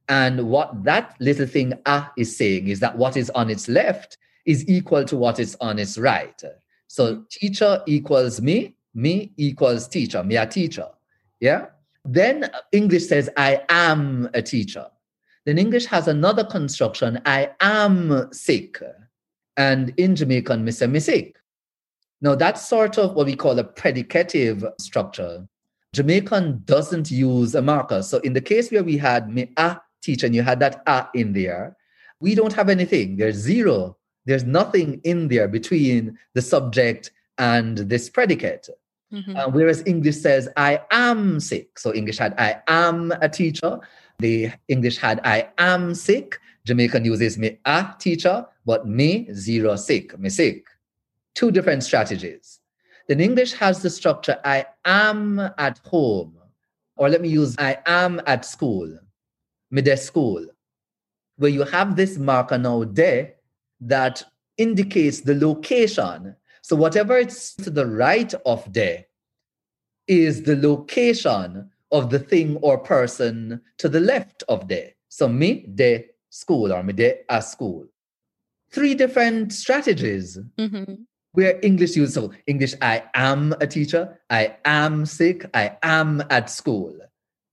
And 0.09 0.49
what 0.49 0.85
that 0.85 1.14
little 1.21 1.47
thing 1.47 1.73
ah 1.87 2.12
is 2.18 2.37
saying 2.37 2.68
is 2.68 2.81
that 2.81 2.99
what 2.99 3.16
is 3.16 3.31
on 3.31 3.49
its 3.49 3.68
left 3.68 4.18
is 4.45 4.68
equal 4.68 5.05
to 5.05 5.16
what 5.16 5.38
is 5.38 5.57
on 5.61 5.79
its 5.79 5.97
right. 5.97 6.42
So 6.88 7.25
teacher 7.31 7.81
equals 7.87 8.40
me, 8.42 8.75
me 8.92 9.33
equals 9.37 9.87
teacher, 9.87 10.23
me 10.25 10.37
a 10.37 10.47
teacher. 10.47 10.88
Yeah. 11.38 11.66
Then 12.05 12.51
English 12.73 13.07
says, 13.07 13.31
I 13.37 13.62
am 13.68 14.29
a 14.35 14.42
teacher. 14.42 14.87
Then 15.47 15.59
English 15.59 15.87
has 15.87 16.09
another 16.09 16.45
construction, 16.45 17.21
I 17.25 17.51
am 17.61 18.33
sick. 18.33 18.83
And 19.57 19.95
in 19.97 20.16
Jamaican, 20.16 20.64
me 20.64 20.73
say, 20.73 20.88
me 20.88 20.99
sick. 20.99 21.37
Now 22.23 22.35
that's 22.35 22.67
sort 22.67 22.97
of 22.99 23.15
what 23.15 23.27
we 23.27 23.37
call 23.37 23.59
a 23.59 23.65
predicative 23.65 24.65
structure. 24.81 25.47
Jamaican 25.95 26.63
doesn't 26.65 27.11
use 27.11 27.55
a 27.55 27.61
marker. 27.61 28.03
So 28.03 28.19
in 28.19 28.33
the 28.33 28.41
case 28.41 28.71
where 28.71 28.83
we 28.83 28.97
had 28.97 29.29
me 29.29 29.53
a 29.59 29.79
teacher 30.03 30.25
and 30.25 30.35
you 30.35 30.43
had 30.43 30.61
that 30.61 30.83
a 30.87 31.07
in 31.15 31.35
there, 31.35 31.77
we 32.21 32.35
don't 32.35 32.55
have 32.55 32.71
anything. 32.71 33.17
There's 33.17 33.37
zero 33.37 33.99
there's 34.25 34.45
nothing 34.45 35.01
in 35.05 35.29
there 35.29 35.49
between 35.49 36.19
the 36.35 36.43
subject 36.43 37.11
and 37.39 37.79
this 37.79 38.09
predicate. 38.09 38.69
Mm-hmm. 39.13 39.37
Uh, 39.37 39.49
whereas 39.49 39.83
English 39.87 40.17
says, 40.17 40.49
I 40.57 40.81
am 40.91 41.41
sick. 41.41 41.79
So 41.79 41.93
English 41.95 42.19
had, 42.19 42.35
I 42.39 42.63
am 42.69 43.13
a 43.21 43.29
teacher. 43.29 43.81
The 44.21 44.53
English 44.69 44.99
had, 44.99 45.21
I 45.25 45.49
am 45.59 45.95
sick. 45.95 46.39
Jamaican 46.65 47.05
uses 47.05 47.37
me 47.37 47.59
a 47.65 47.95
teacher, 47.99 48.47
but 48.65 48.87
me 48.87 49.29
zero 49.33 49.77
sick, 49.77 50.19
me 50.19 50.31
sick. 50.31 50.67
Two 51.35 51.51
different 51.51 51.83
strategies. 51.83 52.61
Then 53.09 53.21
English 53.21 53.53
has 53.55 53.83
the 53.83 53.90
structure, 53.90 54.38
I 54.45 54.66
am 54.85 55.40
at 55.59 55.79
home. 55.85 56.38
Or 56.97 57.09
let 57.09 57.21
me 57.21 57.29
use, 57.29 57.57
I 57.59 57.79
am 57.87 58.21
at 58.27 58.45
school, 58.45 58.99
me 59.71 59.97
school. 59.97 60.47
Where 61.37 61.51
you 61.51 61.64
have 61.64 61.97
this 61.97 62.18
marker 62.18 62.59
now, 62.59 62.85
de, 62.85 63.33
that 63.81 64.23
indicates 64.59 65.23
the 65.23 65.35
location. 65.35 66.37
So 66.61 66.77
whatever 66.77 67.16
it's 67.16 67.55
to 67.57 67.71
the 67.71 67.87
right 67.87 68.33
of 68.47 68.71
de 68.73 69.07
is 70.07 70.42
the 70.42 70.57
location 70.57 71.71
of 71.90 72.11
the 72.11 72.18
thing 72.18 72.57
or 72.59 72.79
person 72.79 73.61
to 73.79 73.88
the 73.88 74.01
left 74.01 74.45
of 74.49 74.68
de. 74.68 74.95
So 75.09 75.29
me 75.29 75.66
de 75.75 76.07
school 76.31 76.73
or 76.73 76.83
me 76.83 76.92
de 76.92 77.21
a 77.29 77.42
school. 77.42 77.87
Three 78.71 78.95
different 78.95 79.53
strategies 79.53 80.38
Mm-hmm. 80.59 80.95
Where 81.33 81.59
English 81.62 81.97
used. 81.97 82.14
So 82.14 82.33
English, 82.47 82.75
I 82.81 83.05
am 83.14 83.55
a 83.61 83.66
teacher, 83.66 84.21
I 84.31 84.57
am 84.64 85.07
sick, 85.07 85.45
I 85.55 85.77
am 85.83 86.23
at 86.31 86.51
school. 86.51 86.97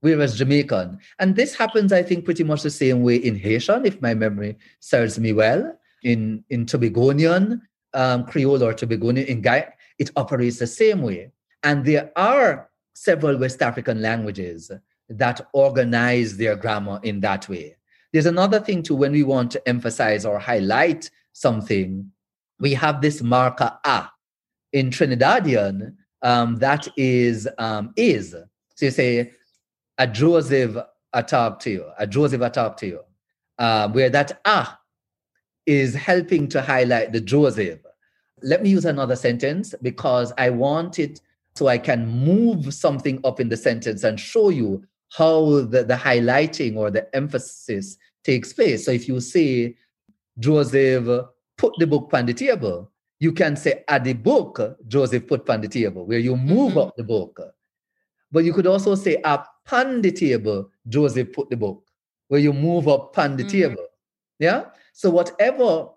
Whereas 0.01 0.37
Jamaican, 0.37 0.99
and 1.19 1.35
this 1.35 1.55
happens, 1.55 1.91
I 1.91 2.03
think, 2.03 2.23
pretty 2.23 2.45
much 2.45 2.63
the 2.63 2.69
same 2.69 3.03
way 3.03 3.17
in 3.17 3.35
Haitian, 3.35 3.85
if 3.85 4.01
my 4.01 4.13
memory 4.13 4.57
serves 4.79 5.19
me 5.19 5.33
well. 5.33 5.75
In 6.03 6.45
in 6.49 6.65
Tobagonian 6.65 7.59
um, 7.93 8.25
Creole 8.25 8.63
or 8.63 8.73
Tobagonian 8.73 9.25
in 9.25 9.41
Guy, 9.41 9.67
it 9.97 10.11
operates 10.15 10.59
the 10.59 10.67
same 10.67 11.01
way. 11.01 11.31
And 11.63 11.83
there 11.83 12.11
are 12.15 12.69
several 12.93 13.37
West 13.37 13.61
African 13.61 14.01
languages 14.01 14.71
that 15.09 15.41
organize 15.53 16.37
their 16.37 16.55
grammar 16.55 16.99
in 17.03 17.19
that 17.21 17.49
way. 17.49 17.75
There's 18.13 18.25
another 18.25 18.59
thing 18.59 18.83
too 18.83 18.95
when 18.95 19.11
we 19.11 19.23
want 19.23 19.51
to 19.51 19.67
emphasize 19.67 20.25
or 20.25 20.39
highlight 20.39 21.09
something, 21.33 22.11
we 22.59 22.73
have 22.73 23.01
this 23.01 23.21
marker 23.21 23.77
a 23.83 24.09
in 24.73 24.89
Trinidadian 24.89 25.95
um, 26.21 26.57
that 26.57 26.87
is 26.97 27.47
um, 27.57 27.93
is. 27.95 28.35
So 28.75 28.85
you 28.85 28.91
say 28.91 29.31
a 29.97 30.07
Joseph 30.07 30.77
I 31.13 31.21
talk 31.21 31.59
to 31.61 31.69
you, 31.69 31.85
a 31.97 32.05
Joseph 32.05 32.41
I 32.41 32.49
talk 32.49 32.77
to 32.77 32.87
you, 32.87 32.99
uh, 33.57 33.89
where 33.89 34.09
that 34.09 34.39
a 34.45 34.67
is 35.65 35.93
helping 35.93 36.47
to 36.49 36.61
highlight 36.61 37.11
the 37.11 37.21
Joseph. 37.21 37.79
Let 38.41 38.63
me 38.63 38.69
use 38.69 38.85
another 38.85 39.15
sentence 39.15 39.75
because 39.81 40.33
I 40.37 40.49
want 40.49 40.99
it 40.99 41.21
so 41.55 41.67
I 41.67 41.77
can 41.77 42.07
move 42.07 42.73
something 42.73 43.19
up 43.23 43.39
in 43.39 43.49
the 43.49 43.57
sentence 43.57 44.03
and 44.03 44.19
show 44.19 44.49
you 44.49 44.83
how 45.11 45.61
the, 45.61 45.83
the 45.83 45.95
highlighting 45.95 46.77
or 46.77 46.89
the 46.89 47.13
emphasis 47.15 47.97
takes 48.23 48.53
place. 48.53 48.85
So 48.85 48.91
if 48.91 49.07
you 49.07 49.19
say, 49.19 49.75
Joseph 50.37 51.25
put 51.59 51.73
the 51.77 51.85
book 51.85 52.09
on 52.13 52.25
the 52.25 52.33
table, 52.33 52.91
you 53.19 53.33
can 53.33 53.55
say, 53.55 53.83
at 53.87 54.03
the 54.05 54.13
book, 54.13 54.77
Joseph 54.87 55.27
put 55.27 55.47
on 55.49 55.61
the 55.61 55.67
table, 55.67 56.05
where 56.07 56.17
you 56.19 56.35
move 56.37 56.73
Mhm. 56.73 56.81
up 56.87 56.95
the 56.95 57.03
book. 57.03 57.39
But 58.31 58.45
you 58.45 58.53
could 58.53 58.65
also 58.65 58.95
say, 58.95 59.21
upon 59.23 60.01
the 60.01 60.11
table, 60.11 60.71
Joseph 60.87 61.33
put 61.33 61.49
the 61.49 61.57
book, 61.57 61.83
where 62.29 62.39
you 62.39 62.53
move 62.53 62.87
up 62.87 63.17
on 63.17 63.35
the 63.35 63.43
Mhm. 63.43 63.51
table. 63.51 63.87
Yeah? 64.39 64.69
So 64.93 65.09
whatever 65.09 65.89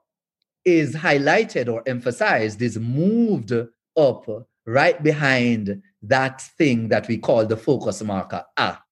is 0.65 0.97
highlighted 0.97 1.73
or 1.73 1.83
emphasized 1.87 2.61
is 2.61 2.77
moved 2.79 3.53
up 3.97 4.49
right 4.67 5.01
behind 5.03 5.81
that 6.03 6.41
thing 6.59 6.89
that 6.89 7.07
we 7.09 7.19
call 7.19 7.47
the 7.47 7.57
focus 7.57 8.03
marker. 8.03 8.45
Ah. 8.57 8.83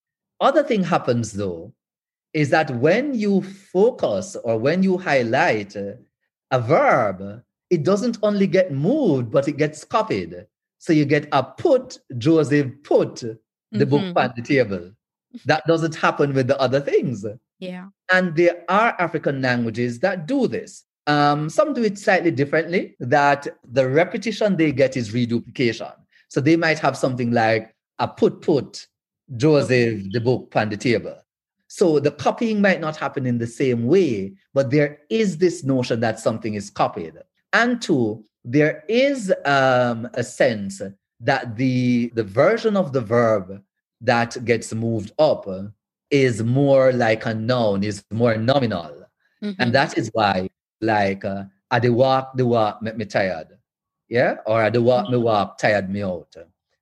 Other 0.40 0.62
thing 0.62 0.84
happens 0.84 1.32
though 1.32 1.72
is 2.32 2.50
that 2.50 2.70
when 2.76 3.14
you 3.14 3.42
focus 3.42 4.36
or 4.44 4.56
when 4.58 4.82
you 4.82 4.98
highlight 4.98 5.76
a 6.50 6.60
verb, 6.60 7.42
it 7.70 7.84
doesn't 7.84 8.18
only 8.22 8.46
get 8.46 8.72
moved, 8.72 9.30
but 9.30 9.46
it 9.48 9.56
gets 9.56 9.84
copied. 9.84 10.46
So 10.78 10.92
you 10.92 11.04
get 11.04 11.28
a 11.32 11.42
put, 11.42 11.98
Joseph 12.18 12.70
put 12.82 13.16
the 13.72 13.86
book 13.86 14.00
Mhm. 14.02 14.16
on 14.16 14.32
the 14.36 14.42
table. 14.42 14.90
That 15.46 15.64
doesn't 15.66 15.94
happen 15.94 16.34
with 16.34 16.48
the 16.48 16.58
other 16.60 16.80
things. 16.80 17.24
Yeah. 17.60 17.88
And 18.12 18.34
there 18.34 18.64
are 18.68 18.96
African 18.98 19.40
languages 19.42 20.00
that 20.00 20.26
do 20.26 20.48
this. 20.48 20.84
Um, 21.06 21.48
some 21.50 21.72
do 21.74 21.82
it 21.84 21.98
slightly 21.98 22.30
differently, 22.30 22.96
that 23.00 23.46
the 23.72 23.88
repetition 23.88 24.56
they 24.56 24.72
get 24.72 24.96
is 24.96 25.12
reduplication. 25.12 25.92
So 26.28 26.40
they 26.40 26.56
might 26.56 26.78
have 26.80 26.96
something 26.96 27.30
like 27.30 27.74
a 27.98 28.08
put 28.08 28.40
put 28.42 28.86
Joseph 29.36 30.02
the 30.12 30.20
book 30.20 30.52
on 30.56 30.70
the 30.70 30.76
table. 30.76 31.16
So 31.72 32.00
the 32.00 32.10
copying 32.10 32.60
might 32.60 32.80
not 32.80 32.96
happen 32.96 33.26
in 33.26 33.38
the 33.38 33.46
same 33.46 33.86
way, 33.86 34.32
but 34.52 34.70
there 34.70 34.98
is 35.08 35.38
this 35.38 35.62
notion 35.62 36.00
that 36.00 36.18
something 36.18 36.54
is 36.54 36.68
copied. 36.68 37.14
And 37.52 37.80
two, 37.80 38.24
there 38.44 38.82
is 38.88 39.32
um, 39.44 40.08
a 40.14 40.24
sense 40.24 40.82
that 41.20 41.54
the 41.54 42.10
the 42.16 42.24
version 42.24 42.76
of 42.76 42.92
the 42.92 43.00
verb 43.00 43.62
that 44.00 44.44
gets 44.44 44.74
moved 44.74 45.12
up 45.16 45.46
is 46.10 46.42
more 46.42 46.92
like 46.92 47.24
a 47.24 47.34
noun, 47.34 47.84
is 47.84 48.02
more 48.10 48.36
nominal. 48.36 49.06
Mhm. 49.40 49.54
And 49.60 49.72
that 49.72 49.96
is 49.96 50.10
why, 50.12 50.50
like, 50.80 51.24
uh, 51.24 51.44
I 51.70 51.78
the 51.78 51.90
walk, 51.90 52.36
the 52.36 52.46
walk 52.46 52.82
make 52.82 52.96
me 52.96 53.04
tired. 53.04 53.46
Yeah? 54.08 54.38
Or 54.44 54.60
I 54.60 54.70
the 54.70 54.82
walk, 54.82 55.08
me 55.08 55.18
walk, 55.18 55.58
tired 55.58 55.88
me 55.88 56.02
out. 56.02 56.34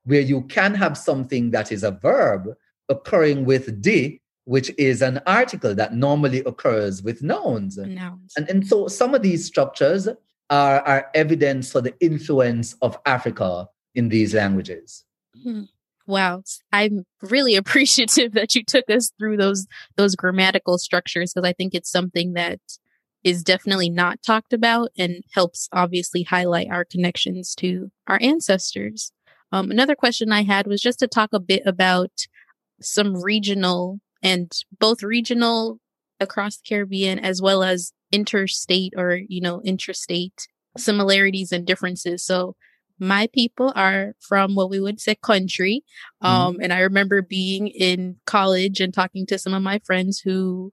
Where 0.04 0.22
you 0.22 0.44
can 0.44 0.74
have 0.74 0.96
something 0.96 1.50
that 1.50 1.70
is 1.72 1.82
a 1.84 1.90
verb 1.90 2.56
occurring 2.88 3.44
with 3.44 3.82
the, 3.82 4.18
which 4.48 4.72
is 4.78 5.02
an 5.02 5.20
article 5.26 5.74
that 5.74 5.94
normally 5.94 6.38
occurs 6.46 7.02
with 7.02 7.22
nouns. 7.22 7.76
Nouns. 7.76 8.32
And, 8.34 8.48
and 8.48 8.66
so 8.66 8.88
some 8.88 9.14
of 9.14 9.20
these 9.20 9.44
structures 9.44 10.08
are, 10.48 10.80
are 10.80 11.10
evidence 11.14 11.70
for 11.70 11.82
the 11.82 11.94
influence 12.00 12.74
of 12.80 12.98
Africa 13.04 13.68
in 13.94 14.08
these 14.08 14.32
languages. 14.32 15.04
Hmm. 15.42 15.64
Wow, 16.06 16.44
I'm 16.72 17.04
really 17.20 17.56
appreciative 17.62 18.32
that 18.32 18.54
you 18.54 18.64
took 18.64 18.88
us 18.88 19.12
through 19.18 19.36
those 19.36 19.66
those 19.96 20.16
grammatical 20.16 20.78
structures 20.78 21.34
because 21.34 21.46
I 21.46 21.52
think 21.52 21.74
it's 21.74 21.90
something 21.90 22.32
that 22.32 22.60
is 23.22 23.44
definitely 23.44 23.90
not 23.90 24.22
talked 24.22 24.54
about 24.54 24.88
and 24.96 25.22
helps 25.32 25.68
obviously 25.72 26.22
highlight 26.22 26.70
our 26.70 26.86
connections 26.86 27.54
to 27.56 27.90
our 28.06 28.18
ancestors. 28.22 29.12
Um, 29.52 29.70
another 29.70 29.94
question 29.94 30.32
I 30.32 30.44
had 30.44 30.66
was 30.66 30.80
just 30.80 31.00
to 31.00 31.06
talk 31.06 31.34
a 31.34 31.40
bit 31.40 31.64
about 31.66 32.26
some 32.80 33.22
regional 33.22 34.00
and 34.22 34.52
both 34.78 35.02
regional 35.02 35.78
across 36.20 36.56
the 36.56 36.68
Caribbean 36.68 37.18
as 37.18 37.40
well 37.40 37.62
as 37.62 37.92
interstate 38.10 38.94
or 38.96 39.20
you 39.28 39.40
know 39.40 39.60
intrastate 39.64 40.46
similarities 40.76 41.52
and 41.52 41.66
differences. 41.66 42.24
So 42.24 42.54
my 42.98 43.28
people 43.32 43.72
are 43.76 44.14
from 44.20 44.54
what 44.54 44.70
we 44.70 44.80
would 44.80 45.00
say 45.00 45.14
country. 45.14 45.84
Um, 46.20 46.58
and 46.60 46.72
I 46.72 46.80
remember 46.80 47.22
being 47.22 47.68
in 47.68 48.16
college 48.26 48.80
and 48.80 48.92
talking 48.92 49.24
to 49.26 49.38
some 49.38 49.54
of 49.54 49.62
my 49.62 49.78
friends 49.84 50.20
who 50.20 50.72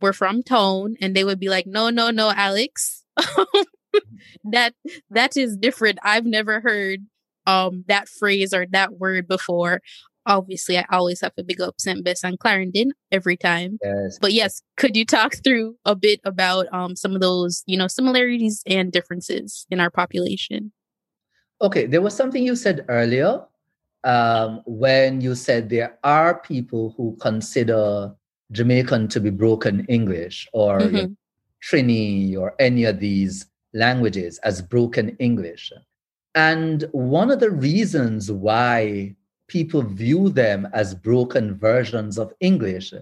were 0.00 0.12
from 0.12 0.42
Tone, 0.42 0.94
and 1.00 1.14
they 1.14 1.24
would 1.24 1.40
be 1.40 1.48
like, 1.48 1.66
"No, 1.66 1.90
no, 1.90 2.10
no, 2.10 2.30
Alex, 2.34 3.04
that 4.44 4.74
that 5.10 5.36
is 5.36 5.56
different. 5.56 5.98
I've 6.02 6.26
never 6.26 6.60
heard 6.60 7.00
um 7.46 7.84
that 7.88 8.08
phrase 8.08 8.54
or 8.54 8.66
that 8.70 8.92
word 8.92 9.26
before." 9.26 9.80
Obviously, 10.26 10.76
I 10.76 10.84
always 10.90 11.20
have 11.20 11.32
a 11.38 11.44
big 11.44 11.60
up 11.60 11.76
St. 11.78 12.04
Bess 12.04 12.24
and 12.24 12.38
Clarendon 12.38 12.92
every 13.12 13.36
time. 13.36 13.78
Yes. 13.82 14.18
But 14.20 14.32
yes, 14.32 14.62
could 14.76 14.96
you 14.96 15.04
talk 15.04 15.36
through 15.42 15.76
a 15.84 15.94
bit 15.94 16.20
about 16.24 16.66
um 16.72 16.96
some 16.96 17.14
of 17.14 17.20
those, 17.20 17.62
you 17.66 17.76
know, 17.76 17.88
similarities 17.88 18.62
and 18.66 18.92
differences 18.92 19.66
in 19.70 19.80
our 19.80 19.90
population? 19.90 20.72
Okay, 21.62 21.86
there 21.86 22.02
was 22.02 22.14
something 22.14 22.42
you 22.42 22.56
said 22.56 22.84
earlier 22.88 23.40
um, 24.04 24.62
when 24.66 25.20
you 25.20 25.34
said 25.34 25.68
there 25.68 25.98
are 26.04 26.40
people 26.40 26.94
who 26.96 27.16
consider 27.20 28.14
Jamaican 28.52 29.08
to 29.08 29.20
be 29.20 29.30
broken 29.30 29.84
English 29.88 30.46
or 30.52 30.80
you 30.80 30.90
know. 30.90 31.16
Trini 31.62 32.36
or 32.36 32.54
any 32.60 32.84
of 32.84 33.00
these 33.00 33.46
languages 33.74 34.38
as 34.44 34.62
broken 34.62 35.16
English. 35.18 35.72
And 36.34 36.84
one 36.92 37.30
of 37.30 37.40
the 37.40 37.50
reasons 37.50 38.30
why 38.30 39.16
people 39.48 39.82
view 39.82 40.28
them 40.28 40.68
as 40.72 40.94
broken 40.94 41.56
versions 41.56 42.18
of 42.18 42.32
English 42.40 42.92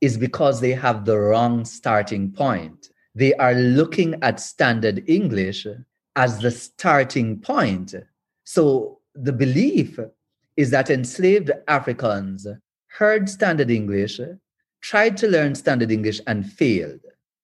is 0.00 0.18
because 0.18 0.60
they 0.60 0.72
have 0.72 1.04
the 1.04 1.18
wrong 1.18 1.64
starting 1.64 2.30
point. 2.30 2.90
They 3.14 3.32
are 3.34 3.54
looking 3.54 4.14
at 4.22 4.40
standard 4.40 5.02
English 5.08 5.66
as 6.16 6.38
the 6.40 6.50
starting 6.50 7.40
point. 7.40 7.94
So 8.44 8.98
the 9.14 9.32
belief 9.32 9.98
is 10.56 10.70
that 10.70 10.90
enslaved 10.90 11.50
Africans 11.68 12.46
heard 12.88 13.28
standard 13.28 13.70
English, 13.70 14.20
tried 14.80 15.16
to 15.18 15.28
learn 15.28 15.54
standard 15.54 15.90
English, 15.90 16.20
and 16.26 16.50
failed. 16.50 17.00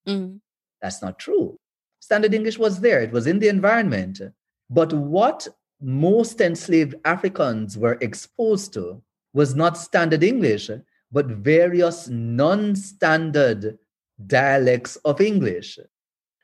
Mm. 0.06 0.40
That's 0.80 1.02
not 1.02 1.18
true. 1.18 1.58
Standard 2.00 2.34
English 2.34 2.58
was 2.58 2.80
there, 2.80 3.00
it 3.00 3.12
was 3.12 3.26
in 3.26 3.38
the 3.38 3.48
environment. 3.48 4.20
But 4.68 4.92
what 4.92 5.48
most 5.82 6.40
enslaved 6.40 6.94
Africans 7.04 7.76
were 7.76 7.98
exposed 8.00 8.72
to 8.74 9.02
was 9.34 9.54
not 9.54 9.76
standard 9.76 10.22
English, 10.22 10.70
but 11.10 11.26
various 11.26 12.08
non 12.08 12.76
standard 12.76 13.78
dialects 14.26 14.96
of 15.04 15.20
English. 15.20 15.78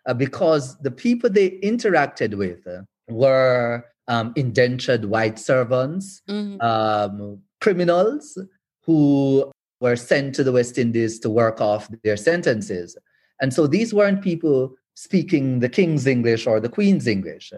Uh, 0.06 0.14
because 0.14 0.78
the 0.78 0.90
people 0.90 1.30
they 1.30 1.50
interacted 1.60 2.34
with 2.34 2.66
were 3.08 3.84
um, 4.08 4.32
indentured 4.36 5.04
white 5.04 5.38
servants, 5.38 6.22
Mhm. 6.28 6.62
um, 6.62 7.42
criminals 7.60 8.38
who 8.84 9.50
were 9.80 9.96
sent 9.96 10.34
to 10.34 10.42
the 10.42 10.52
West 10.52 10.78
Indies 10.78 11.18
to 11.20 11.28
work 11.30 11.60
off 11.60 11.88
their 12.02 12.16
sentences. 12.16 12.96
And 13.40 13.52
so 13.52 13.66
these 13.66 13.92
weren't 13.92 14.22
people 14.22 14.74
speaking 14.94 15.60
the 15.60 15.68
King's 15.68 16.06
English 16.06 16.46
or 16.46 16.58
the 16.58 16.70
Queen's 16.70 17.06
English. 17.06 17.52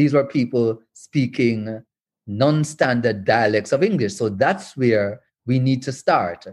These 0.00 0.14
were 0.14 0.24
people 0.24 0.80
speaking 0.94 1.84
non 2.26 2.64
standard 2.64 3.26
dialects 3.26 3.70
of 3.70 3.82
English. 3.82 4.14
So 4.14 4.30
that's 4.30 4.74
where 4.74 5.20
we 5.46 5.58
need 5.58 5.82
to 5.82 5.92
start. 5.92 6.46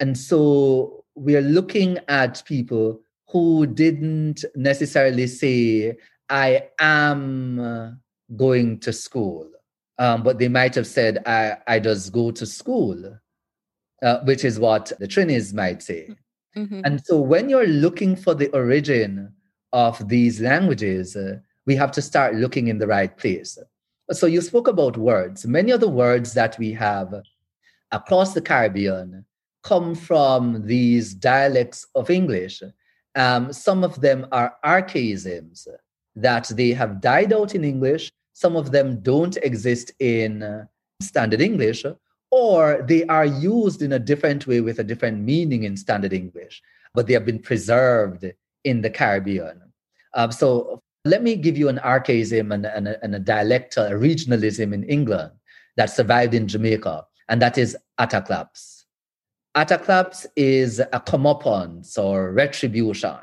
And 0.00 0.18
so 0.18 1.04
we're 1.14 1.40
looking 1.40 2.00
at 2.08 2.42
people 2.44 3.00
who 3.28 3.64
didn't 3.66 4.44
necessarily 4.56 5.28
say, 5.28 5.96
I 6.28 6.64
am 6.80 8.00
going 8.34 8.80
to 8.80 8.92
school, 8.92 9.48
um, 10.00 10.24
but 10.24 10.40
they 10.40 10.48
might 10.48 10.74
have 10.74 10.88
said, 10.88 11.22
I, 11.26 11.58
I 11.68 11.78
just 11.78 12.12
go 12.12 12.32
to 12.32 12.44
school, 12.44 13.20
uh, 14.02 14.18
which 14.24 14.44
is 14.44 14.58
what 14.58 14.90
the 14.98 15.06
Trinis 15.06 15.54
might 15.54 15.80
say. 15.80 16.08
Mm-hmm. 16.56 16.80
And 16.84 17.00
so 17.06 17.20
when 17.20 17.48
you're 17.48 17.68
looking 17.68 18.16
for 18.16 18.34
the 18.34 18.48
origin 18.50 19.32
of 19.72 20.08
these 20.08 20.40
languages, 20.40 21.14
uh, 21.14 21.38
we 21.66 21.76
have 21.76 21.92
to 21.92 22.02
start 22.02 22.34
looking 22.34 22.68
in 22.68 22.78
the 22.78 22.86
right 22.86 23.16
place. 23.16 23.58
So 24.10 24.26
you 24.26 24.40
spoke 24.40 24.68
about 24.68 24.96
words. 24.96 25.46
Many 25.46 25.72
of 25.72 25.80
the 25.80 25.88
words 25.88 26.34
that 26.34 26.58
we 26.58 26.72
have 26.72 27.22
across 27.90 28.34
the 28.34 28.42
Caribbean 28.42 29.24
come 29.62 29.94
from 29.94 30.66
these 30.66 31.14
dialects 31.14 31.86
of 31.94 32.10
English. 32.10 32.62
Um, 33.14 33.52
some 33.52 33.82
of 33.82 34.00
them 34.00 34.26
are 34.30 34.56
archaisms 34.62 35.66
that 36.16 36.48
they 36.54 36.72
have 36.72 37.00
died 37.00 37.32
out 37.32 37.54
in 37.54 37.64
English. 37.64 38.12
Some 38.34 38.56
of 38.56 38.72
them 38.72 39.00
don't 39.00 39.36
exist 39.38 39.92
in 40.00 40.66
standard 41.00 41.40
English, 41.40 41.84
or 42.30 42.84
they 42.86 43.04
are 43.06 43.24
used 43.24 43.80
in 43.80 43.92
a 43.92 43.98
different 43.98 44.46
way 44.46 44.60
with 44.60 44.80
a 44.80 44.84
different 44.84 45.20
meaning 45.20 45.64
in 45.64 45.76
standard 45.76 46.12
English, 46.12 46.62
but 46.92 47.06
they 47.06 47.14
have 47.14 47.24
been 47.24 47.38
preserved 47.38 48.26
in 48.64 48.82
the 48.82 48.90
Caribbean. 48.90 49.60
Um, 50.14 50.30
so 50.30 50.82
let 51.04 51.22
me 51.22 51.36
give 51.36 51.56
you 51.56 51.68
an 51.68 51.78
archaism 51.80 52.52
and, 52.52 52.64
and, 52.64 52.88
a, 52.88 53.02
and 53.04 53.14
a 53.14 53.20
dialectal, 53.20 53.90
a 53.90 53.94
regionalism 53.94 54.72
in 54.72 54.84
England 54.84 55.32
that 55.76 55.90
survived 55.90 56.34
in 56.34 56.48
Jamaica, 56.48 57.04
and 57.28 57.42
that 57.42 57.58
is 57.58 57.76
Ataclaps. 58.00 58.84
Ataclaps 59.56 60.26
is 60.36 60.80
a 60.80 61.00
comeuppance 61.06 61.98
or 61.98 62.32
retribution. 62.32 63.16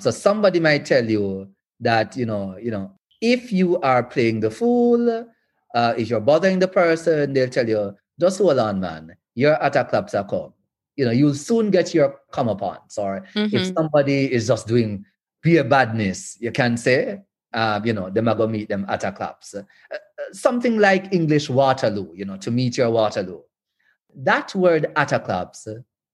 So 0.00 0.10
somebody 0.10 0.60
might 0.60 0.84
tell 0.84 1.08
you 1.08 1.48
that, 1.80 2.16
you 2.16 2.26
know, 2.26 2.56
you 2.60 2.70
know, 2.70 2.92
if 3.20 3.52
you 3.52 3.80
are 3.80 4.02
playing 4.02 4.40
the 4.40 4.50
fool, 4.50 5.26
uh, 5.74 5.94
if 5.96 6.10
you're 6.10 6.20
bothering 6.20 6.58
the 6.58 6.68
person, 6.68 7.32
they'll 7.32 7.48
tell 7.48 7.68
you, 7.68 7.96
just 8.20 8.38
hold 8.38 8.58
on, 8.58 8.80
man. 8.80 9.16
Your 9.34 9.56
Ataclaps 9.56 10.14
are 10.14 10.28
come. 10.28 10.52
You 10.96 11.06
know, 11.06 11.10
you'll 11.10 11.34
soon 11.34 11.70
get 11.70 11.94
your 11.94 12.20
comeuppance. 12.32 12.98
Or 12.98 13.24
mm-hmm. 13.34 13.56
if 13.56 13.72
somebody 13.74 14.30
is 14.30 14.48
just 14.48 14.66
doing 14.66 15.04
beer 15.42 15.64
badness, 15.64 16.36
you 16.40 16.52
can 16.52 16.76
say, 16.76 17.20
uh, 17.52 17.80
you 17.84 17.92
know, 17.92 18.10
them 18.10 18.28
are 18.28 18.34
going 18.34 18.52
to 18.52 18.58
meet 18.58 18.68
them 18.68 18.86
at 18.88 19.04
a 19.04 19.12
claps. 19.12 19.54
Uh, 19.54 19.62
uh, 19.92 19.96
something 20.32 20.78
like 20.78 21.12
English 21.12 21.50
Waterloo, 21.50 22.12
you 22.14 22.24
know, 22.24 22.36
to 22.38 22.50
meet 22.50 22.76
your 22.76 22.90
Waterloo. 22.90 23.40
That 24.14 24.54
word 24.54 24.92
at 24.96 25.12
a 25.12 25.20
claps 25.20 25.66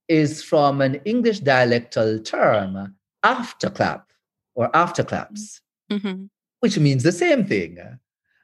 is 0.08 0.42
from 0.42 0.80
an 0.80 0.96
English 1.04 1.40
dialectal 1.40 2.24
term, 2.24 2.94
afterclap 3.24 4.02
or 4.54 4.70
afterclaps, 4.72 5.60
mm-hmm. 5.90 6.24
which 6.60 6.78
means 6.78 7.02
the 7.02 7.12
same 7.12 7.44
thing. 7.44 7.78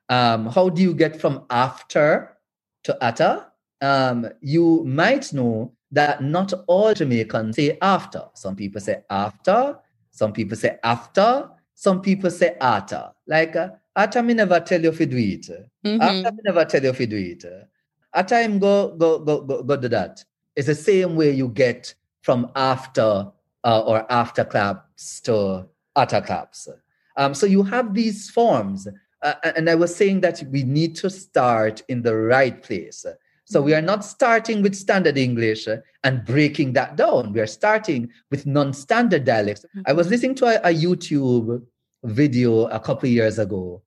Um, 0.08 0.46
how 0.46 0.68
do 0.68 0.82
you 0.82 0.94
get 0.94 1.20
from 1.20 1.44
after 1.50 2.36
to 2.84 2.96
atta? 3.02 3.46
Um, 3.80 4.28
you 4.40 4.84
might 4.84 5.32
know 5.32 5.72
that 5.90 6.22
not 6.22 6.52
all 6.66 6.92
Jamaicans 6.94 7.56
say 7.56 7.78
after. 7.80 8.24
Some 8.34 8.56
people 8.56 8.80
say 8.80 9.02
after, 9.08 9.78
some 10.14 10.32
people 10.32 10.56
say 10.56 10.78
after, 10.84 11.50
some 11.74 12.00
people 12.00 12.30
say 12.30 12.56
after. 12.60 13.10
Like, 13.26 13.56
uh, 13.56 13.70
after 13.96 14.22
me 14.22 14.34
never 14.34 14.60
tell 14.60 14.80
you 14.80 14.90
if 14.90 15.00
you 15.00 15.06
do 15.06 15.16
it. 15.16 15.48
Mm-hmm. 15.84 16.00
After 16.00 16.30
me 16.30 16.38
never 16.44 16.64
tell 16.64 16.82
you 16.84 16.90
if 16.90 17.00
you 17.00 17.08
do 17.08 17.16
it. 17.16 17.44
After 18.14 18.40
him 18.40 18.60
go, 18.60 18.94
go, 18.96 19.18
go, 19.18 19.40
go, 19.40 19.64
go 19.64 19.76
do 19.76 19.88
that. 19.88 20.24
It's 20.54 20.68
the 20.68 20.74
same 20.76 21.16
way 21.16 21.32
you 21.32 21.48
get 21.48 21.92
from 22.22 22.48
after 22.54 23.26
uh, 23.64 23.80
or 23.80 24.10
after 24.10 24.44
claps 24.44 25.20
to 25.22 25.66
after 25.96 26.20
claps. 26.20 26.68
Um, 27.16 27.34
so 27.34 27.44
you 27.44 27.64
have 27.64 27.92
these 27.92 28.30
forms. 28.30 28.86
Uh, 29.20 29.34
and 29.56 29.68
I 29.68 29.74
was 29.74 29.92
saying 29.96 30.20
that 30.20 30.44
we 30.52 30.62
need 30.62 30.94
to 30.96 31.10
start 31.10 31.82
in 31.88 32.02
the 32.02 32.16
right 32.16 32.62
place. 32.62 33.04
So 33.54 33.62
we 33.62 33.72
are 33.72 33.80
not 33.80 34.04
starting 34.04 34.62
with 34.62 34.74
standard 34.74 35.16
English 35.16 35.68
uh, 35.68 35.76
and 36.02 36.24
breaking 36.24 36.72
that 36.72 36.96
down. 36.96 37.32
We 37.32 37.38
are 37.38 37.46
starting 37.46 38.10
with 38.28 38.46
non-standard 38.46 39.24
dialects. 39.24 39.64
I 39.86 39.92
was 39.92 40.06
mm-hmm. 40.06 40.12
listening 40.12 40.34
to 40.34 40.46
a, 40.46 40.70
a 40.70 40.74
YouTube 40.74 41.62
video 42.02 42.66
a 42.66 42.80
couple 42.80 43.08
of 43.08 43.12
years 43.12 43.38
ago, 43.38 43.80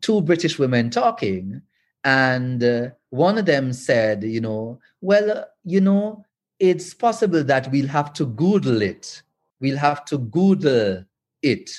two 0.00 0.22
British 0.22 0.58
women 0.58 0.90
talking, 0.90 1.62
and 2.02 2.64
uh, 2.64 2.88
one 3.10 3.38
of 3.38 3.46
them 3.46 3.72
said, 3.72 4.24
you 4.24 4.40
know, 4.40 4.80
well, 5.00 5.30
uh, 5.30 5.44
you 5.62 5.80
know, 5.80 6.24
it's 6.58 6.92
possible 6.92 7.44
that 7.44 7.70
we'll 7.70 7.86
have 7.86 8.12
to 8.14 8.26
Google 8.26 8.82
it. 8.82 9.22
We'll 9.60 9.78
have 9.78 10.04
to 10.06 10.18
Google 10.18 11.04
it. 11.42 11.70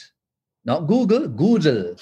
Not 0.64 0.88
Google, 0.88 1.28
Google. 1.28 1.98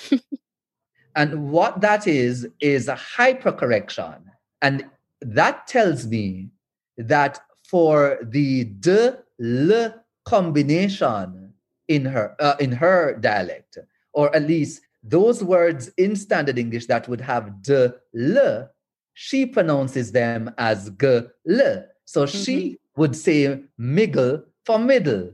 and 1.15 1.49
what 1.49 1.81
that 1.81 2.05
is, 2.05 2.47
is 2.59 2.87
a 2.87 2.95
hypercorrection. 3.17 4.21
And 4.61 4.85
that 5.21 5.67
tells 5.67 6.07
me 6.07 6.49
that 6.97 7.39
for 7.67 8.19
the 8.21 8.65
d 8.65 9.09
l 9.39 9.93
combination 10.25 11.53
in 11.87 12.05
her 12.05 12.35
uh, 12.39 12.55
in 12.59 12.71
her 12.71 13.15
dialect, 13.19 13.77
or 14.13 14.35
at 14.35 14.43
least 14.43 14.81
those 15.03 15.43
words 15.43 15.89
in 15.97 16.15
standard 16.15 16.57
English 16.57 16.87
that 16.87 17.07
would 17.07 17.21
have 17.21 17.61
d 17.61 17.89
l, 18.15 18.69
she 19.13 19.45
pronounces 19.45 20.11
them 20.11 20.53
as 20.57 20.89
g 20.99 21.07
l. 21.07 21.83
So 22.05 22.23
mm-hmm. 22.23 22.43
she 22.43 22.77
would 22.95 23.15
say 23.15 23.63
miggle 23.79 24.43
for 24.65 24.79
middle. 24.79 25.31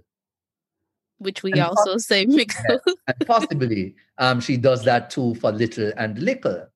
Which 1.20 1.44
we 1.44 1.52
and 1.52 1.62
also 1.62 1.94
poss- 1.94 2.06
say 2.06 2.26
miggle. 2.26 2.80
and 3.08 3.28
possibly 3.28 3.96
um, 4.18 4.42
she 4.42 4.58
does 4.58 4.84
that 4.84 5.10
too 5.10 5.36
for 5.36 5.52
little 5.52 5.92
and 5.98 6.18
lickle. 6.18 6.68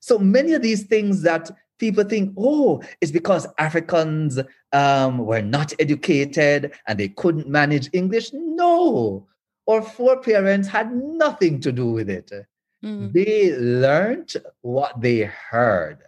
So 0.00 0.18
many 0.18 0.52
of 0.52 0.60
these 0.60 0.82
things 0.84 1.22
that 1.22 1.50
people 1.84 2.04
think, 2.04 2.34
oh, 2.38 2.82
it's 3.02 3.12
because 3.12 3.46
Africans 3.58 4.40
um, 4.72 5.18
were 5.18 5.42
not 5.42 5.74
educated 5.78 6.72
and 6.86 6.98
they 6.98 7.08
couldn't 7.08 7.46
manage 7.46 7.90
English. 7.92 8.30
No, 8.32 9.26
our 9.68 9.82
foreparents 9.82 10.66
had 10.66 10.94
nothing 10.96 11.60
to 11.60 11.70
do 11.72 11.86
with 11.92 12.08
it. 12.08 12.32
Mm. 12.82 13.12
They 13.12 13.54
learned 13.58 14.32
what 14.62 14.98
they 15.00 15.20
heard. 15.50 15.98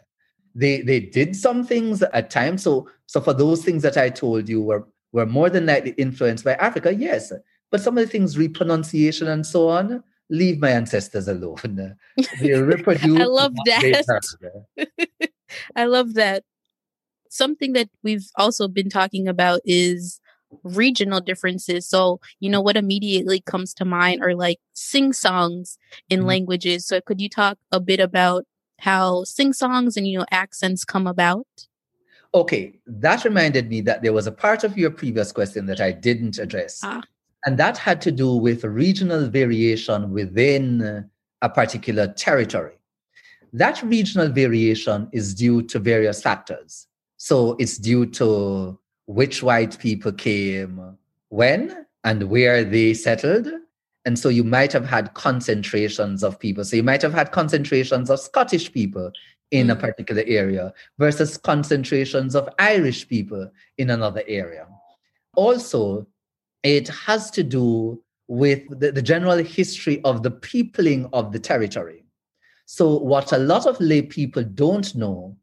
They 0.55 0.81
they 0.81 1.01
did 1.01 1.37
some 1.37 1.67
things 1.67 2.03
at 2.03 2.31
times. 2.31 2.62
So 2.62 2.89
so 3.05 3.21
for 3.21 3.35
those 3.35 3.62
things 3.62 3.83
that 3.83 3.99
I 3.99 4.09
told 4.09 4.49
you 4.49 4.62
were 4.62 4.87
were 5.12 5.27
more 5.27 5.51
than 5.51 5.67
likely 5.67 5.93
influenced 5.93 6.45
by 6.45 6.55
Africa, 6.55 6.95
yes. 6.95 7.33
But 7.71 7.83
some 7.83 7.99
of 7.99 8.05
the 8.05 8.11
things, 8.11 8.39
repronunciation 8.39 9.29
and 9.29 9.45
so 9.45 9.69
on, 9.69 10.03
leave 10.31 10.59
my 10.59 10.71
ancestors 10.71 11.29
alone. 11.29 11.97
They 12.41 12.55
reproduce. 12.55 13.21
I 13.21 13.25
love 13.25 13.55
that. 13.67 15.31
I 15.75 15.87
love 15.87 16.14
that. 16.14 16.45
Something 17.29 17.73
that 17.75 17.88
we've 18.03 18.29
also 18.37 18.69
been 18.69 18.88
talking 18.88 19.29
about 19.29 19.61
is 19.64 20.21
regional 20.62 21.21
differences. 21.21 21.88
So, 21.88 22.21
you 22.40 22.49
know, 22.49 22.61
what 22.61 22.77
immediately 22.77 23.40
comes 23.40 23.75
to 23.75 23.85
mind 23.85 24.23
are 24.23 24.35
like 24.35 24.59
sing 24.73 25.12
songs 25.12 25.79
in 26.09 26.21
mm-hmm. 26.21 26.29
languages. 26.29 26.87
So, 26.87 27.01
could 27.01 27.21
you 27.21 27.29
talk 27.29 27.59
a 27.73 27.81
bit 27.81 28.01
about 28.01 28.45
how 28.79 29.25
sing 29.25 29.53
songs 29.53 29.97
and, 29.97 30.07
you 30.07 30.19
know, 30.19 30.27
accents 30.31 30.85
come 30.85 31.07
about? 31.07 31.47
Okay, 32.35 32.79
that 32.87 33.25
reminded 33.25 33.69
me 33.69 33.81
that 33.83 34.03
there 34.03 34.12
was 34.12 34.27
a 34.27 34.33
part 34.33 34.62
of 34.62 34.77
your 34.77 34.90
previous 34.90 35.33
question 35.33 35.66
that 35.66 35.81
I 35.81 35.92
didn't 35.92 36.38
address. 36.38 36.81
Ah. 36.83 37.03
And 37.47 37.59
that 37.59 37.79
had 37.79 38.01
to 38.03 38.12
do 38.12 38.37
with 38.37 38.64
regional 38.64 39.29
variation 39.29 40.11
within 40.11 41.09
a 41.42 41.49
particular 41.49 42.09
territory. 42.09 42.76
That 43.53 43.83
regional 43.83 44.29
variation 44.29 45.09
is 45.13 45.35
due 45.35 45.63
to 45.63 45.79
various 45.79 46.23
factors. 46.23 46.87
So 47.17 47.57
it's 47.59 47.79
due 47.79 48.07
to 48.07 48.79
which 49.07 49.42
white 49.42 49.79
people 49.79 50.13
came 50.13 50.97
when 51.29 51.87
and 52.05 52.25
where 52.25 52.65
they 52.65 52.94
settled. 52.94 53.49
And 54.05 54.19
so 54.19 54.29
you 54.29 54.44
might 54.44 54.73
have 54.73 54.87
had 54.87 55.15
concentrations 55.15 56.23
of 56.23 56.38
people. 56.38 56.65
So 56.65 56.77
you 56.77 56.83
might 56.83 57.03
have 57.03 57.15
had 57.15 57.33
concentrations 57.33 58.11
of 58.11 58.21
Scottish 58.21 58.73
people 58.73 59.11
in 59.51 59.69
mm. 59.69 59.73
a 59.73 59.77
particular 59.77 60.23
area 60.27 60.73
versus 60.99 61.37
concentrations 61.37 62.35
of 62.35 62.49
Irish 62.59 63.09
people 63.09 63.51
in 63.79 63.90
another 63.90 64.23
area. 64.27 64.67
Also, 65.35 66.07
it 66.63 66.88
has 66.88 67.31
to 67.33 67.42
do 67.42 68.03
with 68.29 68.63
the, 68.81 68.90
the 68.92 69.03
general 69.03 69.38
history 69.38 70.01
of 70.05 70.23
the 70.23 70.31
peopling 70.31 71.09
of 71.13 71.33
the 71.33 71.38
territory. 71.38 72.06
So, 72.67 72.98
what 72.98 73.33
a 73.33 73.38
lot 73.38 73.67
of 73.67 73.81
lay 73.81 74.02
people 74.02 74.42
don't 74.42 74.92
know 74.96 75.37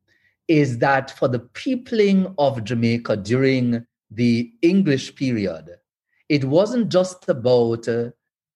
is 0.50 0.78
that 0.80 1.10
for 1.18 1.30
the 1.30 1.40
peopling 1.40 2.34
of 2.38 2.64
Jamaica 2.66 3.18
during 3.18 3.86
the 4.12 4.52
English 4.62 5.16
period, 5.16 5.70
it 6.28 6.44
wasn't 6.44 6.90
just 6.90 7.30
about 7.30 7.88
uh, 7.88 8.10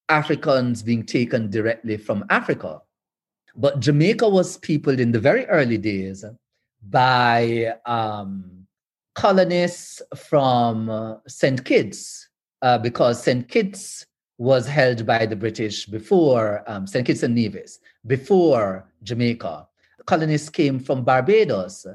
Africans 0.09 0.83
being 0.83 1.05
taken 1.05 1.49
directly 1.49 1.95
from 1.95 2.25
Africa. 2.29 2.81
But 3.55 3.79
Jamaica 3.79 4.27
was 4.27 4.57
peopled 4.57 4.99
in 4.99 5.13
the 5.13 5.19
very 5.19 5.45
early 5.45 5.77
days 5.77 6.25
by 6.89 7.73
um, 7.85 8.67
colonists 9.15 10.01
from 10.15 10.89
uh, 10.89 11.15
St. 11.27 11.63
Kitts, 11.63 12.27
uh, 12.61 12.77
because 12.77 13.23
St. 13.23 13.47
Kitts 13.47 14.06
was 14.37 14.67
held 14.67 15.05
by 15.05 15.25
the 15.25 15.35
British 15.35 15.85
before 15.85 16.63
um, 16.67 16.85
St. 16.85 17.05
Kitts 17.05 17.23
and 17.23 17.33
Nevis, 17.33 17.79
before 18.05 18.87
Jamaica. 19.03 19.67
Colonists 20.05 20.49
came 20.49 20.79
from 20.79 21.03
Barbados. 21.03 21.85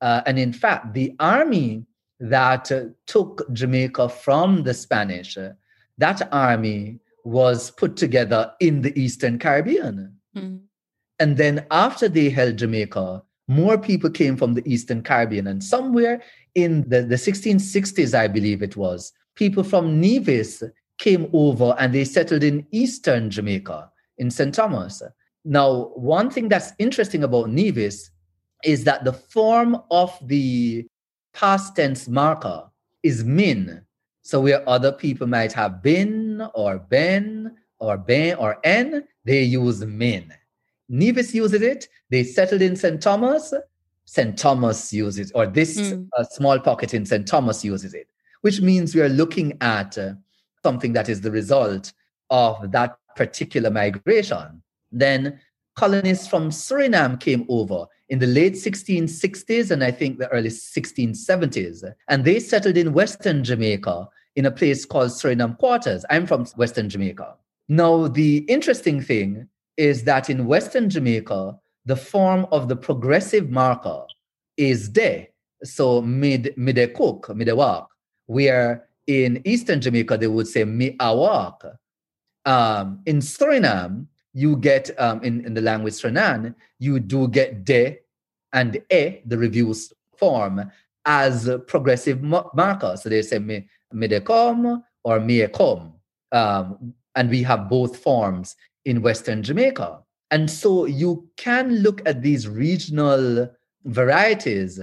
Uh, 0.00 0.22
and 0.26 0.38
in 0.38 0.52
fact, 0.52 0.94
the 0.94 1.14
army 1.20 1.86
that 2.18 2.70
uh, 2.72 2.84
took 3.06 3.42
Jamaica 3.52 4.08
from 4.08 4.64
the 4.64 4.74
Spanish, 4.74 5.38
uh, 5.38 5.50
that 5.98 6.28
army 6.32 6.98
was 7.24 7.70
put 7.70 7.96
together 7.96 8.52
in 8.60 8.82
the 8.82 8.98
Eastern 9.00 9.38
Caribbean. 9.38 10.16
Mm. 10.36 10.60
And 11.20 11.36
then 11.36 11.66
after 11.70 12.08
they 12.08 12.30
held 12.30 12.56
Jamaica, 12.56 13.22
more 13.46 13.78
people 13.78 14.10
came 14.10 14.36
from 14.36 14.54
the 14.54 14.62
Eastern 14.66 15.02
Caribbean. 15.02 15.46
And 15.46 15.62
somewhere 15.62 16.22
in 16.54 16.88
the, 16.88 17.02
the 17.02 17.14
1660s, 17.14 18.12
I 18.12 18.26
believe 18.26 18.62
it 18.62 18.76
was, 18.76 19.12
people 19.36 19.62
from 19.62 20.00
Nevis 20.00 20.62
came 21.02 21.28
over 21.32 21.74
and 21.80 21.92
they 21.92 22.04
settled 22.04 22.44
in 22.44 22.64
Eastern 22.70 23.28
Jamaica, 23.28 23.90
in 24.18 24.30
St. 24.30 24.54
Thomas. 24.54 25.02
Now, 25.44 25.90
one 25.96 26.30
thing 26.30 26.48
that's 26.48 26.72
interesting 26.78 27.24
about 27.24 27.50
Nevis 27.50 28.10
is 28.62 28.84
that 28.84 29.04
the 29.04 29.12
form 29.12 29.76
of 29.90 30.16
the 30.28 30.86
past 31.34 31.74
tense 31.74 32.06
marker 32.06 32.70
is 33.02 33.24
min. 33.24 33.82
So 34.22 34.40
where 34.40 34.66
other 34.68 34.92
people 34.92 35.26
might 35.26 35.52
have 35.52 35.82
been 35.82 36.40
or 36.54 36.78
been 36.78 37.56
or 37.80 37.98
ben 37.98 38.36
or 38.36 38.58
n, 38.62 39.02
they 39.24 39.42
use 39.42 39.84
min. 39.84 40.32
Nevis 40.88 41.34
uses 41.34 41.62
it. 41.62 41.88
They 42.10 42.22
settled 42.22 42.62
in 42.62 42.76
St. 42.76 43.02
Thomas. 43.02 43.52
St. 44.04 44.38
Thomas 44.38 44.92
uses 44.92 45.30
it, 45.30 45.32
or 45.34 45.46
this 45.46 45.80
mm. 45.80 46.06
uh, 46.16 46.22
small 46.24 46.60
pocket 46.60 46.94
in 46.94 47.04
St. 47.06 47.26
Thomas 47.26 47.64
uses 47.64 47.94
it, 47.94 48.08
which 48.42 48.60
means 48.60 48.94
we 48.94 49.00
are 49.00 49.08
looking 49.08 49.56
at 49.60 49.96
uh, 49.98 50.12
something 50.62 50.92
that 50.92 51.08
is 51.08 51.20
the 51.20 51.30
result 51.30 51.92
of 52.30 52.72
that 52.72 52.96
particular 53.16 53.70
migration. 53.70 54.62
Then 54.90 55.40
colonists 55.76 56.26
from 56.26 56.50
Suriname 56.50 57.18
came 57.20 57.46
over 57.48 57.86
in 58.08 58.18
the 58.18 58.26
late 58.26 58.54
1660s 58.54 59.70
and 59.70 59.82
I 59.82 59.90
think 59.90 60.18
the 60.18 60.28
early 60.28 60.50
1670s. 60.50 61.84
And 62.08 62.24
they 62.24 62.40
settled 62.40 62.76
in 62.76 62.92
Western 62.92 63.42
Jamaica 63.42 64.08
in 64.36 64.46
a 64.46 64.50
place 64.50 64.84
called 64.84 65.10
Suriname 65.10 65.58
Quarters. 65.58 66.04
I'm 66.10 66.26
from 66.26 66.44
Western 66.56 66.88
Jamaica. 66.88 67.34
Now, 67.68 68.08
the 68.08 68.38
interesting 68.48 69.00
thing 69.00 69.48
is 69.76 70.04
that 70.04 70.28
in 70.28 70.46
Western 70.46 70.90
Jamaica, 70.90 71.58
the 71.84 71.96
form 71.96 72.46
of 72.52 72.68
the 72.68 72.76
progressive 72.76 73.50
marker 73.50 74.04
is 74.56 74.88
de. 74.88 75.28
So 75.64 76.02
mid 76.02 76.54
mid 76.56 76.94
cook, 76.94 77.34
mid 77.34 77.52
walk, 77.52 77.88
where 78.26 78.88
in 79.06 79.42
Eastern 79.44 79.80
Jamaica 79.80 80.18
they 80.18 80.26
would 80.26 80.48
say 80.48 80.64
mi 80.64 80.96
awak. 80.98 81.76
Um, 82.44 83.00
in 83.06 83.18
Suriname, 83.18 84.06
you 84.34 84.56
get 84.56 84.90
um, 84.98 85.22
in, 85.22 85.44
in 85.44 85.54
the 85.54 85.60
language 85.60 85.94
Suriname, 85.94 86.54
you 86.78 86.98
do 86.98 87.28
get 87.28 87.64
de 87.64 87.98
and 88.52 88.82
e, 88.90 89.20
the 89.24 89.38
reduced 89.38 89.92
form, 90.16 90.70
as 91.04 91.48
progressive 91.66 92.22
markers. 92.22 93.02
So 93.02 93.08
they 93.08 93.22
say 93.22 93.38
me, 93.38 93.68
me 93.92 94.08
de 94.08 94.20
com 94.20 94.82
or 95.04 95.20
me 95.20 95.46
com. 95.48 95.94
Um, 96.32 96.94
and 97.14 97.30
we 97.30 97.42
have 97.42 97.68
both 97.68 97.98
forms 97.98 98.56
in 98.84 99.02
Western 99.02 99.42
Jamaica. 99.42 100.00
And 100.30 100.50
so 100.50 100.86
you 100.86 101.28
can 101.36 101.76
look 101.82 102.00
at 102.06 102.22
these 102.22 102.48
regional 102.48 103.50
varieties 103.84 104.80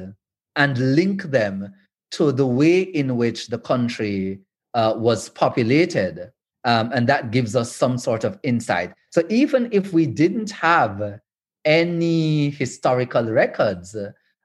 and 0.56 0.96
link 0.96 1.24
them 1.24 1.74
to 2.12 2.32
the 2.32 2.46
way 2.46 2.82
in 2.82 3.18
which 3.18 3.48
the 3.48 3.60
country 3.60 4.40
uh, 4.74 4.94
was 4.98 5.30
populated. 5.30 6.32
Um, 6.66 6.92
and 6.94 7.08
that 7.08 7.32
gives 7.32 7.56
us 7.56 7.72
some 7.72 7.98
sort 7.98 8.24
of 8.24 8.38
insight. 8.44 8.94
So 9.12 9.24
even 9.30 9.70
if 9.72 9.94
we 9.94 10.06
didn't 10.06 10.52
have 10.52 11.20
any 11.66 12.50
historical 12.50 13.24
records, 13.32 13.96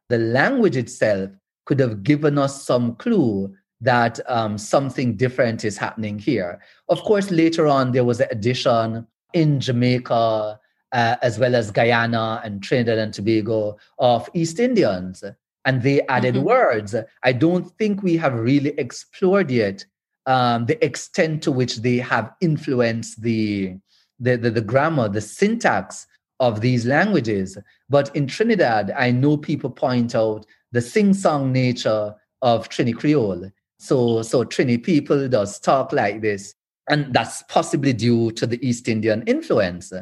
the 0.09 0.19
language 0.19 0.77
itself 0.77 1.31
could 1.67 1.81
have 1.81 2.03
given 2.03 2.39
us 2.39 2.65
some 2.65 2.95
clue 2.97 3.55
that 3.81 4.21
um, 4.27 4.57
something 4.59 5.17
different 5.17 5.65
is 5.65 5.77
happening 5.77 6.19
here. 6.19 6.61
Of 6.89 7.03
course, 7.03 7.31
later 7.31 7.67
on, 7.67 7.93
there 7.93 8.05
was 8.05 8.21
an 8.21 8.29
addition 8.31 9.07
in 9.33 9.61
Jamaica, 9.61 10.61
uh, 10.93 11.17
as 11.21 11.39
well 11.39 11.55
as 11.55 11.71
Guyana 11.71 12.41
and 12.45 12.63
Trinidad 12.63 12.99
and 12.99 13.13
Tobago, 13.13 13.77
of 13.99 14.29
East 14.33 14.61
Indians. 14.61 15.25
And 15.65 15.83
they 15.83 16.03
added 16.03 16.35
mm-hmm. 16.35 16.45
words. 16.45 16.95
I 17.23 17.33
don't 17.33 17.71
think 17.79 18.03
we 18.03 18.17
have 18.17 18.35
really 18.35 18.71
explored 18.79 19.51
yet 19.51 19.85
um, 20.27 20.67
the 20.67 20.83
extent 20.85 21.43
to 21.45 21.53
which 21.53 21.77
they 21.77 21.97
have 21.99 22.33
influenced 22.41 23.23
the, 23.23 23.77
the, 24.19 24.37
the, 24.37 24.51
the 24.51 24.61
grammar, 24.61 25.09
the 25.09 25.21
syntax 25.21 26.07
of 26.41 26.61
these 26.61 26.87
languages. 26.87 27.59
But 27.89 28.15
in 28.15 28.27
Trinidad, 28.27 28.91
I 28.97 29.11
know 29.11 29.37
people 29.37 29.71
point 29.71 30.15
out 30.15 30.47
the 30.73 30.81
sing-song 30.81 31.53
nature 31.53 32.15
of 32.43 32.69
Trini 32.69 32.95
Creole. 32.95 33.51
So, 33.79 34.23
so 34.23 34.45
Trini 34.45 34.83
people 34.83 35.29
does 35.29 35.59
talk 35.61 35.93
like 35.93 36.21
this, 36.21 36.55
and 36.89 37.13
that's 37.13 37.43
possibly 37.45 37.93
due 37.93 38.31
to 38.33 38.47
the 38.47 38.67
East 38.67 38.89
Indian 38.89 39.23
influence. 39.27 39.93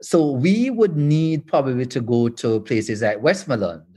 So 0.00 0.30
we 0.30 0.70
would 0.70 0.96
need 0.96 1.46
probably 1.46 1.86
to 1.86 2.00
go 2.00 2.28
to 2.28 2.60
places 2.60 3.02
like 3.02 3.22
Westmoreland 3.22 3.91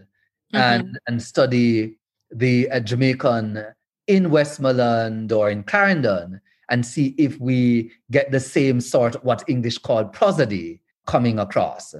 mm-hmm. 0.53 0.57
and, 0.57 0.99
and 1.07 1.21
study 1.21 1.97
the 2.31 2.69
uh, 2.69 2.79
Jamaican 2.79 3.65
in 4.07 4.29
Westmoreland 4.29 5.31
or 5.31 5.49
in 5.49 5.63
Clarendon 5.63 6.41
and 6.69 6.85
see 6.85 7.15
if 7.17 7.39
we 7.39 7.91
get 8.11 8.31
the 8.31 8.39
same 8.39 8.81
sort 8.81 9.15
of 9.15 9.23
what 9.23 9.43
English 9.47 9.77
called 9.77 10.11
prosody 10.13 10.81
coming 11.05 11.39
across. 11.39 11.95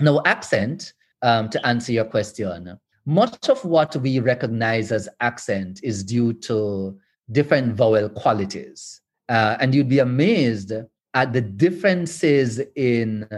Now, 0.00 0.22
accent, 0.24 0.94
um, 1.22 1.50
to 1.50 1.66
answer 1.66 1.92
your 1.92 2.06
question, 2.06 2.78
much 3.04 3.48
of 3.48 3.64
what 3.64 3.94
we 3.96 4.18
recognize 4.20 4.92
as 4.92 5.08
accent 5.20 5.80
is 5.82 6.02
due 6.04 6.32
to 6.32 6.98
different 7.32 7.74
vowel 7.74 8.08
qualities. 8.08 9.00
Uh, 9.28 9.56
and 9.60 9.74
you'd 9.74 9.88
be 9.88 9.98
amazed 9.98 10.72
at 11.14 11.32
the 11.32 11.40
differences 11.40 12.60
in, 12.76 13.28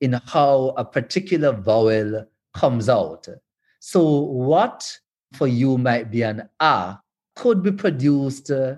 in 0.00 0.12
how 0.26 0.74
a 0.76 0.84
particular 0.84 1.52
vowel 1.52 2.26
comes 2.54 2.88
out. 2.88 3.26
So, 3.84 4.20
what 4.20 5.00
for 5.32 5.48
you 5.48 5.76
might 5.76 6.08
be 6.08 6.22
an 6.22 6.48
a 6.60 6.98
could 7.34 7.64
be 7.64 7.72
produced 7.72 8.48
uh, 8.48 8.76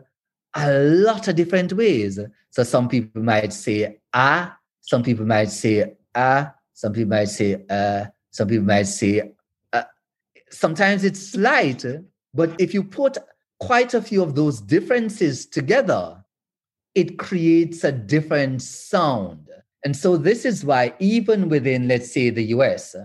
a 0.54 0.72
lot 0.72 1.28
of 1.28 1.36
different 1.36 1.74
ways. 1.74 2.18
So, 2.48 2.62
some 2.62 2.88
people 2.88 3.22
might 3.22 3.52
say 3.52 3.98
a 4.14 4.52
some 4.80 5.02
people 5.02 5.26
might 5.26 5.50
say 5.50 5.98
ah, 6.14 6.54
some 6.72 6.94
people 6.94 7.10
might 7.10 7.28
say 7.28 7.62
uh, 7.68 8.06
some 8.30 8.48
people 8.48 8.64
might 8.64 8.84
say 8.86 9.34
uh. 9.74 9.82
sometimes 10.50 11.04
it's 11.04 11.20
slight, 11.20 11.84
but 12.32 12.58
if 12.58 12.72
you 12.72 12.82
put 12.82 13.18
quite 13.60 13.92
a 13.92 14.00
few 14.00 14.22
of 14.22 14.34
those 14.34 14.62
differences 14.62 15.44
together, 15.44 16.24
it 16.94 17.18
creates 17.18 17.84
a 17.84 17.92
different 17.92 18.62
sound. 18.62 19.50
And 19.84 19.94
so 19.94 20.16
this 20.16 20.46
is 20.46 20.64
why 20.64 20.94
even 20.98 21.50
within, 21.50 21.88
let's 21.88 22.10
say, 22.10 22.30
the 22.30 22.44
US, 22.56 22.96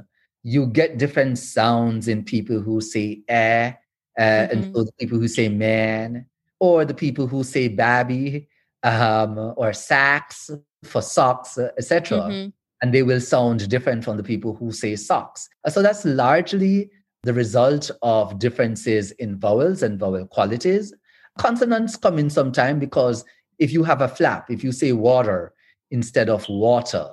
you 0.43 0.67
get 0.67 0.97
different 0.97 1.37
sounds 1.37 2.07
in 2.07 2.23
people 2.23 2.59
who 2.59 2.81
say 2.81 3.21
eh, 3.27 3.73
uh, 4.17 4.21
mm-hmm. 4.21 4.51
and 4.51 4.75
so 4.75 4.83
the 4.83 4.91
people 4.99 5.19
who 5.19 5.27
say 5.27 5.49
man, 5.49 6.25
or 6.59 6.85
the 6.85 6.93
people 6.93 7.27
who 7.27 7.43
say 7.43 7.67
babby, 7.67 8.47
um, 8.83 9.53
or 9.57 9.73
sax, 9.73 10.49
for 10.83 11.01
socks, 11.01 11.57
etc. 11.57 12.19
Mm-hmm. 12.19 12.49
And 12.81 12.93
they 12.93 13.03
will 13.03 13.19
sound 13.19 13.67
different 13.69 14.03
from 14.03 14.17
the 14.17 14.23
people 14.23 14.55
who 14.55 14.71
say 14.71 14.95
socks. 14.95 15.49
Uh, 15.65 15.69
so 15.69 15.81
that's 15.81 16.05
largely 16.05 16.89
the 17.23 17.33
result 17.33 17.91
of 18.01 18.39
differences 18.39 19.11
in 19.11 19.37
vowels 19.37 19.83
and 19.83 19.99
vowel 19.99 20.25
qualities. 20.25 20.93
Consonants 21.37 21.95
come 21.97 22.17
in 22.17 22.29
sometime 22.29 22.79
because 22.79 23.25
if 23.57 23.73
you 23.73 23.83
have 23.83 24.01
a 24.01 24.07
flap, 24.07 24.49
if 24.49 24.63
you 24.63 24.71
say 24.71 24.93
water 24.93 25.53
instead 25.91 26.29
of 26.29 26.47
water, 26.47 27.09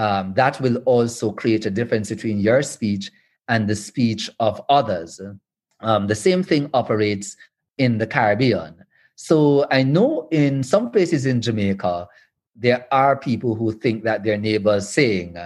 um, 0.00 0.32
that 0.32 0.58
will 0.62 0.78
also 0.86 1.30
create 1.30 1.66
a 1.66 1.70
difference 1.70 2.08
between 2.08 2.40
your 2.40 2.62
speech 2.62 3.10
and 3.48 3.68
the 3.68 3.76
speech 3.76 4.30
of 4.40 4.62
others. 4.70 5.20
Um, 5.80 6.06
the 6.06 6.14
same 6.14 6.42
thing 6.42 6.70
operates 6.72 7.36
in 7.76 7.98
the 7.98 8.06
Caribbean. 8.06 8.82
So 9.16 9.66
I 9.70 9.82
know 9.82 10.26
in 10.30 10.62
some 10.62 10.90
places 10.90 11.26
in 11.26 11.42
Jamaica, 11.42 12.08
there 12.56 12.86
are 12.90 13.14
people 13.14 13.54
who 13.54 13.72
think 13.72 14.04
that 14.04 14.24
their 14.24 14.38
neighbors 14.38 14.88
saying, 14.88 15.36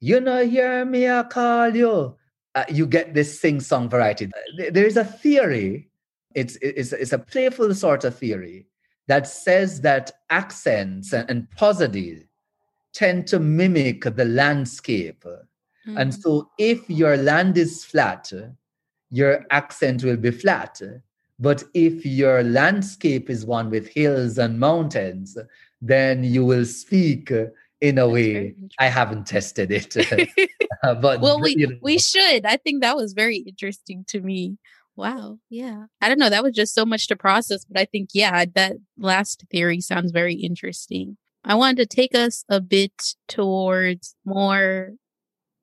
"You 0.00 0.20
know, 0.20 0.46
hear 0.46 0.84
me, 0.84 1.08
I 1.08 1.22
call 1.22 1.74
you." 1.74 2.16
Uh, 2.54 2.64
you 2.68 2.86
get 2.86 3.14
this 3.14 3.40
sing-song 3.40 3.88
variety. 3.88 4.30
There 4.58 4.86
is 4.86 4.98
a 4.98 5.04
theory. 5.04 5.88
It's, 6.34 6.56
it's 6.60 6.92
it's 6.92 7.12
a 7.14 7.18
playful 7.18 7.74
sort 7.74 8.04
of 8.04 8.14
theory 8.14 8.66
that 9.08 9.26
says 9.26 9.80
that 9.80 10.12
accents 10.28 11.14
and, 11.14 11.30
and 11.30 11.50
tend 12.96 13.26
to 13.26 13.38
mimic 13.38 14.04
the 14.04 14.24
landscape. 14.24 15.22
Mm. 15.86 16.00
And 16.00 16.14
so 16.14 16.48
if 16.58 16.88
your 16.88 17.18
land 17.18 17.58
is 17.58 17.84
flat, 17.84 18.32
your 19.10 19.44
accent 19.50 20.02
will 20.02 20.16
be 20.16 20.30
flat. 20.30 20.80
But 21.38 21.62
if 21.74 22.06
your 22.06 22.42
landscape 22.42 23.28
is 23.28 23.44
one 23.44 23.68
with 23.68 23.88
hills 23.88 24.38
and 24.38 24.58
mountains, 24.58 25.36
then 25.82 26.24
you 26.24 26.42
will 26.46 26.64
speak 26.64 27.30
in 27.82 27.98
a 27.98 28.08
way. 28.08 28.54
I 28.78 28.86
haven't 28.86 29.26
tested 29.26 29.70
it, 29.70 29.94
but 30.82 31.20
well, 31.20 31.38
we 31.38 31.54
you 31.54 31.66
know. 31.66 31.78
we 31.82 31.98
should. 31.98 32.46
I 32.46 32.56
think 32.56 32.80
that 32.80 32.96
was 32.96 33.12
very 33.12 33.36
interesting 33.36 34.06
to 34.08 34.22
me. 34.22 34.56
Wow. 34.96 35.38
Yeah. 35.50 35.84
I 36.00 36.08
don't 36.08 36.18
know. 36.18 36.30
That 36.30 36.42
was 36.42 36.54
just 36.54 36.74
so 36.74 36.86
much 36.86 37.08
to 37.08 37.16
process, 37.16 37.66
but 37.66 37.78
I 37.78 37.84
think, 37.84 38.10
yeah, 38.14 38.46
that 38.54 38.76
last 38.96 39.44
theory 39.50 39.82
sounds 39.82 40.10
very 40.10 40.32
interesting. 40.32 41.18
I 41.46 41.54
wanted 41.54 41.76
to 41.76 41.96
take 41.96 42.14
us 42.14 42.44
a 42.48 42.60
bit 42.60 43.14
towards 43.28 44.16
more, 44.24 44.90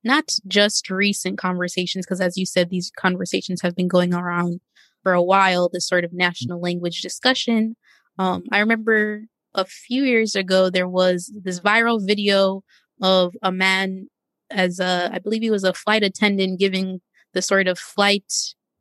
not 0.04 0.32
just 0.48 0.90
recent 0.90 1.38
conversations, 1.38 2.06
because 2.06 2.22
as 2.22 2.38
you 2.38 2.46
said, 2.46 2.70
these 2.70 2.92
conversations 2.98 3.62
have 3.62 3.76
been 3.76 3.90
going 3.90 4.14
around 4.14 4.62
for 5.04 5.14
a 5.14 5.22
while, 5.22 5.70
this 5.72 5.88
sort 5.88 6.06
of 6.06 6.14
national 6.14 6.62
language 6.62 7.02
discussion. 7.02 7.76
Um, 8.18 8.44
I 8.52 8.60
remember 8.60 9.24
a 9.54 9.66
few 9.66 10.04
years 10.04 10.36
ago, 10.36 10.70
there 10.70 10.88
was 10.88 11.32
this 11.44 11.60
viral 11.60 12.00
video 12.06 12.64
of 13.02 13.36
a 13.42 13.52
man 13.52 14.08
as 14.50 14.80
a, 14.80 15.10
I 15.12 15.20
believe 15.20 15.42
he 15.42 15.52
was 15.52 15.66
a 15.66 15.74
flight 15.74 16.04
attendant 16.04 16.60
giving 16.60 17.02
the 17.34 17.42
sort 17.42 17.68
of 17.68 17.78
flight 17.78 18.32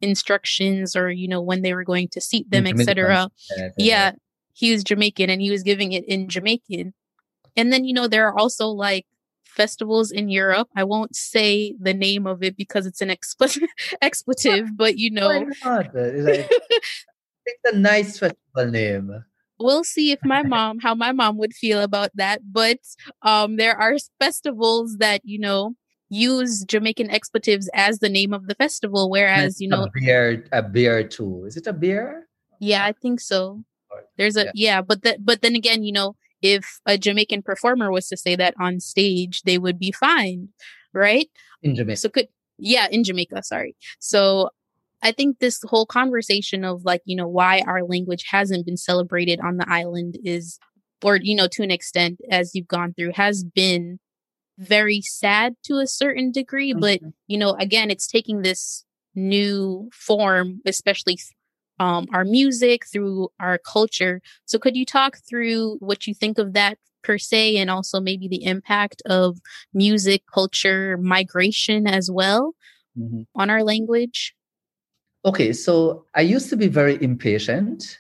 instructions 0.03 0.97
or 0.97 1.11
you 1.11 1.29
know 1.29 1.41
when 1.41 1.63
they 1.63 1.75
were 1.75 1.85
going 1.85 2.09
to 2.09 2.21
seat 2.21 2.51
them 2.51 2.67
etc 2.67 3.31
yeah, 3.57 3.69
yeah 3.79 4.13
he 4.53 4.73
was 4.73 4.85
jamaican 4.85 5.31
and 5.31 5.41
he 5.41 5.51
was 5.51 5.63
giving 5.63 5.93
it 5.93 6.05
in 6.07 6.29
jamaican 6.29 6.93
and 7.57 7.73
then 7.73 7.85
you 7.85 7.93
know 7.93 8.09
there 8.09 8.27
are 8.27 8.39
also 8.39 8.69
like 8.69 9.07
festivals 9.45 10.11
in 10.11 10.29
europe 10.29 10.69
i 10.77 10.83
won't 10.85 11.15
say 11.15 11.75
the 11.79 11.95
name 11.95 12.27
of 12.27 12.43
it 12.43 12.57
because 12.57 12.87
it's 12.87 13.01
an 13.01 13.09
expl- 13.09 13.63
expletive 14.03 14.69
but 14.77 14.97
you 14.97 15.11
know 15.11 15.47
it's 16.27 16.65
a 17.65 17.77
nice 17.77 18.19
festival 18.19 18.71
name 18.71 19.25
we'll 19.59 19.85
see 19.85 20.11
if 20.13 20.19
my 20.25 20.43
mom 20.43 20.79
how 20.79 20.95
my 20.95 21.13
mom 21.13 21.37
would 21.37 21.53
feel 21.53 21.83
about 21.83 22.11
that 22.15 22.41
but 22.51 22.79
um 23.23 23.57
there 23.57 23.77
are 23.77 23.97
festivals 24.19 24.97
that 24.97 25.21
you 25.25 25.39
know 25.39 25.75
use 26.13 26.65
Jamaican 26.65 27.11
expletives 27.11 27.71
as 27.73 27.99
the 27.99 28.09
name 28.09 28.35
of 28.35 28.47
the 28.47 28.55
festival, 28.55 29.11
whereas 29.11 29.61
you 29.61 29.69
know 29.69 29.85
a 29.85 29.91
beer, 29.95 30.45
a 30.53 30.63
beer 30.63 31.03
too. 31.03 31.45
Is 31.47 31.57
it 31.57 31.67
a 31.67 31.73
beer? 31.73 32.29
Yeah, 32.61 32.85
I 32.85 32.93
think 32.93 33.21
so. 33.21 33.65
There's 34.17 34.37
a 34.37 34.45
yeah, 34.47 34.51
yeah 34.55 34.83
but 34.83 35.03
that 35.03 35.25
but 35.25 35.43
then 35.43 35.55
again, 35.55 35.83
you 35.83 35.93
know, 35.93 36.17
if 36.41 36.81
a 36.87 36.99
Jamaican 36.99 37.43
performer 37.43 37.91
was 37.91 38.09
to 38.09 38.17
say 38.17 38.37
that 38.37 38.55
on 38.61 38.81
stage, 38.81 39.43
they 39.43 39.59
would 39.59 39.79
be 39.79 39.93
fined, 39.93 40.49
right? 40.93 41.29
In 41.63 41.75
Jamaica. 41.75 41.99
So 41.99 42.09
could 42.09 42.29
yeah, 42.59 42.89
in 42.91 43.05
Jamaica, 43.05 43.43
sorry. 43.43 43.77
So 43.99 44.51
I 45.03 45.13
think 45.13 45.39
this 45.39 45.61
whole 45.65 45.87
conversation 45.87 46.65
of 46.65 46.85
like, 46.85 47.03
you 47.05 47.17
know, 47.17 47.27
why 47.27 47.63
our 47.67 47.83
language 47.83 48.25
hasn't 48.31 48.67
been 48.67 48.77
celebrated 48.77 49.41
on 49.41 49.57
the 49.57 49.69
island 49.69 50.17
is 50.25 50.59
or 51.03 51.17
you 51.17 51.35
know 51.35 51.49
to 51.49 51.63
an 51.63 51.71
extent 51.71 52.21
as 52.31 52.55
you've 52.55 52.69
gone 52.69 52.95
through 52.95 53.13
has 53.15 53.43
been 53.43 53.99
very 54.59 55.01
sad 55.01 55.55
to 55.65 55.79
a 55.79 55.87
certain 55.87 56.31
degree, 56.31 56.73
but 56.73 57.01
mm-hmm. 57.01 57.09
you 57.27 57.39
know, 57.39 57.55
again, 57.55 57.91
it's 57.91 58.07
taking 58.07 58.43
this 58.43 58.85
new 59.15 59.91
form, 59.93 60.61
especially 60.67 61.19
um, 61.83 62.07
our 62.13 62.25
music 62.25 62.87
through 62.87 63.29
our 63.41 63.59
culture. 63.59 64.21
So, 64.45 64.59
could 64.59 64.77
you 64.77 64.87
talk 64.87 65.19
through 65.29 65.79
what 65.81 66.07
you 66.07 66.15
think 66.15 66.39
of 66.39 66.53
that 66.53 66.79
per 67.03 67.19
se, 67.19 67.57
and 67.57 67.69
also 67.69 68.01
maybe 68.01 68.29
the 68.29 68.45
impact 68.45 69.03
of 69.07 69.39
music, 69.75 70.23
culture, 70.33 70.97
migration 70.99 71.89
as 71.89 72.09
well 72.09 72.55
mm-hmm. 72.97 73.23
on 73.35 73.51
our 73.51 73.65
language? 73.65 74.35
Okay, 75.25 75.53
so 75.53 76.07
I 76.15 76.21
used 76.21 76.49
to 76.51 76.57
be 76.57 76.69
very 76.69 77.03
impatient. 77.03 77.99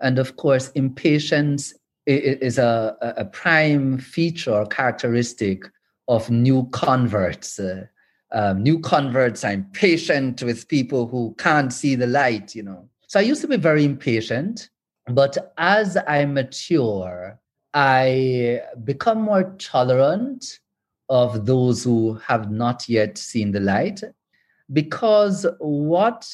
And 0.00 0.18
of 0.18 0.36
course, 0.36 0.70
impatience 0.70 1.74
is 2.06 2.58
a, 2.58 2.96
a 3.16 3.24
prime 3.26 3.98
feature 3.98 4.54
or 4.54 4.66
characteristic 4.66 5.62
of 6.08 6.30
new 6.30 6.68
converts. 6.72 7.60
Uh, 7.60 7.84
um, 8.32 8.62
new 8.62 8.80
converts, 8.80 9.44
I'm 9.44 9.64
patient 9.72 10.42
with 10.42 10.68
people 10.68 11.06
who 11.06 11.34
can't 11.38 11.72
see 11.72 11.94
the 11.94 12.06
light, 12.06 12.54
you 12.54 12.62
know. 12.62 12.88
So 13.10 13.18
I 13.18 13.24
used 13.24 13.40
to 13.40 13.48
be 13.48 13.56
very 13.56 13.84
impatient, 13.84 14.70
but 15.06 15.52
as 15.58 15.98
I 16.06 16.24
mature, 16.26 17.40
I 17.74 18.60
become 18.84 19.22
more 19.22 19.52
tolerant 19.58 20.60
of 21.08 21.44
those 21.44 21.82
who 21.82 22.20
have 22.28 22.52
not 22.52 22.88
yet 22.88 23.18
seen 23.18 23.50
the 23.50 23.58
light 23.58 24.04
because 24.72 25.44
what 25.58 26.32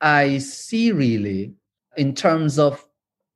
I 0.00 0.38
see 0.38 0.92
really 0.92 1.52
in 1.98 2.14
terms 2.14 2.58
of 2.58 2.86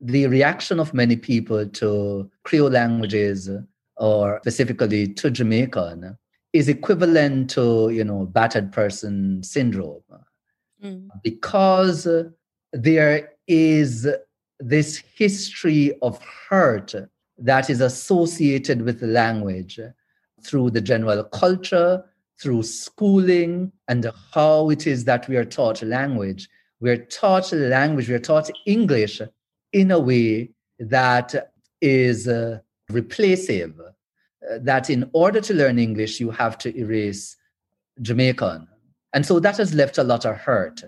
the 0.00 0.26
reaction 0.26 0.80
of 0.80 0.94
many 0.94 1.16
people 1.16 1.68
to 1.68 2.30
Creole 2.44 2.70
languages 2.70 3.50
or 3.98 4.38
specifically 4.40 5.08
to 5.08 5.30
Jamaican, 5.30 6.16
is 6.54 6.70
equivalent 6.70 7.50
to, 7.50 7.90
you 7.90 8.02
know, 8.02 8.24
battered 8.24 8.72
person 8.72 9.42
syndrome. 9.42 10.00
Mm. 10.82 11.08
Because 11.22 12.08
there 12.76 13.30
is 13.46 14.06
this 14.60 15.02
history 15.14 15.96
of 16.02 16.20
hurt 16.48 16.94
that 17.38 17.70
is 17.70 17.80
associated 17.80 18.82
with 18.82 19.02
language 19.02 19.78
through 20.42 20.70
the 20.70 20.80
general 20.80 21.24
culture, 21.24 22.04
through 22.40 22.62
schooling, 22.62 23.72
and 23.88 24.10
how 24.32 24.70
it 24.70 24.86
is 24.86 25.04
that 25.04 25.28
we 25.28 25.36
are 25.36 25.44
taught 25.44 25.82
language. 25.82 26.48
We're 26.80 27.04
taught 27.04 27.52
language, 27.52 28.08
we're 28.08 28.18
taught 28.18 28.50
English 28.66 29.20
in 29.72 29.90
a 29.90 29.98
way 29.98 30.50
that 30.78 31.52
is 31.80 32.28
uh, 32.28 32.58
uh, 34.48 34.58
that 34.60 34.90
in 34.90 35.10
order 35.12 35.40
to 35.40 35.54
learn 35.54 35.78
English, 35.78 36.20
you 36.20 36.30
have 36.30 36.58
to 36.58 36.76
erase 36.78 37.36
Jamaican. 38.02 38.68
And 39.12 39.24
so 39.24 39.40
that 39.40 39.56
has 39.56 39.74
left 39.74 39.98
a 39.98 40.04
lot 40.04 40.24
of 40.26 40.36
hurt, 40.36 40.84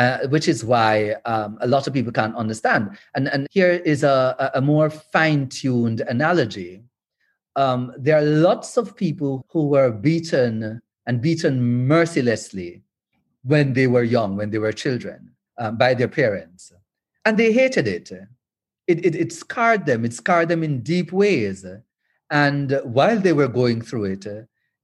uh, 0.00 0.18
which 0.34 0.48
is 0.48 0.64
why 0.64 0.92
um, 1.32 1.58
a 1.60 1.68
lot 1.74 1.86
of 1.86 1.92
people 1.92 2.12
can't 2.20 2.36
understand. 2.44 2.82
And, 3.14 3.28
and 3.28 3.46
here 3.50 3.72
is 3.92 4.02
a, 4.02 4.50
a 4.54 4.60
more 4.60 4.88
fine 4.88 5.48
tuned 5.48 6.00
analogy. 6.14 6.82
Um, 7.56 7.92
there 7.98 8.16
are 8.20 8.22
lots 8.50 8.76
of 8.76 8.96
people 8.96 9.44
who 9.52 9.62
were 9.74 9.90
beaten 9.90 10.80
and 11.06 11.20
beaten 11.20 11.54
mercilessly 11.86 12.82
when 13.42 13.74
they 13.74 13.86
were 13.86 14.02
young, 14.02 14.36
when 14.36 14.50
they 14.50 14.58
were 14.58 14.72
children, 14.72 15.18
um, 15.58 15.76
by 15.76 15.94
their 15.94 16.08
parents. 16.08 16.72
And 17.24 17.36
they 17.36 17.52
hated 17.52 17.86
it 17.86 18.10
it, 18.90 19.06
it, 19.06 19.14
it 19.14 19.32
scarred 19.32 19.86
them. 19.86 20.04
It 20.04 20.12
scarred 20.12 20.48
them 20.48 20.64
in 20.64 20.80
deep 20.80 21.12
ways. 21.12 21.64
And 22.30 22.80
while 22.82 23.18
they 23.18 23.32
were 23.32 23.48
going 23.48 23.82
through 23.82 24.04
it, 24.16 24.26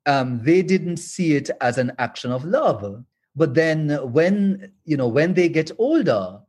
um, 0.06 0.40
they 0.44 0.62
didn't 0.62 0.98
see 0.98 1.34
it 1.34 1.50
as 1.60 1.76
an 1.78 1.92
action 1.98 2.30
of 2.30 2.44
love. 2.44 3.04
But 3.37 3.55
then 3.55 3.91
when, 4.12 4.72
you 4.84 4.97
know, 4.97 5.09
when 5.09 5.34
they 5.34 5.49
get 5.49 5.70
older, 5.78 6.41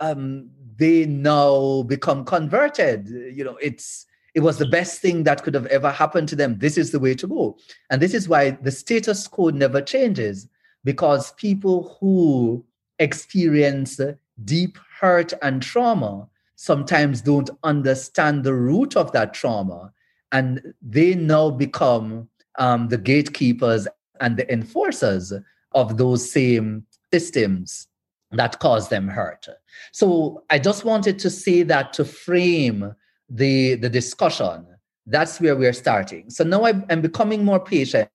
um, 0.00 0.50
they 0.76 1.06
now 1.06 1.82
become 1.84 2.24
converted. 2.24 3.08
You 3.08 3.44
know, 3.44 3.56
it's 3.62 4.06
it 4.34 4.40
was 4.40 4.58
the 4.58 4.66
best 4.66 5.00
thing 5.00 5.24
that 5.24 5.42
could 5.42 5.54
have 5.54 5.66
ever 5.66 5.90
happened 5.90 6.28
to 6.30 6.36
them. 6.36 6.58
This 6.58 6.78
is 6.78 6.90
the 6.90 6.98
way 6.98 7.14
to 7.14 7.26
go. 7.26 7.58
And 7.90 8.00
this 8.00 8.14
is 8.14 8.28
why 8.28 8.50
the 8.50 8.70
status 8.70 9.28
quo 9.28 9.50
never 9.50 9.80
changes, 9.82 10.48
because 10.84 11.32
people 11.32 11.96
who 12.00 12.64
experience 12.98 14.00
deep 14.44 14.78
hurt 15.00 15.32
and 15.42 15.62
trauma 15.62 16.28
sometimes 16.56 17.20
don't 17.20 17.50
understand 17.62 18.42
the 18.42 18.54
root 18.54 18.96
of 18.96 19.12
that 19.12 19.34
trauma. 19.34 19.92
And 20.32 20.74
they 20.80 21.14
now 21.14 21.50
become 21.50 22.28
um, 22.58 22.88
the 22.88 22.98
gatekeepers 22.98 23.86
and 24.20 24.36
the 24.36 24.50
enforcers 24.50 25.32
of 25.74 25.96
those 25.96 26.30
same 26.30 26.86
systems 27.12 27.88
that 28.32 28.58
cause 28.60 28.88
them 28.88 29.08
hurt. 29.08 29.46
So 29.92 30.42
I 30.50 30.58
just 30.58 30.84
wanted 30.84 31.18
to 31.20 31.30
say 31.30 31.62
that 31.64 31.92
to 31.94 32.04
frame 32.04 32.94
the, 33.28 33.74
the 33.74 33.90
discussion. 33.90 34.66
That's 35.06 35.40
where 35.40 35.56
we're 35.56 35.72
starting. 35.72 36.30
So 36.30 36.44
now 36.44 36.64
I'm 36.64 37.00
becoming 37.00 37.44
more 37.44 37.60
patient 37.60 38.08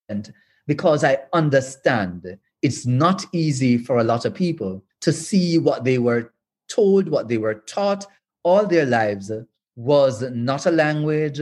because 0.66 1.04
I 1.04 1.20
understand 1.34 2.38
it's 2.62 2.86
not 2.86 3.26
easy 3.32 3.78
for 3.78 4.00
a 4.00 4.04
lot 4.04 4.26
of 4.26 4.34
people 4.34 4.84
to 5.02 5.14
see 5.14 5.60
what 5.60 5.84
they 5.84 6.00
were 6.00 6.34
told, 6.68 7.10
what 7.10 7.28
they 7.28 7.38
were 7.38 7.56
taught, 7.56 8.06
all 8.44 8.66
their 8.66 8.86
lives 8.86 9.32
was 9.76 10.24
not 10.32 10.66
a 10.66 10.72
language, 10.72 11.42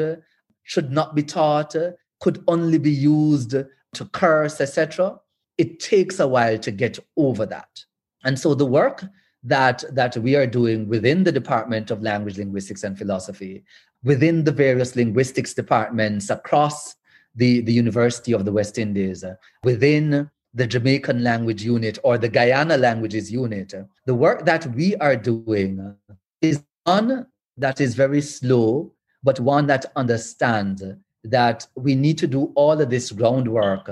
should 0.64 0.92
not 0.92 1.16
be 1.16 1.24
taught, 1.24 1.76
could 2.20 2.44
only 2.48 2.78
be 2.78 2.92
used 2.92 3.52
to 3.52 4.06
curse, 4.12 4.60
etc. 4.60 5.20
It 5.58 5.80
takes 5.80 6.20
a 6.20 6.28
while 6.28 6.58
to 6.60 6.72
get 6.72 7.00
over 7.18 7.46
that. 7.46 7.86
And 8.24 8.38
so 8.38 8.54
the 8.56 8.66
work 8.66 9.06
that, 9.44 9.84
that 9.92 10.18
we 10.18 10.36
are 10.36 10.48
doing 10.48 10.88
within 10.88 11.24
the 11.24 11.32
Department 11.32 11.92
of 11.92 12.02
Language, 12.02 12.38
Linguistics, 12.38 12.84
and 12.84 12.98
Philosophy, 12.98 13.64
within 14.04 14.44
the 14.44 14.52
various 14.52 14.96
linguistics 14.96 15.54
departments 15.54 16.30
across 16.30 16.96
the, 17.36 17.62
the 17.62 17.74
University 17.74 18.34
of 18.34 18.46
the 18.46 18.52
West 18.52 18.78
Indies, 18.78 19.24
uh, 19.24 19.36
within 19.64 20.30
the 20.54 20.66
Jamaican 20.66 21.24
language 21.24 21.64
unit 21.64 22.00
or 22.04 22.18
the 22.18 22.30
Guyana 22.30 22.78
languages 22.78 23.32
unit, 23.32 23.74
the 24.06 24.16
work 24.16 24.46
that 24.46 24.66
we 24.74 24.96
are 24.98 25.16
doing 25.16 25.96
is 26.42 26.64
one 26.86 27.28
that 27.58 27.82
is 27.82 27.94
very 27.94 28.22
slow, 28.22 28.94
but 29.24 29.40
one 29.40 29.68
that 29.68 29.86
understands 29.96 30.84
that 31.24 31.68
we 31.76 31.96
need 31.96 32.18
to 32.20 32.28
do 32.28 32.52
all 32.56 32.80
of 32.80 32.90
this 32.90 33.12
groundwork 33.12 33.90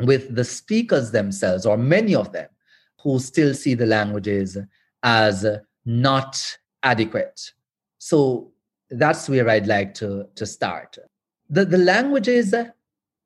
with 0.00 0.34
the 0.34 0.44
speakers 0.44 1.10
themselves, 1.10 1.66
or 1.66 1.76
many 1.76 2.14
of 2.14 2.32
them, 2.32 2.48
who 3.00 3.18
still 3.18 3.54
see 3.54 3.74
the 3.74 3.86
languages 3.86 4.56
as 5.02 5.46
not 5.84 6.58
adequate. 6.82 7.52
So 7.98 8.52
that's 8.90 9.28
where 9.28 9.48
I'd 9.48 9.66
like 9.66 9.94
to, 9.94 10.26
to 10.34 10.46
start. 10.46 10.98
The, 11.48 11.64
the 11.64 11.78
languages 11.78 12.54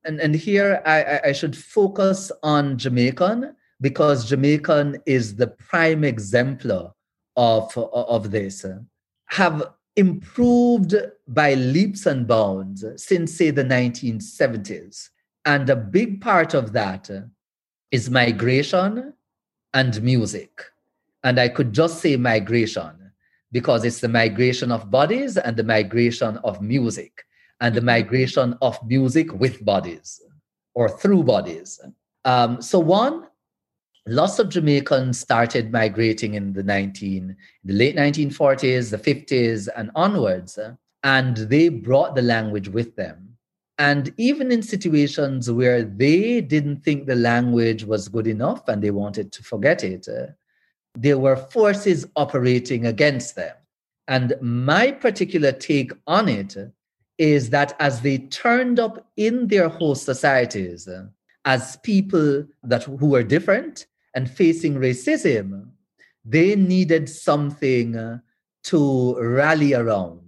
and, 0.04 0.20
and 0.20 0.34
here 0.34 0.82
I, 0.84 1.28
I 1.28 1.32
should 1.32 1.56
focus 1.56 2.32
on 2.42 2.78
Jamaican 2.78 3.54
because 3.80 4.28
Jamaican 4.28 4.98
is 5.06 5.36
the 5.36 5.48
prime 5.48 6.04
exemplar 6.04 6.92
of, 7.36 7.76
of 7.76 8.30
this, 8.30 8.64
have 9.26 9.62
improved 9.96 10.94
by 11.28 11.54
leaps 11.54 12.06
and 12.06 12.26
bounds 12.26 12.84
since, 12.96 13.34
say, 13.34 13.50
the 13.50 13.64
1970s. 13.64 15.10
And 15.49 15.70
a 15.70 15.76
big 15.76 16.20
part 16.20 16.53
of 16.53 16.74
that 16.74 17.11
is 17.90 18.11
migration 18.11 19.14
and 19.72 20.03
music. 20.03 20.51
And 21.24 21.40
I 21.40 21.49
could 21.49 21.72
just 21.72 22.03
say 22.03 22.16
migration 22.16 23.12
because 23.51 23.82
it's 23.86 24.01
the 24.01 24.11
migration 24.11 24.70
of 24.70 24.90
bodies 24.90 25.38
and 25.38 25.57
the 25.57 25.64
migration 25.64 26.36
of 26.44 26.61
music 26.61 27.24
and 27.62 27.74
the 27.74 27.80
migration 27.80 28.59
of 28.61 28.78
music 28.86 29.32
with 29.32 29.64
bodies 29.64 30.20
or 30.74 30.86
through 30.86 31.24
bodies. 31.24 31.80
Um, 32.26 32.61
so 32.61 32.78
one, 32.78 33.26
lots 34.07 34.38
of 34.38 34.51
Jamaicans 34.51 35.18
started 35.18 35.72
migrating 35.72 36.34
in 36.34 36.53
the 36.53 36.62
19, 36.62 37.34
the 37.64 37.72
late 37.72 37.96
1940s, 37.96 38.90
the 38.90 38.99
50s, 38.99 39.68
and 39.74 39.90
onwards, 39.94 40.59
and 41.05 41.38
they 41.38 41.70
brought 41.70 42.14
the 42.14 42.20
language 42.20 42.68
with 42.68 42.96
them. 42.96 43.28
And 43.79 44.12
even 44.16 44.51
in 44.51 44.62
situations 44.62 45.51
where 45.51 45.85
they 45.85 46.41
didn't 46.41 46.83
think 46.83 47.07
the 47.07 47.14
language 47.14 47.85
was 47.85 48.09
good 48.09 48.26
enough 48.26 48.66
and 48.68 48.83
they 48.83 48.91
wanted 48.91 49.31
to 49.33 49.43
forget 49.45 49.85
it, 49.85 50.09
uh, 50.09 50.33
there 50.95 51.18
were 51.18 51.37
forces 51.37 52.07
operating 52.16 52.87
against 52.87 53.37
them. 53.37 53.55
And 54.09 54.35
my 54.41 54.91
particular 54.91 55.53
take 55.53 55.93
on 56.09 56.29
it 56.29 56.57
is 57.18 57.51
that 57.51 57.76
as 57.79 58.01
they 58.01 58.18
turned 58.18 58.81
up 58.81 59.07
in 59.16 59.47
their 59.47 59.68
host 59.68 60.05
societies 60.05 60.89
uh, 60.89 61.07
as 61.45 61.76
people 61.79 62.45
that 62.64 62.85
who 62.85 63.07
were 63.07 63.22
different 63.22 63.87
and 64.14 64.29
facing 64.29 64.74
racism, 64.74 65.68
they 66.24 66.57
needed 66.57 67.09
something 67.09 67.97
uh, 67.97 68.18
to 68.64 69.16
rally 69.20 69.74
around. 69.74 70.20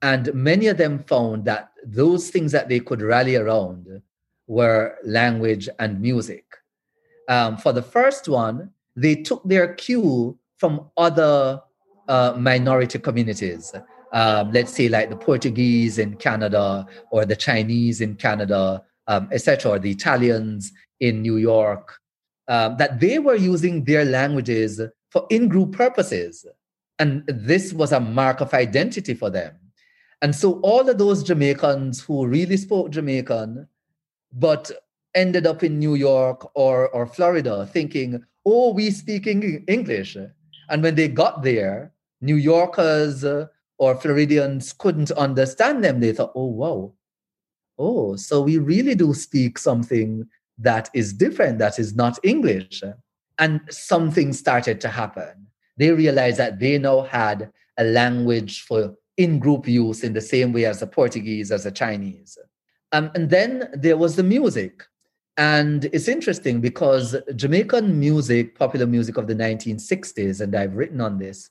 And 0.00 0.32
many 0.34 0.68
of 0.68 0.78
them 0.78 0.98
found 1.04 1.44
that 1.44 1.73
those 1.84 2.30
things 2.30 2.52
that 2.52 2.68
they 2.68 2.80
could 2.80 3.02
rally 3.02 3.36
around 3.36 4.02
were 4.46 4.96
language 5.04 5.68
and 5.78 6.00
music. 6.00 6.44
Um, 7.28 7.56
for 7.56 7.72
the 7.72 7.82
first 7.82 8.28
one, 8.28 8.70
they 8.96 9.16
took 9.16 9.42
their 9.44 9.74
cue 9.74 10.38
from 10.58 10.90
other 10.96 11.60
uh, 12.08 12.34
minority 12.36 12.98
communities 12.98 13.72
um, 14.14 14.52
let's 14.52 14.72
say 14.72 14.88
like 14.88 15.10
the 15.10 15.16
Portuguese 15.16 15.98
in 15.98 16.14
Canada 16.14 16.86
or 17.10 17.26
the 17.26 17.34
Chinese 17.34 18.00
in 18.00 18.14
Canada, 18.14 18.82
um, 19.08 19.28
etc., 19.32 19.72
or 19.72 19.78
the 19.80 19.90
Italians 19.90 20.72
in 21.00 21.20
New 21.20 21.36
York, 21.36 21.98
um, 22.46 22.76
that 22.78 23.00
they 23.00 23.18
were 23.18 23.34
using 23.34 23.84
their 23.84 24.04
languages 24.04 24.80
for 25.10 25.26
in-group 25.30 25.72
purposes, 25.72 26.46
and 27.00 27.24
this 27.26 27.72
was 27.72 27.90
a 27.90 27.98
mark 27.98 28.40
of 28.40 28.54
identity 28.54 29.14
for 29.14 29.30
them. 29.30 29.56
And 30.24 30.34
so 30.34 30.58
all 30.60 30.88
of 30.88 30.96
those 30.96 31.22
Jamaicans 31.22 32.00
who 32.00 32.26
really 32.26 32.56
spoke 32.56 32.90
Jamaican, 32.90 33.68
but 34.32 34.70
ended 35.14 35.46
up 35.46 35.62
in 35.62 35.78
New 35.78 35.96
York 35.96 36.50
or, 36.54 36.88
or 36.88 37.06
Florida 37.06 37.68
thinking, 37.70 38.24
oh, 38.46 38.72
we 38.72 38.90
speak 38.90 39.26
English. 39.26 40.16
And 40.70 40.82
when 40.82 40.94
they 40.94 41.08
got 41.08 41.42
there, 41.42 41.92
New 42.22 42.36
Yorkers, 42.36 43.22
uh, 43.22 43.48
or 43.76 43.96
Floridians 43.96 44.72
couldn't 44.72 45.10
understand 45.10 45.84
them, 45.84 46.00
they 46.00 46.14
thought, 46.14 46.32
oh, 46.34 46.46
wow, 46.46 46.94
oh, 47.78 48.16
so 48.16 48.40
we 48.40 48.56
really 48.56 48.94
do 48.94 49.12
speak 49.12 49.58
something 49.58 50.26
that 50.56 50.88
is 50.94 51.12
different, 51.12 51.58
that 51.58 51.78
is 51.78 51.94
not 51.94 52.18
English. 52.22 52.82
And 53.38 53.60
something 53.68 54.32
started 54.32 54.80
to 54.80 54.88
happen. 54.88 55.48
They 55.76 55.90
realized 55.90 56.38
that 56.38 56.60
they 56.60 56.78
now 56.78 57.02
had 57.02 57.52
a 57.76 57.84
language 57.84 58.62
for 58.62 58.94
in 59.16 59.38
group 59.38 59.68
use 59.68 60.02
in 60.02 60.12
the 60.12 60.20
same 60.20 60.52
way 60.52 60.64
as 60.64 60.80
the 60.80 60.86
Portuguese, 60.86 61.52
as 61.52 61.64
the 61.64 61.70
Chinese. 61.70 62.36
Um, 62.92 63.10
and 63.14 63.30
then 63.30 63.68
there 63.72 63.96
was 63.96 64.16
the 64.16 64.22
music. 64.22 64.84
And 65.36 65.86
it's 65.86 66.08
interesting 66.08 66.60
because 66.60 67.16
Jamaican 67.34 67.98
music, 67.98 68.56
popular 68.56 68.86
music 68.86 69.16
of 69.16 69.26
the 69.26 69.34
1960s, 69.34 70.40
and 70.40 70.54
I've 70.54 70.76
written 70.76 71.00
on 71.00 71.18
this, 71.18 71.50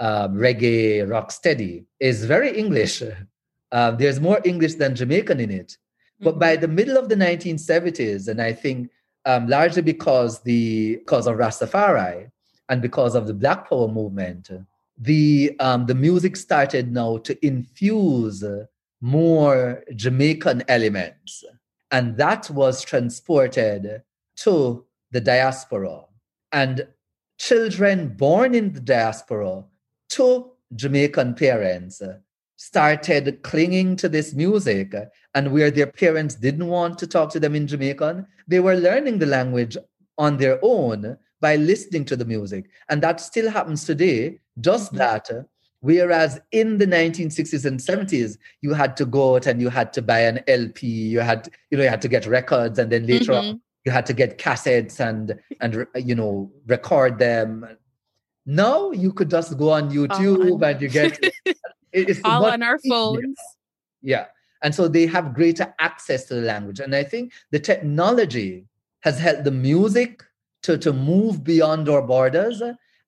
um, 0.00 0.34
reggae, 0.34 1.06
rocksteady 1.06 1.84
is 1.98 2.24
very 2.24 2.56
English. 2.56 3.02
Uh, 3.72 3.90
there's 3.98 4.20
more 4.20 4.40
English 4.44 4.74
than 4.74 4.94
Jamaican 4.94 5.40
in 5.40 5.50
it. 5.50 5.68
Mm-hmm. 5.68 6.24
But 6.24 6.38
by 6.38 6.56
the 6.56 6.68
middle 6.68 6.96
of 6.96 7.08
the 7.08 7.16
1970s, 7.16 8.28
and 8.28 8.40
I 8.40 8.52
think 8.52 8.90
um, 9.24 9.48
largely 9.48 9.82
because 9.82 10.42
the 10.42 10.96
because 10.96 11.26
of 11.26 11.36
Rastafari 11.36 12.30
and 12.68 12.82
because 12.82 13.14
of 13.14 13.26
the 13.26 13.34
Black 13.34 13.68
Power 13.68 13.88
movement, 13.88 14.50
the 14.96 15.56
um, 15.60 15.86
the 15.86 15.94
music 15.94 16.36
started 16.36 16.92
now 16.92 17.18
to 17.18 17.46
infuse 17.46 18.44
more 19.00 19.82
Jamaican 19.94 20.64
elements, 20.68 21.44
and 21.90 22.16
that 22.16 22.48
was 22.50 22.84
transported 22.84 24.02
to 24.36 24.84
the 25.10 25.20
diaspora. 25.20 26.02
And 26.52 26.86
children 27.38 28.14
born 28.16 28.54
in 28.54 28.72
the 28.72 28.80
diaspora 28.80 29.64
to 30.10 30.50
Jamaican 30.74 31.34
parents 31.34 32.02
started 32.56 33.42
clinging 33.42 33.96
to 33.96 34.08
this 34.08 34.32
music. 34.34 34.94
And 35.34 35.52
where 35.52 35.70
their 35.70 35.86
parents 35.86 36.34
didn't 36.34 36.68
want 36.68 36.98
to 36.98 37.06
talk 37.06 37.30
to 37.32 37.40
them 37.40 37.54
in 37.54 37.66
Jamaican, 37.66 38.26
they 38.46 38.60
were 38.60 38.76
learning 38.76 39.18
the 39.18 39.26
language 39.26 39.76
on 40.16 40.36
their 40.36 40.58
own 40.62 41.18
by 41.44 41.56
listening 41.56 42.04
to 42.06 42.16
the 42.16 42.24
music. 42.24 42.62
And 42.88 43.02
that 43.02 43.20
still 43.20 43.50
happens 43.50 43.84
today, 43.84 44.40
just 44.60 44.88
mm-hmm. 44.88 45.04
that. 45.04 45.30
Whereas 45.80 46.40
in 46.50 46.78
the 46.78 46.86
1960s 46.86 47.66
and 47.66 47.78
70s, 47.78 48.38
you 48.62 48.72
had 48.72 48.96
to 48.96 49.04
go 49.04 49.36
out 49.36 49.46
and 49.46 49.60
you 49.60 49.68
had 49.68 49.92
to 49.92 50.02
buy 50.02 50.20
an 50.20 50.40
LP, 50.48 50.86
you 50.86 51.20
had, 51.20 51.50
you 51.70 51.76
know, 51.76 51.84
you 51.84 51.90
had 51.90 52.00
to 52.00 52.08
get 52.08 52.26
records, 52.26 52.78
and 52.78 52.90
then 52.90 53.06
later 53.06 53.32
mm-hmm. 53.32 53.48
on 53.48 53.60
you 53.84 53.92
had 53.92 54.06
to 54.06 54.14
get 54.14 54.38
cassettes 54.38 54.98
and 54.98 55.38
and 55.60 55.86
you 55.94 56.14
know 56.14 56.50
record 56.66 57.18
them 57.18 57.68
now 58.46 58.90
you 58.92 59.12
could 59.12 59.30
just 59.30 59.58
go 59.58 59.70
on 59.70 59.90
YouTube 59.90 60.62
and 60.68 60.80
you 60.80 60.88
get 60.88 61.18
it's 61.92 62.20
all 62.24 62.46
on 62.46 62.62
our 62.62 62.78
phones. 62.88 63.36
Yeah. 64.02 64.26
And 64.62 64.74
so 64.74 64.88
they 64.88 65.06
have 65.06 65.34
greater 65.34 65.74
access 65.78 66.24
to 66.26 66.34
the 66.34 66.40
language. 66.42 66.80
And 66.80 66.94
I 66.94 67.04
think 67.04 67.32
the 67.50 67.58
technology 67.58 68.66
has 69.00 69.18
helped 69.18 69.44
the 69.44 69.50
music 69.50 70.22
to, 70.64 70.78
to 70.78 70.92
move 70.92 71.44
beyond 71.44 71.88
our 71.88 72.02
borders. 72.02 72.62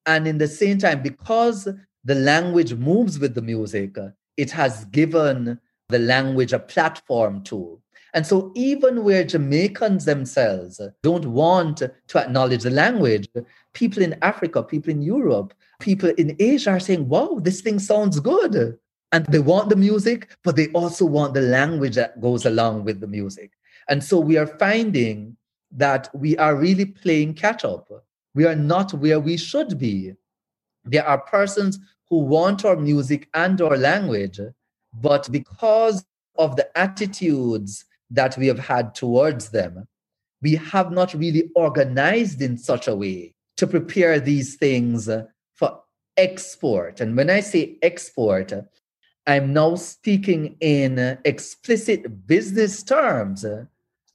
And 0.05 0.29
in 0.29 0.39
the 0.39 0.49
same 0.49 0.79
time, 0.79 1.03
because 1.03 1.69
the 2.05 2.15
language 2.15 2.75
moves 2.75 3.19
with 3.19 3.35
the 3.35 3.43
music, 3.43 3.97
it 4.37 4.51
has 4.53 4.85
given 4.87 5.59
the 5.89 5.99
language 5.99 6.53
a 6.53 6.59
platform 6.59 7.43
too. 7.43 7.81
And 8.15 8.27
so, 8.27 8.53
even 8.55 9.05
where 9.05 9.25
Jamaicans 9.25 10.05
themselves 10.05 10.81
don't 11.03 11.27
want 11.27 11.79
to 11.79 12.19
acknowledge 12.19 12.63
the 12.63 12.71
language, 12.71 13.29
people 13.75 14.03
in 14.03 14.17
Africa, 14.23 14.63
people 14.63 14.91
in 14.91 15.03
Europe, 15.03 15.53
people 15.81 16.11
in 16.17 16.37
Asia 16.39 16.71
are 16.71 16.81
saying, 16.81 17.09
wow, 17.09 17.39
this 17.43 17.61
thing 17.61 17.79
sounds 17.79 18.21
good. 18.21 18.79
And 19.13 19.27
they 19.27 19.39
want 19.39 19.69
the 19.69 19.77
music, 19.77 20.31
but 20.45 20.57
they 20.57 20.69
also 20.69 21.05
want 21.05 21.35
the 21.35 21.43
language 21.43 21.97
that 21.97 22.21
goes 22.21 22.47
along 22.47 22.85
with 22.85 23.01
the 23.01 23.07
music. 23.07 23.53
And 23.89 24.03
so, 24.03 24.19
we 24.19 24.37
are 24.37 24.47
finding 24.47 25.37
that 25.73 26.09
we 26.15 26.37
are 26.37 26.57
really 26.57 26.87
playing 26.87 27.35
catch 27.35 27.65
up. 27.65 27.89
We 28.35 28.45
are 28.45 28.55
not 28.57 28.93
where 28.95 29.21
we 29.21 29.37
should 29.37 29.79
be. 29.79 30.13
There 30.85 31.07
are 31.07 31.19
persons 31.19 31.79
who 32.09 32.19
want 32.19 32.65
our 32.65 32.77
music 32.77 33.29
and 33.35 33.61
our 33.61 33.77
language, 33.77 34.41
but 34.95 35.31
because 35.33 36.05
of 36.39 36.57
the 36.57 36.79
attitudes 36.79 37.85
that 38.11 38.37
we 38.37 38.47
have 38.47 38.59
had 38.59 38.95
towards 38.95 39.51
them, 39.51 39.89
we 40.43 40.55
have 40.57 40.93
not 40.93 41.15
really 41.15 41.51
organized 41.57 42.41
in 42.41 42.57
such 42.57 42.87
a 42.87 42.95
way 42.95 43.35
to 43.57 43.67
prepare 43.67 44.21
these 44.21 44.57
things 44.57 45.09
for 45.55 45.81
export. 46.17 47.01
And 47.01 47.17
when 47.17 47.31
I 47.31 47.41
say 47.41 47.79
export, 47.83 48.53
I'm 49.27 49.53
now 49.53 49.75
speaking 49.75 50.57
in 50.61 51.19
explicit 51.25 52.27
business 52.27 52.83
terms, 52.83 53.45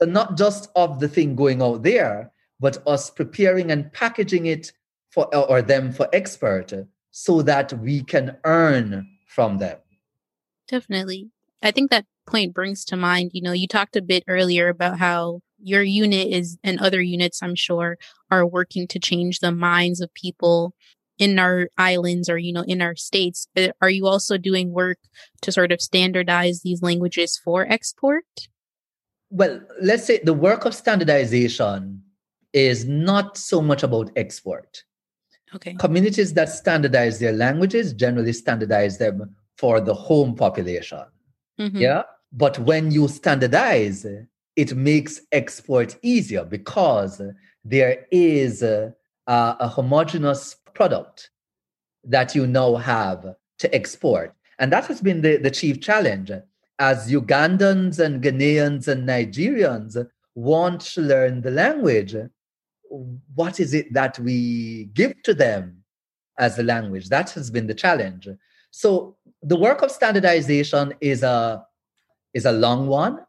not 0.01 0.37
just 0.37 0.69
of 0.75 0.99
the 0.99 1.07
thing 1.07 1.35
going 1.35 1.61
out 1.61 1.83
there, 1.83 2.31
but 2.59 2.81
us 2.87 3.09
preparing 3.09 3.71
and 3.71 3.91
packaging 3.93 4.45
it 4.45 4.71
for 5.09 5.33
or 5.35 5.61
them 5.61 5.91
for 5.91 6.07
export 6.13 6.73
so 7.11 7.41
that 7.41 7.73
we 7.73 8.03
can 8.03 8.37
earn 8.45 9.07
from 9.27 9.57
them. 9.57 9.77
Definitely. 10.67 11.29
I 11.61 11.71
think 11.71 11.91
that 11.91 12.05
point 12.25 12.53
brings 12.53 12.85
to 12.85 12.95
mind, 12.95 13.31
you 13.33 13.41
know, 13.41 13.51
you 13.51 13.67
talked 13.67 13.95
a 13.95 14.01
bit 14.01 14.23
earlier 14.27 14.69
about 14.69 14.99
how 14.99 15.41
your 15.59 15.83
unit 15.83 16.27
is 16.27 16.57
and 16.63 16.79
other 16.79 17.01
units, 17.01 17.43
I'm 17.43 17.55
sure, 17.55 17.97
are 18.29 18.47
working 18.47 18.87
to 18.87 18.99
change 18.99 19.39
the 19.39 19.51
minds 19.51 20.01
of 20.01 20.13
people 20.13 20.73
in 21.19 21.37
our 21.37 21.69
islands 21.77 22.29
or, 22.29 22.37
you 22.37 22.51
know, 22.53 22.63
in 22.63 22.81
our 22.81 22.95
states. 22.95 23.47
Are 23.81 23.89
you 23.89 24.07
also 24.07 24.37
doing 24.37 24.71
work 24.71 24.97
to 25.41 25.51
sort 25.51 25.71
of 25.71 25.81
standardize 25.81 26.61
these 26.61 26.81
languages 26.81 27.39
for 27.43 27.67
export? 27.69 28.23
Well, 29.31 29.61
let's 29.81 30.05
say 30.05 30.19
the 30.23 30.33
work 30.33 30.65
of 30.65 30.75
standardization 30.75 32.03
is 32.53 32.85
not 32.85 33.37
so 33.37 33.61
much 33.61 33.81
about 33.81 34.11
export. 34.15 34.83
Okay. 35.55 35.73
Communities 35.75 36.33
that 36.33 36.49
standardize 36.49 37.19
their 37.19 37.33
languages 37.33 37.93
generally 37.93 38.33
standardize 38.33 38.97
them 38.97 39.35
for 39.57 39.81
the 39.81 39.93
home 39.93 40.35
population. 40.35 41.03
Mm-hmm. 41.59 41.77
Yeah. 41.77 42.03
But 42.31 42.59
when 42.59 42.91
you 42.91 43.07
standardize, 43.07 44.05
it 44.55 44.75
makes 44.75 45.21
export 45.31 45.97
easier 46.01 46.45
because 46.45 47.21
there 47.63 48.05
is 48.11 48.63
a, 48.63 48.93
a, 49.27 49.67
homogeneous 49.67 50.55
product 50.73 51.29
that 52.03 52.33
you 52.35 52.47
now 52.47 52.75
have 52.75 53.35
to 53.59 53.75
export. 53.75 54.33
And 54.59 54.71
that 54.71 54.85
has 54.85 55.01
been 55.01 55.21
the, 55.21 55.37
the 55.37 55.51
chief 55.51 55.81
challenge. 55.81 56.31
As 56.81 57.11
Ugandans 57.11 57.99
and 57.99 58.23
Ghanaians 58.23 58.87
and 58.87 59.07
Nigerians 59.07 59.95
want 60.33 60.81
to 60.81 61.01
learn 61.01 61.41
the 61.41 61.51
language, 61.51 62.15
what 63.35 63.59
is 63.59 63.75
it 63.75 63.93
that 63.93 64.17
we 64.17 64.85
give 64.95 65.21
to 65.21 65.35
them 65.35 65.83
as 66.39 66.57
a 66.57 66.63
language? 66.63 67.07
That 67.09 67.29
has 67.37 67.51
been 67.51 67.67
the 67.67 67.75
challenge. 67.75 68.27
So 68.71 69.15
the 69.43 69.57
work 69.57 69.83
of 69.83 69.91
standardization 69.91 70.95
is 71.01 71.21
a 71.21 71.63
is 72.33 72.45
a 72.45 72.51
long 72.51 72.87
one 72.87 73.19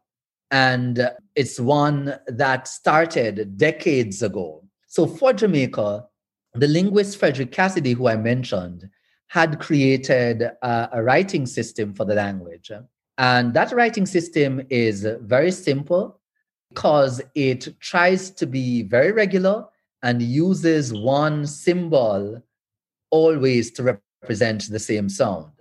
and 0.49 1.11
it's 1.35 1.59
one 1.59 2.17
that 2.25 2.67
started 2.67 3.55
decades 3.55 4.23
ago. 4.23 4.63
So 4.87 5.05
for 5.05 5.31
Jamaica, 5.31 6.07
the 6.55 6.67
linguist 6.67 7.17
Frederick 7.17 7.51
Cassidy, 7.51 7.93
who 7.93 8.07
I 8.07 8.15
mentioned, 8.15 8.89
had 9.27 9.59
created 9.59 10.41
a, 10.41 10.89
a 10.93 11.03
writing 11.03 11.45
system 11.45 11.93
for 11.93 12.05
the 12.05 12.15
language. 12.15 12.71
And 13.17 13.53
that 13.53 13.71
writing 13.71 14.05
system 14.05 14.61
is 14.69 15.05
very 15.21 15.51
simple 15.51 16.19
because 16.69 17.21
it 17.35 17.79
tries 17.79 18.31
to 18.31 18.47
be 18.47 18.83
very 18.83 19.11
regular 19.11 19.65
and 20.01 20.21
uses 20.21 20.93
one 20.93 21.45
symbol 21.45 22.41
always 23.11 23.71
to 23.71 23.83
represent 24.23 24.69
the 24.69 24.79
same 24.79 25.07
sound. 25.09 25.51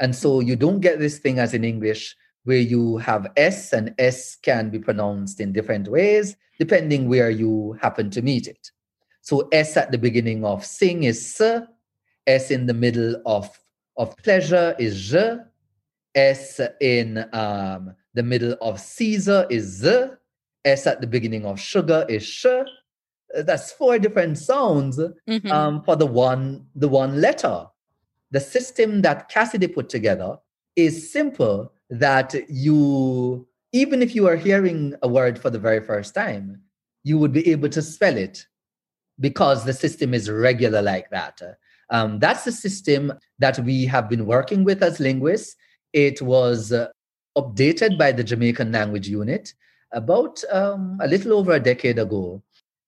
And 0.00 0.16
so 0.16 0.40
you 0.40 0.56
don't 0.56 0.80
get 0.80 0.98
this 0.98 1.18
thing 1.18 1.38
as 1.38 1.54
in 1.54 1.62
English 1.62 2.16
where 2.44 2.58
you 2.58 2.96
have 2.96 3.30
S 3.36 3.72
and 3.72 3.94
S 3.98 4.36
can 4.42 4.70
be 4.70 4.78
pronounced 4.78 5.40
in 5.40 5.52
different 5.52 5.88
ways 5.88 6.36
depending 6.58 7.08
where 7.08 7.30
you 7.30 7.78
happen 7.80 8.10
to 8.10 8.22
meet 8.22 8.46
it. 8.46 8.70
So 9.22 9.48
S 9.52 9.76
at 9.76 9.92
the 9.92 9.98
beginning 9.98 10.44
of 10.44 10.64
sing 10.64 11.04
is 11.04 11.40
S, 11.40 11.62
S 12.26 12.50
in 12.50 12.66
the 12.66 12.74
middle 12.74 13.22
of, 13.24 13.48
of 13.96 14.16
pleasure 14.18 14.74
is 14.78 15.00
je, 15.00 15.38
S 16.14 16.60
in 16.80 17.24
um, 17.32 17.94
the 18.14 18.22
middle 18.22 18.56
of 18.60 18.80
Caesar 18.80 19.46
is 19.50 19.64
Z, 19.64 20.06
S 20.64 20.86
at 20.86 21.00
the 21.00 21.06
beginning 21.06 21.46
of 21.46 21.60
sugar 21.60 22.04
is 22.08 22.24
sh. 22.24 22.46
That's 23.34 23.70
four 23.72 23.98
different 23.98 24.38
sounds 24.38 24.98
mm-hmm. 24.98 25.50
um, 25.50 25.82
for 25.84 25.94
the 25.94 26.06
one 26.06 26.66
the 26.74 26.88
one 26.88 27.20
letter 27.20 27.66
the 28.30 28.40
system 28.40 29.02
that 29.02 29.28
Cassidy 29.28 29.66
put 29.66 29.88
together 29.88 30.38
is 30.76 31.12
simple 31.12 31.72
that 31.90 32.34
you, 32.48 33.46
even 33.72 34.02
if 34.02 34.14
you 34.14 34.26
are 34.28 34.36
hearing 34.36 34.94
a 35.02 35.08
word 35.08 35.38
for 35.38 35.50
the 35.50 35.58
very 35.58 35.80
first 35.80 36.14
time, 36.14 36.60
you 37.02 37.18
would 37.18 37.32
be 37.32 37.50
able 37.50 37.68
to 37.70 37.82
spell 37.82 38.16
it 38.16 38.46
because 39.18 39.64
the 39.64 39.72
system 39.72 40.14
is 40.14 40.30
regular 40.30 40.80
like 40.80 41.10
that. 41.10 41.40
Um, 41.90 42.20
that's 42.20 42.44
the 42.44 42.52
system 42.52 43.12
that 43.40 43.58
we 43.58 43.84
have 43.86 44.08
been 44.08 44.26
working 44.26 44.62
with 44.62 44.82
as 44.82 45.00
linguists. 45.00 45.56
It 45.92 46.22
was 46.22 46.72
uh, 46.72 46.88
updated 47.36 47.98
by 47.98 48.12
the 48.12 48.24
Jamaican 48.24 48.72
Language 48.72 49.08
Unit 49.08 49.54
about 49.92 50.42
um, 50.52 50.98
a 51.00 51.08
little 51.08 51.32
over 51.32 51.52
a 51.52 51.60
decade 51.60 51.98
ago, 51.98 52.42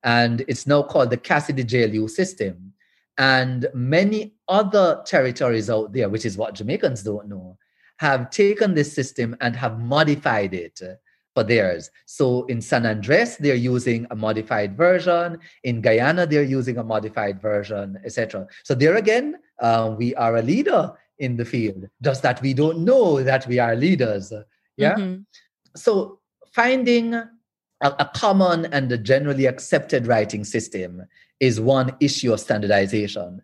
and 0.04 0.44
it's 0.48 0.66
now 0.66 0.82
called 0.82 1.10
the 1.10 1.16
Cassidy 1.16 1.64
JLU 1.64 2.08
system. 2.08 2.72
And 3.18 3.66
many 3.74 4.34
other 4.48 5.02
territories 5.04 5.68
out 5.68 5.92
there, 5.92 6.08
which 6.08 6.24
is 6.24 6.38
what 6.38 6.54
Jamaicans 6.54 7.02
don't 7.02 7.28
know, 7.28 7.58
have 7.98 8.30
taken 8.30 8.74
this 8.74 8.92
system 8.92 9.36
and 9.40 9.54
have 9.54 9.78
modified 9.78 10.54
it 10.54 10.80
for 11.34 11.44
theirs. 11.44 11.90
So 12.06 12.44
in 12.46 12.60
San 12.60 12.86
Andres, 12.86 13.36
they're 13.36 13.54
using 13.54 14.06
a 14.10 14.16
modified 14.16 14.76
version. 14.76 15.38
In 15.64 15.80
Guyana, 15.80 16.26
they're 16.26 16.42
using 16.42 16.78
a 16.78 16.84
modified 16.84 17.40
version, 17.40 17.98
etc. 18.04 18.46
So 18.64 18.74
there 18.74 18.96
again, 18.96 19.36
uh, 19.60 19.94
we 19.96 20.14
are 20.16 20.36
a 20.36 20.42
leader 20.42 20.92
in 21.22 21.36
the 21.36 21.44
field, 21.44 21.88
just 22.02 22.22
that 22.22 22.42
we 22.42 22.52
don't 22.52 22.80
know 22.80 23.22
that 23.22 23.46
we 23.46 23.58
are 23.58 23.76
leaders. 23.76 24.32
Yeah. 24.76 24.96
Mm-hmm. 24.96 25.22
So 25.76 26.18
finding 26.52 27.14
a, 27.14 27.28
a 27.80 28.10
common 28.14 28.66
and 28.66 28.90
a 28.90 28.98
generally 28.98 29.46
accepted 29.46 30.06
writing 30.06 30.44
system 30.44 31.02
is 31.40 31.60
one 31.60 31.96
issue 32.00 32.32
of 32.32 32.40
standardization. 32.40 33.40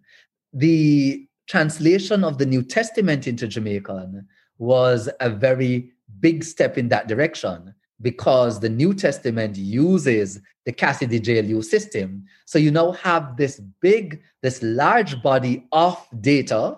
The 0.52 1.26
translation 1.48 2.24
of 2.24 2.38
the 2.38 2.46
New 2.46 2.62
Testament 2.62 3.26
into 3.26 3.46
Jamaican 3.46 4.26
was 4.58 5.08
a 5.20 5.30
very 5.30 5.92
big 6.20 6.44
step 6.44 6.76
in 6.76 6.88
that 6.88 7.06
direction 7.06 7.74
because 8.00 8.60
the 8.60 8.68
New 8.68 8.92
Testament 8.94 9.56
uses 9.56 10.40
the 10.66 10.72
Cassidy 10.72 11.20
JLU 11.20 11.64
system. 11.64 12.24
So 12.44 12.58
you 12.58 12.70
now 12.70 12.92
have 12.92 13.36
this 13.36 13.60
big, 13.80 14.22
this 14.42 14.62
large 14.62 15.22
body 15.22 15.66
of 15.72 15.96
data. 16.20 16.76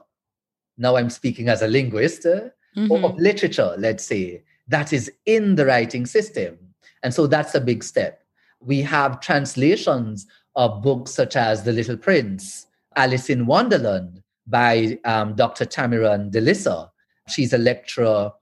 Now 0.81 0.97
I'm 0.97 1.11
speaking 1.11 1.49
as 1.49 1.61
a 1.61 1.69
linguist, 1.69 2.25
uh, 2.25 2.49
mm-hmm. 2.77 2.91
or 2.91 3.05
of 3.05 3.19
literature, 3.19 3.75
let's 3.77 4.05
say, 4.05 4.43
that 4.67 4.93
is 4.93 5.13
in 5.27 5.57
the 5.57 5.67
writing 5.67 6.07
system. 6.07 6.59
And 7.03 7.13
so 7.13 7.27
that's 7.27 7.55
a 7.55 7.61
big 7.61 7.85
step. 7.85 8.25
We 8.61 8.81
have 8.83 9.21
translations 9.21 10.27
of 10.57 10.83
books 10.83 11.13
such 11.13 11.37
as 11.37 11.63
The 11.63 11.73
Little 11.73 11.99
Prince, 11.99 12.67
Alice 12.97 13.29
in 13.29 13.47
Wonderland 13.47 14.23
by 14.47 14.99
um, 15.05 15.35
Dr. 15.37 15.67
Tamirand 15.67 16.31
De 16.31 16.41
Lisser. 16.41 16.87
She's 17.29 17.53
a 17.53 17.59
lecturer 17.59 18.33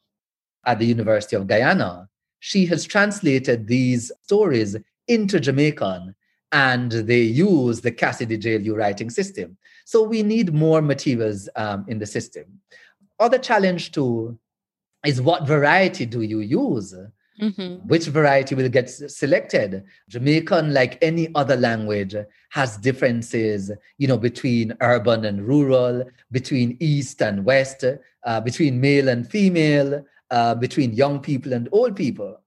at 0.64 0.78
the 0.78 0.86
University 0.86 1.34
of 1.34 1.48
Guyana. 1.48 2.08
She 2.38 2.66
has 2.66 2.84
translated 2.84 3.66
these 3.66 4.12
stories 4.22 4.76
into 5.08 5.40
Jamaican 5.40 6.14
and 6.52 6.92
they 6.92 7.20
use 7.20 7.80
the 7.80 7.90
Cassidy 7.90 8.38
JLU 8.38 8.76
writing 8.76 9.10
system. 9.10 9.56
So 9.88 10.02
we 10.02 10.22
need 10.22 10.52
more 10.52 10.82
materials 10.82 11.48
um, 11.56 11.86
in 11.88 11.98
the 11.98 12.04
system. 12.04 12.44
Other 13.18 13.38
challenge 13.38 13.92
too 13.92 14.38
is 15.06 15.18
what 15.22 15.46
variety 15.46 16.04
do 16.04 16.20
you 16.20 16.40
use? 16.40 16.94
Mm-hmm. 17.40 17.88
Which 17.88 18.04
variety 18.08 18.54
will 18.54 18.68
get 18.68 18.90
selected? 18.90 19.84
Jamaican, 20.10 20.74
like 20.74 20.98
any 21.00 21.34
other 21.34 21.56
language, 21.56 22.14
has 22.50 22.76
differences, 22.76 23.70
you 23.96 24.06
know, 24.06 24.18
between 24.18 24.76
urban 24.82 25.24
and 25.24 25.48
rural, 25.48 26.04
between 26.32 26.76
east 26.80 27.22
and 27.22 27.46
west, 27.46 27.82
uh, 28.26 28.40
between 28.42 28.78
male 28.78 29.08
and 29.08 29.26
female, 29.26 30.04
uh, 30.30 30.54
between 30.54 30.92
young 30.92 31.18
people 31.18 31.54
and 31.54 31.66
old 31.72 31.96
people. 31.96 32.38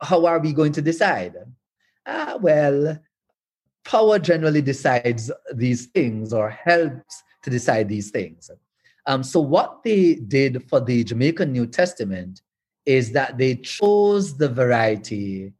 How 0.00 0.24
are 0.24 0.38
we 0.38 0.54
going 0.54 0.72
to 0.72 0.80
decide? 0.80 1.36
Ah, 2.06 2.38
well, 2.40 2.98
power 3.84 4.18
generally 4.18 4.62
decides 4.62 5.30
these 5.54 5.86
things 5.86 6.32
or 6.32 6.50
helps 6.50 7.22
to 7.42 7.50
decide 7.50 7.88
these 7.88 8.10
things. 8.10 8.50
Um, 9.06 9.22
so, 9.22 9.40
what 9.40 9.82
they 9.82 10.14
did 10.14 10.68
for 10.68 10.80
the 10.80 11.04
Jamaican 11.04 11.52
New 11.52 11.66
Testament 11.66 12.42
is 12.86 13.12
that 13.12 13.38
they 13.38 13.56
chose 13.56 14.36
the 14.36 14.48
variety. 14.48 15.52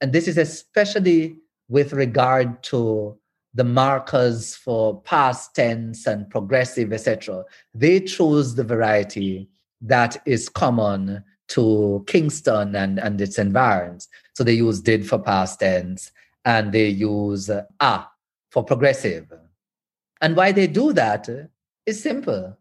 And 0.00 0.12
this 0.12 0.28
is 0.28 0.38
especially 0.38 1.36
with 1.68 1.92
regard 1.92 2.62
to 2.64 3.16
the 3.54 3.64
markers 3.64 4.54
for 4.54 5.00
past 5.02 5.54
tense 5.54 6.06
and 6.06 6.30
progressive, 6.30 6.92
etc. 6.92 7.44
They 7.74 8.00
chose 8.00 8.54
the 8.54 8.64
variety 8.64 9.48
that 9.80 10.22
is 10.26 10.48
common 10.48 11.24
to 11.48 12.04
Kingston 12.06 12.76
and, 12.76 13.00
and 13.00 13.20
its 13.20 13.38
environs. 13.38 14.08
So 14.34 14.44
they 14.44 14.52
use 14.52 14.80
did 14.80 15.08
for 15.08 15.18
past 15.18 15.58
tense 15.58 16.12
and 16.44 16.72
they 16.72 16.88
use 16.88 17.50
uh, 17.50 17.64
a 17.80 18.04
for 18.50 18.64
progressive. 18.64 19.26
And 20.20 20.36
why 20.36 20.52
they 20.52 20.66
do 20.66 20.92
that 20.92 21.28
is 21.86 22.02
simple. 22.02 22.56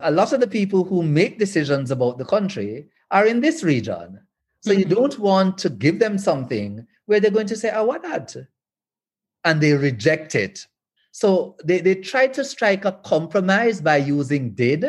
A 0.00 0.10
lot 0.10 0.32
of 0.32 0.40
the 0.40 0.46
people 0.46 0.84
who 0.84 1.02
make 1.02 1.38
decisions 1.38 1.90
about 1.90 2.18
the 2.18 2.24
country 2.24 2.88
are 3.10 3.26
in 3.26 3.40
this 3.40 3.62
region. 3.62 4.20
So 4.62 4.70
mm-hmm. 4.70 4.80
you 4.80 4.84
don't 4.84 5.18
want 5.18 5.58
to 5.58 5.70
give 5.70 5.98
them 5.98 6.18
something 6.18 6.86
where 7.06 7.20
they're 7.20 7.30
going 7.30 7.46
to 7.48 7.56
say, 7.56 7.70
I 7.70 7.82
want 7.82 8.02
that. 8.02 8.34
And 9.44 9.60
they 9.60 9.72
reject 9.72 10.34
it. 10.34 10.66
So 11.12 11.56
they, 11.64 11.80
they 11.80 11.96
try 11.96 12.28
to 12.28 12.44
strike 12.44 12.84
a 12.84 12.92
compromise 12.92 13.80
by 13.80 13.96
using 13.96 14.50
did 14.50 14.84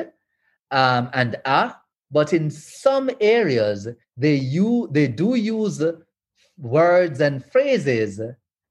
um, 0.71 1.09
and 1.13 1.35
a, 1.45 1.75
but 2.11 2.33
in 2.33 2.49
some 2.51 3.09
areas 3.19 3.87
they 4.17 4.35
use 4.35 4.89
they 4.91 5.07
do 5.07 5.35
use 5.35 5.83
words 6.61 7.19
and 7.19 7.43
phrases 7.43 8.21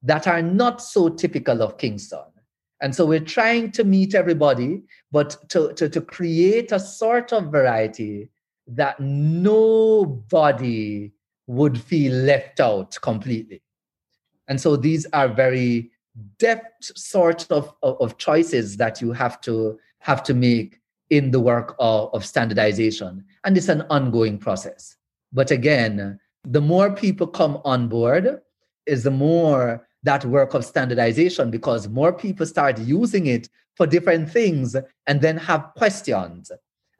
that 0.02 0.26
are 0.26 0.42
not 0.42 0.80
so 0.80 1.08
typical 1.08 1.62
of 1.62 1.76
Kingston. 1.76 2.24
And 2.80 2.94
so 2.94 3.04
we're 3.04 3.20
trying 3.20 3.72
to 3.72 3.84
meet 3.84 4.14
everybody, 4.14 4.82
but 5.12 5.36
to, 5.50 5.74
to, 5.74 5.88
to 5.88 6.00
create 6.00 6.72
a 6.72 6.80
sort 6.80 7.32
of 7.32 7.52
variety 7.52 8.30
that 8.68 8.98
nobody 9.00 9.92
would 11.46 11.78
feel 11.78 12.12
left 12.12 12.60
out 12.60 12.96
completely. 13.02 13.60
And 14.48 14.60
so 14.60 14.76
these 14.76 15.04
are 15.12 15.28
very 15.28 15.90
depth 16.38 16.96
sort 16.96 17.50
of, 17.50 17.74
of, 17.82 18.00
of 18.00 18.18
choices 18.18 18.76
that 18.78 19.00
you 19.00 19.12
have 19.12 19.40
to 19.42 19.78
have 19.98 20.22
to 20.22 20.34
make 20.34 20.80
in 21.10 21.30
the 21.32 21.40
work 21.40 21.76
of, 21.78 22.14
of 22.14 22.24
standardization. 22.24 23.24
And 23.44 23.56
it's 23.56 23.68
an 23.68 23.82
ongoing 23.90 24.38
process. 24.38 24.96
But 25.32 25.50
again, 25.50 26.18
the 26.44 26.60
more 26.60 26.92
people 26.94 27.26
come 27.26 27.60
on 27.64 27.88
board, 27.88 28.40
is 28.86 29.04
the 29.04 29.10
more 29.10 29.86
that 30.02 30.24
work 30.24 30.54
of 30.54 30.64
standardization 30.64 31.50
because 31.50 31.88
more 31.88 32.12
people 32.12 32.46
start 32.46 32.78
using 32.78 33.26
it 33.26 33.48
for 33.76 33.86
different 33.86 34.30
things 34.30 34.74
and 35.06 35.20
then 35.20 35.36
have 35.36 35.70
questions. 35.76 36.50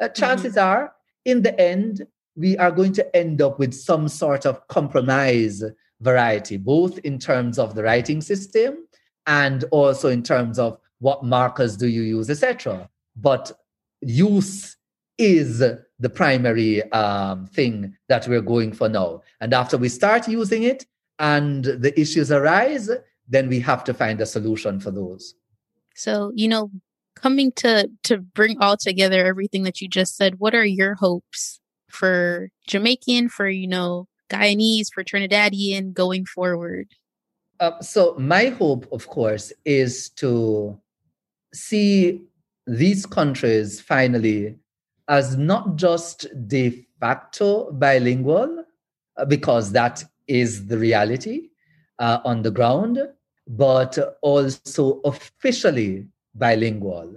Uh, 0.00 0.08
chances 0.08 0.54
mm-hmm. 0.54 0.68
are, 0.68 0.92
in 1.24 1.42
the 1.42 1.58
end, 1.60 2.06
we 2.36 2.56
are 2.58 2.70
going 2.70 2.92
to 2.92 3.16
end 3.16 3.42
up 3.42 3.58
with 3.58 3.74
some 3.74 4.08
sort 4.08 4.46
of 4.46 4.66
compromise 4.68 5.62
variety, 6.00 6.56
both 6.56 6.98
in 6.98 7.18
terms 7.18 7.58
of 7.58 7.74
the 7.74 7.82
writing 7.82 8.20
system 8.20 8.86
and 9.26 9.64
also 9.70 10.08
in 10.08 10.22
terms 10.22 10.58
of 10.58 10.78
what 10.98 11.24
markers 11.24 11.76
do 11.76 11.86
you 11.86 12.02
use, 12.02 12.30
etc. 12.30 12.88
But 13.16 13.52
use 14.00 14.76
is 15.18 15.62
the 16.00 16.10
primary 16.10 16.82
um, 16.92 17.46
thing 17.46 17.94
that 18.08 18.26
we're 18.26 18.40
going 18.40 18.72
for 18.72 18.88
now. 18.88 19.22
And 19.40 19.54
after 19.54 19.76
we 19.76 19.88
start 19.88 20.26
using 20.26 20.62
it 20.64 20.86
and 21.18 21.64
the 21.64 21.98
issues 22.00 22.32
arise, 22.32 22.90
then 23.28 23.48
we 23.48 23.60
have 23.60 23.84
to 23.84 23.94
find 23.94 24.20
a 24.20 24.26
solution 24.26 24.80
for 24.80 24.90
those. 24.90 25.34
So, 25.94 26.32
you 26.34 26.48
know, 26.48 26.70
coming 27.14 27.52
to 27.52 27.90
to 28.04 28.18
bring 28.18 28.58
all 28.58 28.76
together 28.76 29.26
everything 29.26 29.62
that 29.64 29.80
you 29.80 29.88
just 29.88 30.16
said, 30.16 30.40
what 30.40 30.54
are 30.54 30.64
your 30.64 30.94
hopes 30.94 31.60
for 31.88 32.50
Jamaican, 32.66 33.28
for 33.28 33.48
you 33.48 33.68
know, 33.68 34.08
Guyanese, 34.30 34.92
for 34.92 35.04
Trinidadian 35.04 35.92
going 35.92 36.24
forward? 36.24 36.88
Uh, 37.60 37.78
so 37.80 38.14
my 38.18 38.46
hope, 38.46 38.88
of 38.90 39.06
course, 39.08 39.52
is 39.66 40.08
to 40.10 40.80
see 41.52 42.22
these 42.66 43.04
countries 43.04 43.80
finally 43.80 44.56
as 45.10 45.36
not 45.36 45.74
just 45.74 46.26
de 46.46 46.86
facto 47.00 47.72
bilingual, 47.72 48.64
uh, 49.16 49.24
because 49.24 49.72
that 49.72 50.04
is 50.28 50.68
the 50.68 50.78
reality 50.78 51.48
uh, 51.98 52.20
on 52.24 52.42
the 52.42 52.50
ground, 52.50 52.96
but 53.48 53.98
also 54.22 55.00
officially 55.04 56.06
bilingual, 56.36 57.12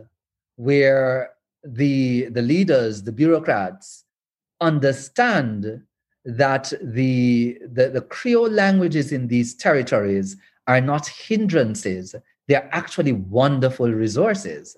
where 0.56 1.30
the, 1.64 2.26
the 2.32 2.42
leaders, 2.42 3.04
the 3.04 3.12
bureaucrats, 3.12 4.06
understand 4.60 5.84
that 6.26 6.74
the, 6.82 7.60
the, 7.62 7.90
the 7.90 8.02
Creole 8.02 8.50
languages 8.50 9.12
in 9.12 9.28
these 9.28 9.54
territories 9.54 10.36
are 10.66 10.82
not 10.82 11.06
hindrances, 11.08 12.16
they're 12.48 12.70
actually 12.72 13.12
wonderful 13.12 13.92
resources. 13.92 14.76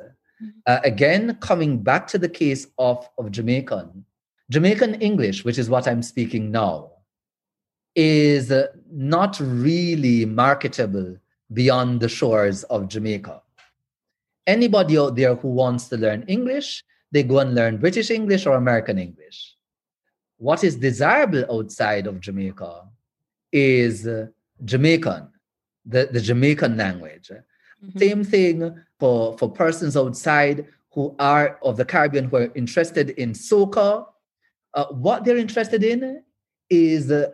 Uh, 0.65 0.79
again, 0.83 1.38
coming 1.39 1.77
back 1.77 2.07
to 2.07 2.17
the 2.17 2.29
case 2.29 2.67
of, 2.77 3.07
of 3.17 3.31
Jamaican, 3.31 4.05
Jamaican 4.49 4.95
English, 4.95 5.45
which 5.45 5.57
is 5.57 5.69
what 5.69 5.88
I'm 5.88 6.03
speaking 6.03 6.51
now, 6.51 6.91
is 7.95 8.51
not 8.91 9.39
really 9.39 10.25
marketable 10.25 11.17
beyond 11.53 12.01
the 12.01 12.09
shores 12.09 12.63
of 12.65 12.88
Jamaica. 12.89 13.41
Anybody 14.45 14.97
out 14.97 15.15
there 15.15 15.36
who 15.36 15.47
wants 15.47 15.88
to 15.89 15.97
learn 15.97 16.23
English, 16.27 16.83
they 17.11 17.23
go 17.23 17.39
and 17.39 17.55
learn 17.55 17.77
British 17.77 18.11
English 18.11 18.45
or 18.45 18.55
American 18.55 18.99
English. 18.99 19.55
What 20.38 20.63
is 20.63 20.75
desirable 20.75 21.45
outside 21.49 22.07
of 22.07 22.19
Jamaica 22.19 22.83
is 23.51 24.07
Jamaican, 24.63 25.29
the, 25.86 26.09
the 26.11 26.19
Jamaican 26.19 26.75
language. 26.75 27.31
Mm-hmm. 27.84 27.99
Same 27.99 28.23
thing 28.23 28.84
for, 28.99 29.38
for 29.38 29.51
persons 29.51 29.97
outside 29.97 30.65
who 30.91 31.15
are 31.19 31.59
of 31.61 31.78
the 31.78 31.86
Caribbean 31.86 32.26
who 32.26 32.38
are 32.38 32.51
interested 32.55 33.11
in 33.11 33.34
soca. 33.34 34.05
Uh, 34.73 34.86
what 34.86 35.26
they're 35.26 35.38
interested 35.38 35.84
in 35.84 36.23
is 36.69 37.11
uh, 37.11 37.30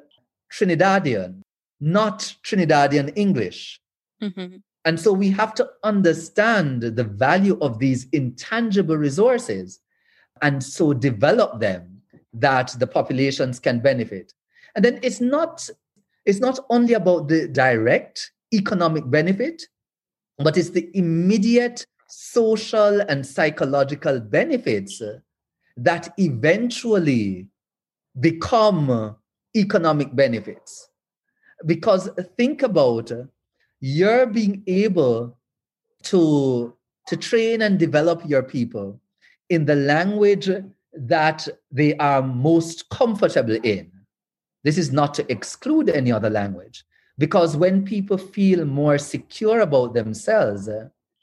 Trinidadian, 0.52 1.42
not 1.80 2.36
Trinidadian 2.44 3.14
English. 3.16 3.80
Mm-hmm. 4.22 4.58
And 4.84 5.00
so 5.00 5.14
we 5.14 5.30
have 5.30 5.54
to 5.56 5.70
understand 5.84 6.82
the 6.82 7.04
value 7.04 7.58
of 7.62 7.78
these 7.80 8.08
intangible 8.12 8.98
resources 8.98 9.80
and 10.42 10.64
so 10.64 10.94
develop 10.94 11.60
them 11.60 12.02
that 12.34 12.76
the 12.80 12.88
populations 12.88 13.60
can 13.60 13.80
benefit. 13.80 14.34
And 14.76 14.84
then 14.84 15.00
it's 15.04 15.22
not 15.22 15.70
it's 16.26 16.39
not 16.39 16.60
only 16.70 16.94
about 16.94 17.28
the 17.28 17.48
direct 17.48 18.32
economic 18.54 19.10
benefit, 19.10 19.64
but 20.44 20.58
it's 20.58 20.70
the 20.70 20.89
immediate 20.94 21.86
social 22.08 23.02
and 23.02 23.26
psychological 23.26 24.20
benefits 24.20 25.02
that 25.78 26.14
eventually 26.18 27.48
become 28.20 29.16
economic 29.56 30.14
benefits. 30.16 30.89
Because 31.66 32.10
think 32.38 32.64
about 32.64 33.12
you're 33.80 34.28
being 34.28 34.64
able 34.68 35.38
to, 36.04 36.76
to 37.08 37.18
train 37.18 37.62
and 37.62 37.80
develop 37.80 38.22
your 38.28 38.44
people 38.44 39.00
in 39.50 39.66
the 39.66 39.76
language 39.76 40.50
that 40.94 41.48
they 41.72 41.96
are 41.98 42.22
most 42.22 42.89
comfortable 42.89 43.58
in. 43.64 43.92
This 44.64 44.78
is 44.78 44.92
not 44.92 45.14
to 45.16 45.32
exclude 45.32 45.89
any 45.89 46.12
other 46.12 46.30
language, 46.30 46.84
because 47.18 47.55
when 47.57 47.84
people 47.84 48.18
feel 48.18 48.66
more 48.66 48.97
secure 48.97 49.59
about 49.62 49.93
themselves, 49.93 50.70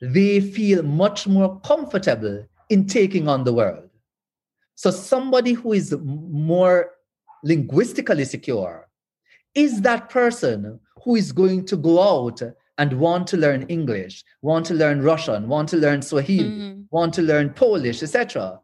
they 0.00 0.40
feel 0.40 0.82
much 0.82 1.26
more 1.26 1.60
comfortable 1.60 2.46
in 2.68 2.86
taking 2.86 3.28
on 3.28 3.44
the 3.44 3.52
world. 3.52 3.88
So, 4.74 4.90
somebody 4.90 5.54
who 5.54 5.72
is 5.72 5.96
more 6.02 6.90
linguistically 7.42 8.24
secure 8.24 8.88
is 9.54 9.80
that 9.82 10.08
person 10.08 10.78
who 11.02 11.16
is 11.16 11.32
going 11.32 11.64
to 11.66 11.76
go 11.76 12.00
out 12.00 12.40
and 12.78 12.92
want 13.00 13.26
to 13.28 13.36
learn 13.36 13.62
English, 13.62 14.24
want 14.42 14.64
to 14.66 14.74
learn 14.74 15.02
Russian, 15.02 15.48
want 15.48 15.68
to 15.70 15.76
learn 15.76 16.00
Swahili, 16.00 16.48
mm-hmm. 16.48 16.82
want 16.90 17.12
to 17.14 17.22
learn 17.22 17.50
Polish, 17.50 18.02
etc. 18.02 18.60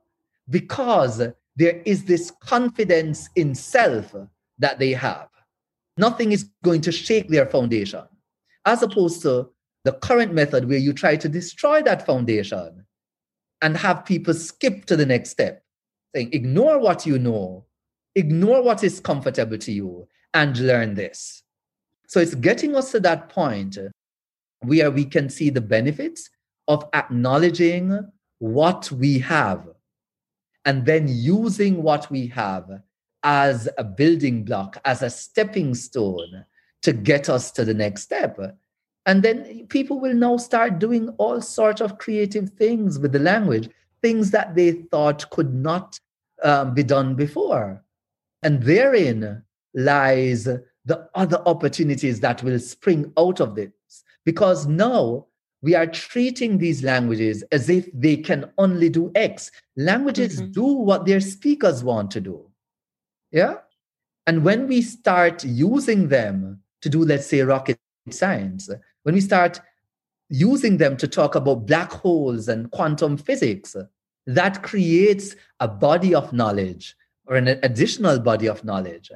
Because 0.48 1.20
there 1.56 1.82
is 1.84 2.04
this 2.04 2.32
confidence 2.40 3.28
in 3.34 3.54
self 3.54 4.14
that 4.58 4.78
they 4.78 4.92
have. 4.92 5.28
Nothing 5.96 6.32
is 6.32 6.50
going 6.62 6.80
to 6.82 6.92
shake 6.92 7.28
their 7.28 7.46
foundation, 7.46 8.02
as 8.64 8.82
opposed 8.82 9.22
to 9.22 9.50
the 9.84 9.92
current 9.92 10.32
method 10.32 10.68
where 10.68 10.78
you 10.78 10.92
try 10.92 11.16
to 11.16 11.28
destroy 11.28 11.82
that 11.82 12.06
foundation 12.06 12.84
and 13.62 13.76
have 13.76 14.04
people 14.04 14.34
skip 14.34 14.86
to 14.86 14.96
the 14.96 15.06
next 15.06 15.30
step, 15.30 15.62
saying, 16.14 16.30
ignore 16.32 16.78
what 16.78 17.06
you 17.06 17.18
know, 17.18 17.64
ignore 18.14 18.62
what 18.62 18.82
is 18.82 19.00
comfortable 19.00 19.58
to 19.58 19.72
you, 19.72 20.08
and 20.32 20.58
learn 20.58 20.94
this. 20.94 21.42
So 22.08 22.20
it's 22.20 22.34
getting 22.34 22.74
us 22.74 22.90
to 22.92 23.00
that 23.00 23.28
point 23.28 23.78
where 24.60 24.90
we 24.90 25.04
can 25.04 25.28
see 25.28 25.50
the 25.50 25.60
benefits 25.60 26.30
of 26.68 26.84
acknowledging 26.92 27.98
what 28.38 28.90
we 28.90 29.18
have 29.20 29.66
and 30.64 30.84
then 30.86 31.06
using 31.08 31.82
what 31.82 32.10
we 32.10 32.26
have 32.28 32.68
as 33.24 33.68
a 33.78 33.84
building 33.84 34.44
block, 34.44 34.80
as 34.84 35.02
a 35.02 35.10
stepping 35.10 35.74
stone 35.74 36.44
to 36.82 36.92
get 36.92 37.28
us 37.28 37.50
to 37.50 37.64
the 37.64 37.74
next 37.74 38.02
step. 38.02 38.38
And 39.06 39.22
then 39.22 39.66
people 39.68 39.98
will 39.98 40.14
now 40.14 40.36
start 40.36 40.78
doing 40.78 41.08
all 41.18 41.40
sorts 41.40 41.80
of 41.80 41.98
creative 41.98 42.50
things 42.50 42.98
with 42.98 43.12
the 43.12 43.18
language, 43.18 43.68
things 44.02 44.30
that 44.30 44.54
they 44.54 44.72
thought 44.72 45.28
could 45.30 45.54
not 45.54 45.98
um, 46.42 46.74
be 46.74 46.82
done 46.82 47.14
before. 47.14 47.82
And 48.42 48.62
therein 48.62 49.42
lies 49.74 50.44
the 50.44 51.08
other 51.14 51.42
opportunities 51.46 52.20
that 52.20 52.42
will 52.42 52.58
spring 52.58 53.10
out 53.18 53.40
of 53.40 53.54
this. 53.54 53.70
Because 54.24 54.66
now 54.66 55.26
we 55.62 55.74
are 55.74 55.86
treating 55.86 56.58
these 56.58 56.82
languages 56.82 57.42
as 57.50 57.70
if 57.70 57.88
they 57.94 58.18
can 58.18 58.50
only 58.58 58.90
do 58.90 59.10
X. 59.14 59.50
Languages 59.76 60.40
mm-hmm. 60.40 60.52
do 60.52 60.64
what 60.64 61.06
their 61.06 61.20
speakers 61.20 61.82
want 61.82 62.10
to 62.10 62.20
do. 62.20 62.50
Yeah. 63.34 63.56
And 64.28 64.44
when 64.44 64.68
we 64.68 64.80
start 64.80 65.44
using 65.44 66.08
them 66.08 66.60
to 66.82 66.88
do, 66.88 67.04
let's 67.04 67.26
say, 67.26 67.40
rocket 67.40 67.78
science, 68.10 68.70
when 69.02 69.14
we 69.16 69.20
start 69.20 69.60
using 70.30 70.78
them 70.78 70.96
to 70.98 71.08
talk 71.08 71.34
about 71.34 71.66
black 71.66 71.92
holes 71.92 72.48
and 72.48 72.70
quantum 72.70 73.16
physics, 73.16 73.76
that 74.26 74.62
creates 74.62 75.34
a 75.58 75.68
body 75.68 76.14
of 76.14 76.32
knowledge 76.32 76.96
or 77.26 77.34
an 77.34 77.48
additional 77.48 78.20
body 78.20 78.46
of 78.46 78.64
knowledge. 78.64 79.10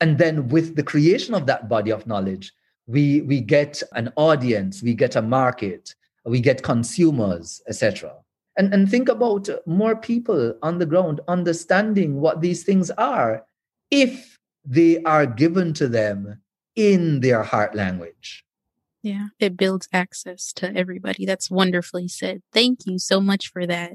And 0.00 0.16
then 0.16 0.48
with 0.48 0.74
the 0.74 0.82
creation 0.82 1.34
of 1.34 1.44
that 1.46 1.68
body 1.68 1.92
of 1.92 2.06
knowledge, 2.06 2.54
we 2.90 3.20
we 3.22 3.40
get 3.40 3.82
an 3.92 4.12
audience 4.16 4.82
we 4.82 4.94
get 4.94 5.14
a 5.14 5.22
market 5.22 5.94
we 6.24 6.40
get 6.40 6.62
consumers 6.62 7.62
etc 7.68 8.12
and 8.56 8.74
and 8.74 8.90
think 8.90 9.08
about 9.08 9.48
more 9.66 9.94
people 9.94 10.54
on 10.62 10.78
the 10.78 10.86
ground 10.86 11.20
understanding 11.28 12.20
what 12.20 12.40
these 12.40 12.64
things 12.64 12.90
are 12.92 13.44
if 13.90 14.38
they 14.64 15.02
are 15.02 15.26
given 15.26 15.72
to 15.74 15.88
them 15.88 16.40
in 16.76 17.20
their 17.20 17.42
heart 17.42 17.74
language 17.74 18.44
yeah 19.02 19.28
it 19.38 19.56
builds 19.56 19.88
access 19.92 20.52
to 20.52 20.74
everybody 20.76 21.26
that's 21.26 21.50
wonderfully 21.50 22.08
said 22.08 22.40
thank 22.52 22.80
you 22.86 22.98
so 22.98 23.20
much 23.20 23.48
for 23.48 23.66
that 23.66 23.92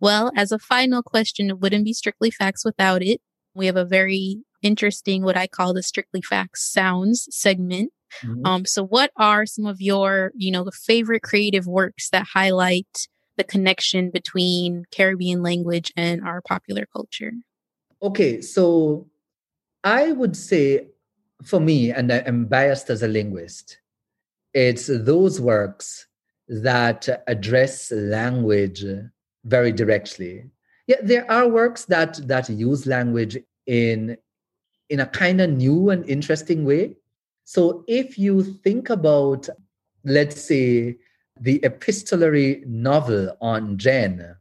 well 0.00 0.32
as 0.36 0.52
a 0.52 0.58
final 0.58 1.02
question 1.02 1.50
it 1.50 1.60
wouldn't 1.60 1.84
be 1.84 1.92
strictly 1.92 2.30
facts 2.30 2.64
without 2.64 3.02
it 3.02 3.20
we 3.54 3.66
have 3.66 3.76
a 3.76 3.84
very 3.84 4.38
interesting 4.64 5.22
what 5.22 5.36
I 5.36 5.46
call 5.46 5.74
the 5.74 5.82
strictly 5.82 6.22
facts 6.22 6.64
sounds 6.64 7.28
segment. 7.30 7.92
Mm-hmm. 8.22 8.46
Um, 8.46 8.64
so 8.64 8.84
what 8.84 9.12
are 9.16 9.46
some 9.46 9.66
of 9.66 9.80
your, 9.80 10.32
you 10.34 10.50
know, 10.50 10.64
the 10.64 10.72
favorite 10.72 11.22
creative 11.22 11.66
works 11.66 12.08
that 12.10 12.26
highlight 12.32 13.06
the 13.36 13.44
connection 13.44 14.10
between 14.10 14.84
Caribbean 14.90 15.42
language 15.42 15.92
and 15.96 16.22
our 16.22 16.40
popular 16.40 16.86
culture? 16.92 17.32
Okay, 18.04 18.42
so 18.42 19.06
I 19.82 20.12
would 20.12 20.36
say 20.36 20.88
for 21.42 21.58
me, 21.58 21.90
and 21.90 22.12
I'm 22.12 22.44
biased 22.44 22.90
as 22.90 23.02
a 23.02 23.08
linguist, 23.08 23.78
it's 24.52 24.88
those 24.88 25.40
works 25.40 26.06
that 26.46 27.24
address 27.26 27.90
language 27.90 28.84
very 29.44 29.72
directly. 29.72 30.44
Yeah, 30.86 31.00
there 31.02 31.30
are 31.32 31.48
works 31.48 31.86
that 31.86 32.20
that 32.28 32.50
use 32.50 32.86
language 32.86 33.38
in 33.66 34.18
in 34.90 35.00
a 35.00 35.06
kind 35.06 35.40
of 35.40 35.48
new 35.48 35.88
and 35.88 36.04
interesting 36.04 36.66
way. 36.66 36.96
So 37.44 37.84
if 37.88 38.18
you 38.18 38.42
think 38.42 38.90
about, 38.90 39.48
let's 40.04 40.42
say, 40.42 40.98
the 41.40 41.58
epistolary 41.64 42.64
novel 42.66 43.34
Aunt 43.40 43.78
Jen 43.78 44.36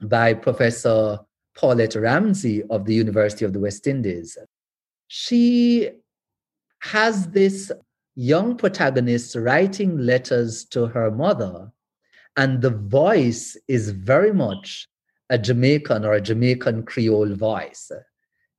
by 0.00 0.34
Professor 0.34 1.18
Paulette 1.56 1.94
Ramsay 1.94 2.62
of 2.70 2.84
the 2.84 2.94
University 2.94 3.44
of 3.44 3.52
the 3.52 3.60
West 3.60 3.86
Indies, 3.86 4.36
she 5.08 5.90
has 6.80 7.28
this 7.28 7.70
young 8.14 8.56
protagonist 8.56 9.36
writing 9.36 9.98
letters 9.98 10.64
to 10.66 10.86
her 10.86 11.10
mother, 11.10 11.70
and 12.36 12.60
the 12.60 12.70
voice 12.70 13.56
is 13.68 13.90
very 13.90 14.32
much 14.32 14.88
a 15.30 15.38
Jamaican 15.38 16.04
or 16.04 16.14
a 16.14 16.20
Jamaican 16.20 16.84
Creole 16.84 17.34
voice. 17.34 17.90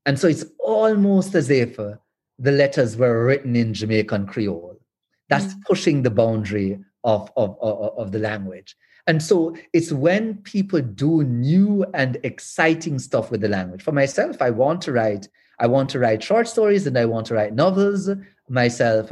And 0.05 0.19
so 0.19 0.27
it's 0.27 0.45
almost 0.59 1.35
as 1.35 1.49
if 1.49 1.75
the 1.75 2.51
letters 2.51 2.97
were 2.97 3.25
written 3.25 3.55
in 3.55 3.73
Jamaican 3.73 4.27
Creole. 4.27 4.77
That's 5.29 5.53
mm. 5.53 5.61
pushing 5.67 6.01
the 6.01 6.09
boundary 6.11 6.79
of, 7.03 7.31
of, 7.37 7.57
of, 7.61 7.97
of 7.97 8.11
the 8.11 8.19
language. 8.19 8.75
And 9.05 9.21
so 9.21 9.55
it's 9.73 9.91
when 9.91 10.35
people 10.37 10.81
do 10.81 11.23
new 11.23 11.85
and 11.93 12.17
exciting 12.23 12.99
stuff 12.99 13.31
with 13.31 13.41
the 13.41 13.49
language. 13.49 13.83
For 13.83 13.91
myself, 13.91 14.41
I 14.41 14.49
want 14.49 14.81
to 14.83 14.93
write, 14.93 15.27
I 15.59 15.67
want 15.67 15.89
to 15.89 15.99
write 15.99 16.23
short 16.23 16.47
stories 16.47 16.87
and 16.87 16.97
I 16.97 17.05
want 17.05 17.27
to 17.27 17.33
write 17.33 17.53
novels 17.53 18.09
myself 18.47 19.11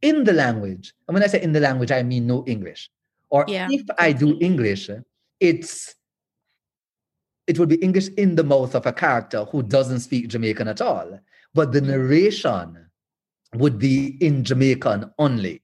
in 0.00 0.24
the 0.24 0.32
language. 0.32 0.94
And 1.08 1.14
when 1.14 1.22
I 1.22 1.26
say 1.26 1.42
in 1.42 1.52
the 1.52 1.60
language, 1.60 1.90
I 1.90 2.02
mean 2.02 2.26
no 2.26 2.44
English. 2.46 2.90
Or 3.30 3.44
yeah. 3.48 3.66
if 3.70 3.82
I 3.98 4.12
do 4.12 4.38
English, 4.40 4.90
it's 5.40 5.94
it 7.46 7.58
would 7.58 7.68
be 7.68 7.76
English 7.76 8.08
in 8.16 8.36
the 8.36 8.44
mouth 8.44 8.74
of 8.74 8.86
a 8.86 8.92
character 8.92 9.44
who 9.44 9.62
doesn't 9.62 10.00
speak 10.00 10.28
Jamaican 10.28 10.68
at 10.68 10.80
all. 10.80 11.18
But 11.54 11.72
the 11.72 11.80
narration 11.80 12.86
would 13.54 13.78
be 13.78 14.16
in 14.20 14.44
Jamaican 14.44 15.10
only. 15.18 15.61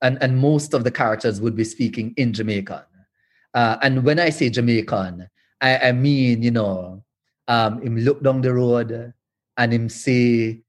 And, 0.00 0.16
and 0.20 0.38
most 0.38 0.74
of 0.74 0.84
the 0.84 0.90
characters 0.90 1.40
would 1.40 1.56
be 1.56 1.64
speaking 1.64 2.14
in 2.16 2.32
Jamaican. 2.32 2.82
Uh, 3.54 3.78
and 3.82 4.04
when 4.04 4.20
I 4.20 4.30
say 4.30 4.48
Jamaican, 4.48 5.28
I, 5.60 5.78
I 5.78 5.92
mean, 5.92 6.42
you 6.42 6.52
know, 6.52 7.02
um, 7.48 7.82
him 7.82 7.96
look 7.98 8.22
down 8.22 8.42
the 8.42 8.54
road 8.54 9.12
and 9.56 9.72
him 9.72 9.88
say, 9.88 10.60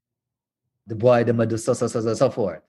the 0.86 0.96
boy, 0.96 1.22
the 1.22 1.32
mother, 1.32 1.56
so, 1.58 1.74
so, 1.74 1.86
so, 1.86 2.00
so, 2.00 2.14
so 2.14 2.30
forth. 2.30 2.62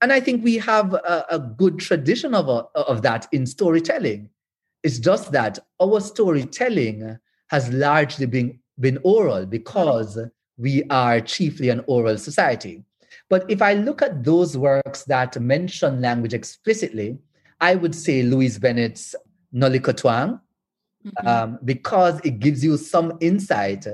And 0.00 0.12
I 0.12 0.20
think 0.20 0.42
we 0.42 0.56
have 0.58 0.94
a, 0.94 1.26
a 1.30 1.38
good 1.38 1.78
tradition 1.78 2.34
of, 2.34 2.48
a, 2.48 2.66
of 2.78 3.02
that 3.02 3.28
in 3.32 3.46
storytelling. 3.46 4.30
It's 4.82 4.98
just 4.98 5.32
that 5.32 5.58
our 5.80 6.00
storytelling 6.00 7.18
has 7.48 7.70
largely 7.72 8.26
been, 8.26 8.58
been 8.80 8.98
oral 9.02 9.46
because 9.46 10.18
we 10.56 10.84
are 10.84 11.20
chiefly 11.20 11.68
an 11.68 11.82
oral 11.86 12.16
society. 12.16 12.84
But 13.34 13.50
if 13.50 13.60
I 13.60 13.74
look 13.74 14.00
at 14.00 14.22
those 14.22 14.56
works 14.56 15.02
that 15.06 15.40
mention 15.40 16.00
language 16.00 16.34
explicitly, 16.34 17.18
I 17.60 17.74
would 17.74 17.92
say 17.92 18.22
Louise 18.22 18.60
Bennett's 18.60 19.16
Noh 19.50 19.68
Lickle 19.68 19.96
Twang, 19.96 20.38
mm-hmm. 21.04 21.26
um, 21.26 21.58
because 21.64 22.20
it 22.20 22.38
gives 22.38 22.62
you 22.62 22.76
some 22.76 23.18
insight 23.20 23.88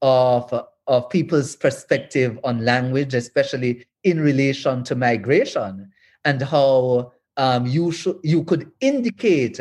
of, 0.00 0.54
of 0.86 1.10
people's 1.10 1.56
perspective 1.56 2.38
on 2.44 2.64
language, 2.64 3.14
especially 3.14 3.84
in 4.04 4.20
relation 4.20 4.84
to 4.84 4.94
migration, 4.94 5.90
and 6.24 6.40
how 6.40 7.10
um, 7.36 7.66
you, 7.66 7.90
sh- 7.90 8.20
you 8.22 8.44
could 8.44 8.70
indicate 8.80 9.58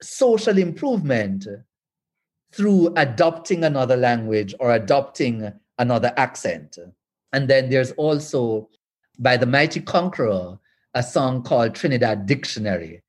social 0.00 0.56
improvement 0.56 1.46
through 2.52 2.94
adopting 2.96 3.64
another 3.64 3.98
language 3.98 4.54
or 4.60 4.72
adopting 4.72 5.52
another 5.76 6.14
accent. 6.16 6.78
And 7.36 7.48
then 7.48 7.68
there's 7.68 7.92
also 7.92 8.70
by 9.18 9.36
the 9.36 9.44
Mighty 9.44 9.80
Conqueror 9.80 10.58
a 10.94 11.02
song 11.02 11.42
called 11.42 11.74
Trinidad 11.74 12.24
Dictionary. 12.24 13.02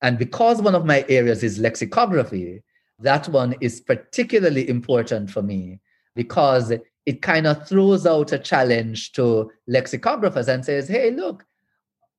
And 0.00 0.18
because 0.18 0.62
one 0.62 0.74
of 0.74 0.86
my 0.86 1.04
areas 1.10 1.42
is 1.42 1.58
lexicography, 1.58 2.62
that 3.00 3.28
one 3.28 3.54
is 3.60 3.82
particularly 3.82 4.66
important 4.70 5.30
for 5.30 5.42
me 5.42 5.80
because 6.16 6.72
it 7.04 7.20
kind 7.20 7.46
of 7.46 7.68
throws 7.68 8.06
out 8.06 8.32
a 8.32 8.38
challenge 8.38 9.12
to 9.12 9.52
lexicographers 9.68 10.48
and 10.48 10.64
says, 10.64 10.88
hey, 10.88 11.10
look, 11.10 11.44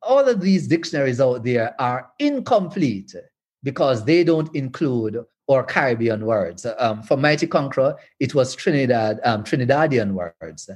all 0.04 0.30
of 0.30 0.42
these 0.42 0.68
dictionaries 0.68 1.20
out 1.20 1.44
there 1.44 1.74
are 1.82 2.12
incomplete 2.20 3.16
because 3.64 4.06
they 4.06 4.24
don't 4.24 4.56
include 4.56 5.18
or 5.48 5.64
Caribbean 5.64 6.28
words. 6.28 6.68
Um, 6.78 7.02
for 7.02 7.18
Mighty 7.18 7.48
Conqueror, 7.48 7.96
it 8.20 8.36
was 8.36 8.54
Trinidad, 8.54 9.20
um, 9.24 9.44
Trinidadian 9.44 10.12
words. 10.12 10.70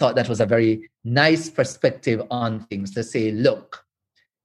Thought 0.00 0.16
that 0.16 0.30
was 0.30 0.40
a 0.40 0.46
very 0.46 0.90
nice 1.04 1.50
perspective 1.50 2.22
on 2.30 2.60
things 2.68 2.92
to 2.94 3.04
say, 3.04 3.32
look, 3.32 3.84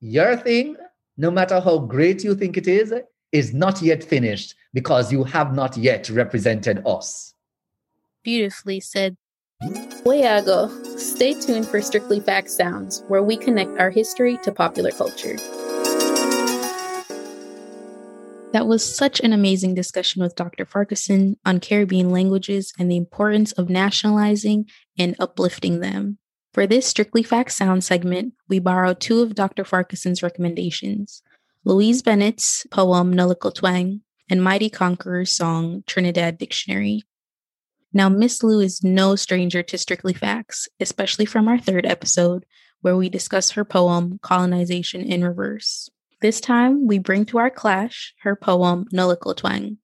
your 0.01 0.35
thing, 0.35 0.75
no 1.15 1.31
matter 1.31 1.61
how 1.61 1.79
great 1.79 2.25
you 2.25 2.35
think 2.35 2.57
it 2.57 2.67
is, 2.67 2.93
is 3.31 3.53
not 3.53 3.81
yet 3.81 4.03
finished 4.03 4.53
because 4.73 5.13
you 5.13 5.23
have 5.23 5.55
not 5.55 5.77
yet 5.77 6.09
represented 6.09 6.83
us. 6.85 7.33
Beautifully 8.21 8.81
said. 8.81 9.15
Way 10.05 10.27
I 10.27 10.41
go. 10.41 10.67
Stay 10.97 11.33
tuned 11.33 11.67
for 11.67 11.81
Strictly 11.81 12.19
Fact 12.19 12.49
Sounds, 12.49 13.03
where 13.07 13.23
we 13.23 13.37
connect 13.37 13.79
our 13.79 13.89
history 13.89 14.37
to 14.43 14.51
popular 14.51 14.91
culture. 14.91 15.37
That 18.51 18.67
was 18.67 18.95
such 18.95 19.19
an 19.19 19.33
amazing 19.33 19.75
discussion 19.75 20.21
with 20.21 20.35
Dr. 20.35 20.65
Farquharson 20.65 21.37
on 21.45 21.59
Caribbean 21.59 22.09
languages 22.09 22.71
and 22.79 22.89
the 22.89 22.97
importance 22.97 23.51
of 23.53 23.69
nationalizing 23.69 24.69
and 24.97 25.15
uplifting 25.19 25.81
them. 25.81 26.17
For 26.53 26.65
this 26.65 26.87
Strictly 26.87 27.21
Fact 27.21 27.51
Sound 27.51 27.83
segment, 27.83 28.33
we 28.47 28.59
borrow 28.59 28.93
two 28.93 29.19
of 29.21 29.35
Dr. 29.35 29.65
Farquharson's 29.65 30.23
recommendations 30.23 31.21
Louise 31.65 32.01
Bennett's 32.01 32.65
poem 32.71 33.11
Noh 33.11 33.27
Lickle 33.27 33.53
Twang 33.53 34.01
and 34.29 34.43
Mighty 34.43 34.69
Conqueror's 34.69 35.31
song 35.31 35.83
Trinidad 35.85 36.37
Dictionary. 36.37 37.03
Now, 37.91 38.07
Miss 38.07 38.43
Lou 38.43 38.59
is 38.59 38.83
no 38.83 39.15
stranger 39.15 39.63
to 39.63 39.77
Strictly 39.77 40.13
Facts, 40.13 40.67
especially 40.79 41.25
from 41.25 41.47
our 41.47 41.57
third 41.57 41.85
episode, 41.85 42.45
where 42.81 42.95
we 42.95 43.09
discuss 43.09 43.51
her 43.51 43.65
poem 43.65 44.19
Colonization 44.21 45.01
in 45.01 45.23
Reverse. 45.23 45.89
This 46.25 46.41
time, 46.41 46.87
we 46.87 46.97
bring 46.97 47.25
to 47.25 47.37
our 47.37 47.51
clash 47.51 48.15
her 48.23 48.35
poem 48.35 48.87
Noh 48.91 49.13
Lickle 49.13 49.35
Twang, 49.35 49.77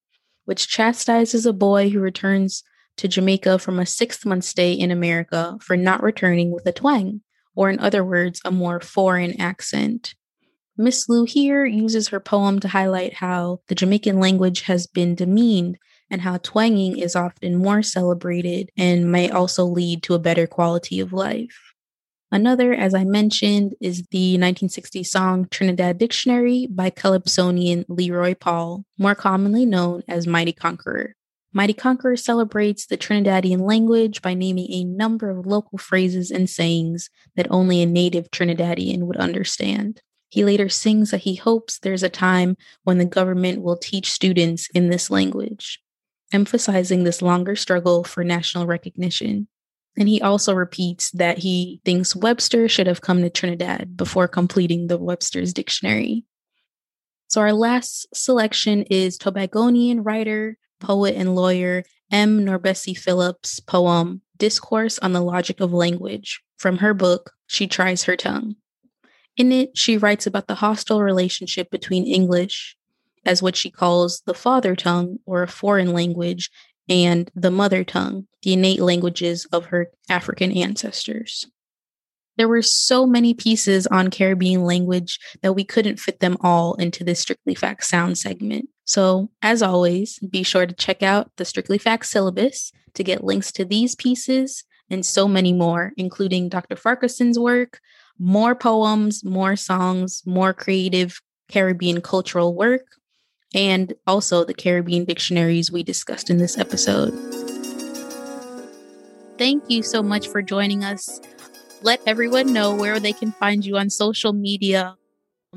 which 0.45 0.67
chastises 0.67 1.45
a 1.45 1.53
boy 1.53 1.91
who 1.91 1.99
returns 1.99 2.63
to 2.97 3.07
Jamaica 3.07 3.59
from 3.59 3.77
a 3.77 3.85
six 3.85 4.25
month 4.25 4.43
stay 4.43 4.73
in 4.73 4.89
America 4.89 5.59
for 5.61 5.77
not 5.77 6.01
returning 6.01 6.49
with 6.49 6.65
a 6.65 6.71
twang, 6.71 7.21
or 7.53 7.69
in 7.69 7.77
other 7.77 8.03
words, 8.03 8.41
a 8.43 8.49
more 8.49 8.79
foreign 8.79 9.39
accent. 9.39 10.15
Miss 10.75 11.07
Lou 11.07 11.25
here 11.25 11.63
uses 11.63 12.07
her 12.07 12.19
poem 12.19 12.59
to 12.61 12.69
highlight 12.69 13.13
how 13.13 13.59
the 13.67 13.75
Jamaican 13.75 14.19
language 14.19 14.61
has 14.61 14.87
been 14.87 15.13
demeaned 15.13 15.77
and 16.09 16.21
how 16.21 16.37
twanging 16.37 16.97
is 16.97 17.15
often 17.15 17.55
more 17.55 17.83
celebrated 17.83 18.71
and 18.75 19.11
may 19.11 19.29
also 19.29 19.63
lead 19.63 20.01
to 20.01 20.15
a 20.15 20.19
better 20.19 20.47
quality 20.47 20.99
of 20.99 21.13
life. 21.13 21.70
Another, 22.34 22.73
as 22.73 22.93
I 22.93 23.03
mentioned, 23.03 23.75
is 23.82 24.03
the 24.11 24.34
1960 24.34 25.03
song 25.03 25.47
Trinidad 25.51 25.97
Dictionary 25.97 26.65
by 26.69 26.89
Calypsonian 26.89 27.84
Leroy 27.89 28.36
Paul, 28.36 28.86
more 28.97 29.15
commonly 29.15 29.65
known 29.65 30.03
as 30.07 30.25
Mighty 30.25 30.53
Conqueror. 30.53 31.15
Mighty 31.51 31.73
Conqueror 31.73 32.15
celebrates 32.15 32.86
the 32.86 32.97
Trinidadian 32.97 33.67
language 33.67 34.21
by 34.21 34.34
naming 34.34 34.71
a 34.71 34.86
number 34.86 35.29
of 35.29 35.45
local 35.45 35.77
phrases 35.77 36.32
and 36.32 36.49
sayings 36.49 37.09
that 37.36 37.47
only 37.51 37.82
a 37.82 37.86
native 37.86 38.32
Trinidadian 38.32 38.99
would 38.99 39.17
understand. 39.17 39.99
He 40.29 40.45
later 40.45 40.69
sings 40.69 41.11
that 41.11 41.21
he 41.21 41.36
hopes 41.36 41.79
there's 41.79 42.03
a 42.03 42.09
time 42.09 42.55
when 42.86 42.97
the 42.97 43.05
government 43.05 43.61
will 43.61 43.75
teach 43.75 44.09
students 44.09 44.69
in 44.73 44.89
this 44.89 45.09
language, 45.09 45.82
emphasizing 46.32 47.03
this 47.03 47.21
longer 47.21 47.57
struggle 47.57 48.05
for 48.05 48.23
national 48.23 48.65
recognition. 48.65 49.49
And 49.97 50.07
he 50.07 50.21
also 50.21 50.53
repeats 50.53 51.11
that 51.11 51.39
he 51.39 51.81
thinks 51.83 52.15
Webster 52.15 52.69
should 52.69 52.87
have 52.87 53.01
come 53.01 53.21
to 53.21 53.29
Trinidad 53.29 53.97
before 53.97 54.27
completing 54.27 54.87
the 54.87 54.97
Webster's 54.97 55.53
Dictionary. 55.53 56.25
So, 57.27 57.41
our 57.41 57.53
last 57.53 58.07
selection 58.13 58.83
is 58.83 59.17
Tobagonian 59.17 59.99
writer, 60.03 60.57
poet, 60.79 61.15
and 61.15 61.35
lawyer 61.35 61.83
M. 62.11 62.45
NourbeSe 62.45 62.97
Philip's 62.97 63.59
poem, 63.61 64.21
Discourse 64.37 64.99
on 64.99 65.13
the 65.13 65.21
Logic 65.21 65.59
of 65.61 65.71
Language, 65.71 66.41
from 66.57 66.79
her 66.79 66.93
book, 66.93 67.31
She 67.47 67.67
Tries 67.67 68.03
Her 68.03 68.17
Tongue. 68.17 68.55
In 69.37 69.51
it, 69.53 69.77
she 69.77 69.97
writes 69.97 70.27
about 70.27 70.47
the 70.47 70.55
hostile 70.55 71.01
relationship 71.01 71.71
between 71.71 72.05
English, 72.05 72.75
as 73.25 73.41
what 73.41 73.55
she 73.55 73.71
calls 73.71 74.21
the 74.25 74.33
father 74.33 74.75
tongue 74.75 75.19
or 75.25 75.41
a 75.41 75.47
foreign 75.47 75.93
language, 75.93 76.49
and 76.89 77.32
the 77.36 77.51
mother 77.51 77.84
tongue, 77.84 78.27
the 78.43 78.53
innate 78.53 78.82
languages 78.82 79.45
of 79.51 79.65
her 79.65 79.91
African 80.09 80.51
ancestors. 80.51 81.45
There 82.38 82.47
were 82.47 82.61
so 82.61 83.05
many 83.05 83.34
pieces 83.34 83.86
on 83.88 84.09
Caribbean 84.09 84.63
language 84.63 85.19
that 85.41 85.53
we 85.53 85.63
couldn't 85.63 85.99
fit 85.99 86.21
them 86.21 86.38
all 86.41 86.73
into 86.75 87.03
this 87.03 87.19
Strictly 87.19 87.55
Facts 87.55 87.89
sound 87.89 88.17
segment. 88.17 88.69
So, 88.86 89.29
as 89.41 89.61
always, 89.61 90.17
be 90.19 90.43
sure 90.43 90.65
to 90.65 90.73
check 90.73 91.03
out 91.03 91.29
the 91.38 91.45
Strictly 91.45 91.77
Facts 91.77 92.09
syllabus 92.09 92.71
to 92.93 93.03
get 93.03 93.23
links 93.23 93.51
to 93.53 93.65
these 93.65 93.95
pieces 93.95 94.63
and 94.89 95.05
so 95.05 95.27
many 95.27 95.53
more, 95.53 95.93
including 95.97 96.49
Dr. 96.49 96.75
Farquharson's 96.75 97.39
work, 97.39 97.79
more 98.17 98.55
poems, 98.55 99.23
more 99.23 99.55
songs, 99.55 100.21
more 100.25 100.53
creative 100.53 101.21
Caribbean 101.49 102.01
cultural 102.01 102.55
work, 102.55 102.86
and 103.53 103.93
also 104.07 104.43
the 104.43 104.53
Caribbean 104.53 105.05
dictionaries 105.05 105.71
we 105.71 105.83
discussed 105.83 106.29
in 106.29 106.37
this 106.37 106.57
episode. 106.57 107.11
Thank 109.37 109.63
you 109.69 109.83
so 109.83 110.03
much 110.03 110.27
for 110.27 110.41
joining 110.41 110.83
us. 110.83 111.19
Let 111.81 111.99
everyone 112.05 112.53
know 112.53 112.75
where 112.75 112.99
they 112.99 113.13
can 113.13 113.31
find 113.31 113.65
you 113.65 113.77
on 113.77 113.89
social 113.89 114.33
media 114.33 114.95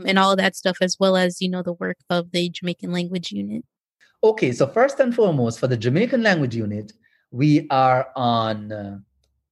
and 0.06 0.18
all 0.18 0.32
of 0.32 0.38
that 0.38 0.56
stuff, 0.56 0.78
as 0.80 0.96
well 0.98 1.16
as, 1.16 1.40
you 1.40 1.48
know, 1.48 1.62
the 1.62 1.74
work 1.74 1.98
of 2.08 2.32
the 2.32 2.48
Jamaican 2.48 2.92
Language 2.92 3.30
Unit. 3.30 3.64
Okay, 4.24 4.52
so 4.52 4.66
first 4.66 4.98
and 5.00 5.14
foremost, 5.14 5.60
for 5.60 5.66
the 5.66 5.76
Jamaican 5.76 6.22
Language 6.22 6.56
Unit, 6.56 6.92
we 7.30 7.66
are 7.70 8.08
on 8.16 8.72
uh, 8.72 8.98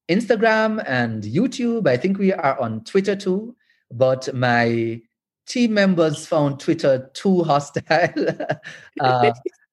Instagram 0.09 0.83
and 0.87 1.23
YouTube. 1.25 1.87
I 1.87 1.97
think 1.99 2.19
we 2.19 2.33
are 2.33 2.59
on 2.59 2.83
Twitter 2.85 3.15
too. 3.15 3.55
But 3.91 4.35
my 4.35 5.03
team 5.47 5.75
members 5.75 6.27
found 6.27 6.61
Twitter 6.61 7.11
too 7.15 7.43
hostile. 7.43 7.83
uh, 9.01 9.33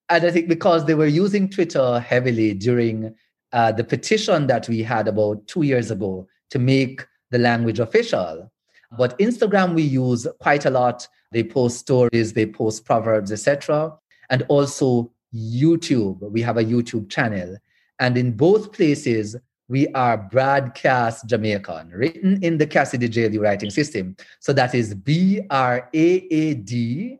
and 0.09 0.25
I 0.25 0.31
think 0.31 0.47
because 0.47 0.85
they 0.85 0.95
were 0.95 1.07
using 1.07 1.49
Twitter 1.49 1.99
heavily 1.99 2.53
during 2.53 3.15
uh, 3.53 3.71
the 3.71 3.83
petition 3.83 4.47
that 4.47 4.67
we 4.67 4.83
had 4.83 5.07
about 5.07 5.47
two 5.47 5.63
years 5.63 5.91
ago 5.91 6.27
to 6.49 6.59
make 6.59 7.05
the 7.31 7.37
language 7.37 7.79
official. 7.79 8.51
But 8.97 9.17
Instagram 9.19 9.75
we 9.75 9.83
use 9.83 10.27
quite 10.39 10.65
a 10.65 10.69
lot. 10.69 11.07
They 11.31 11.43
post 11.43 11.77
stories, 11.77 12.33
they 12.33 12.47
post 12.47 12.85
proverbs, 12.85 13.31
etc. 13.31 13.93
And 14.31 14.43
also 14.47 15.11
YouTube. 15.33 16.19
We 16.31 16.41
have 16.41 16.57
a 16.57 16.63
YouTube 16.63 17.09
channel. 17.09 17.57
And 17.99 18.17
in 18.17 18.31
both 18.31 18.73
places, 18.73 19.35
we 19.69 19.87
are 19.89 20.17
broadcast 20.17 21.27
Jamaican, 21.27 21.91
written 21.91 22.43
in 22.43 22.57
the 22.57 22.65
Cassidy-JLU 22.65 23.39
writing 23.39 23.69
system. 23.69 24.17
So 24.39 24.51
that 24.53 24.73
is 24.73 24.95
B 24.95 25.41
R 25.49 25.87
A 25.93 26.07
A 26.31 26.53
D 26.55 27.19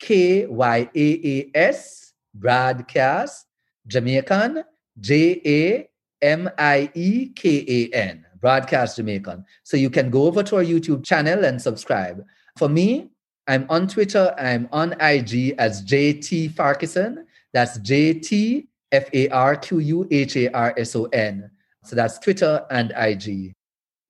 K 0.00 0.46
Y 0.46 0.90
A 0.94 1.08
A 1.24 1.50
S, 1.54 2.12
broadcast 2.34 3.46
Jamaican, 3.86 4.64
J 4.98 5.40
A 5.46 5.88
M 6.22 6.50
I 6.58 6.90
E 6.94 7.28
K 7.28 7.64
A 7.68 7.96
N, 7.96 8.26
broadcast 8.40 8.96
Jamaican. 8.96 9.44
So 9.62 9.76
you 9.76 9.88
can 9.88 10.10
go 10.10 10.24
over 10.24 10.42
to 10.42 10.56
our 10.56 10.64
YouTube 10.64 11.04
channel 11.04 11.44
and 11.44 11.62
subscribe. 11.62 12.24
For 12.58 12.68
me, 12.68 13.10
I'm 13.46 13.64
on 13.70 13.86
Twitter, 13.86 14.34
I'm 14.36 14.68
on 14.72 14.94
IG 15.00 15.54
as 15.58 15.84
JT 15.84 16.50
Farquharson. 16.54 17.26
That's 17.52 17.78
J 17.78 18.14
T 18.14 18.66
F 18.90 19.08
A 19.12 19.28
R 19.28 19.54
Q 19.54 19.78
U 19.78 20.08
H 20.10 20.36
A 20.36 20.50
R 20.52 20.74
S 20.76 20.96
O 20.96 21.04
N. 21.04 21.48
So 21.86 21.96
that's 21.96 22.18
Twitter 22.18 22.66
and 22.70 22.92
IG. 22.96 23.54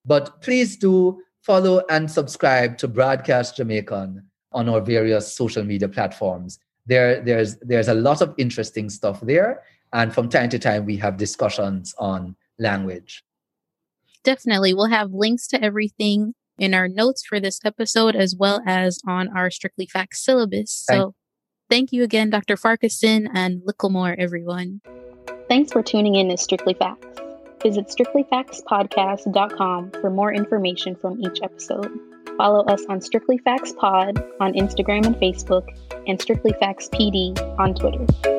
But 0.04 0.40
please 0.40 0.76
do 0.76 1.20
follow 1.42 1.82
and 1.90 2.10
subscribe 2.10 2.78
to 2.78 2.88
Broadcast 2.88 3.56
Jamaican 3.56 4.22
on 4.52 4.68
our 4.68 4.80
various 4.80 5.32
social 5.34 5.62
media 5.64 5.88
platforms. 5.88 6.58
There, 6.86 7.20
there's, 7.20 7.56
there's 7.58 7.88
a 7.88 7.94
lot 7.94 8.22
of 8.22 8.34
interesting 8.38 8.88
stuff 8.88 9.20
there. 9.20 9.62
And 9.92 10.14
from 10.14 10.28
time 10.28 10.48
to 10.50 10.58
time, 10.58 10.86
we 10.86 10.96
have 10.96 11.16
discussions 11.16 11.94
on 11.98 12.36
language. 12.58 13.22
Definitely. 14.24 14.74
We'll 14.74 14.86
have 14.90 15.12
links 15.12 15.46
to 15.48 15.62
everything 15.62 16.34
in 16.58 16.74
our 16.74 16.88
notes 16.88 17.24
for 17.24 17.38
this 17.38 17.60
episode, 17.64 18.16
as 18.16 18.34
well 18.34 18.62
as 18.66 19.00
on 19.06 19.28
our 19.36 19.50
Strictly 19.50 19.86
Facts 19.86 20.24
syllabus. 20.24 20.72
So 20.72 21.14
thank 21.68 21.92
you 21.92 22.02
again, 22.02 22.30
Dr. 22.30 22.56
Farquharson 22.56 23.28
and 23.34 23.62
Licklemore, 23.62 24.16
everyone. 24.18 24.80
Thanks 25.48 25.70
for 25.70 25.82
tuning 25.82 26.16
in 26.16 26.28
to 26.30 26.36
Strictly 26.36 26.74
Facts. 26.74 27.25
Visit 27.62 27.86
strictlyfactspodcast.com 27.88 29.90
for 29.92 30.10
more 30.10 30.32
information 30.32 30.96
from 30.96 31.20
each 31.20 31.38
episode. 31.42 31.90
Follow 32.36 32.64
us 32.66 32.84
on 32.88 33.00
Strictly 33.00 33.38
Facts 33.38 33.72
Pod 33.72 34.22
on 34.40 34.52
Instagram 34.52 35.06
and 35.06 35.16
Facebook, 35.16 35.74
and 36.06 36.20
Strictly 36.20 36.52
Facts 36.60 36.88
PD 36.88 37.36
on 37.58 37.74
Twitter. 37.74 38.35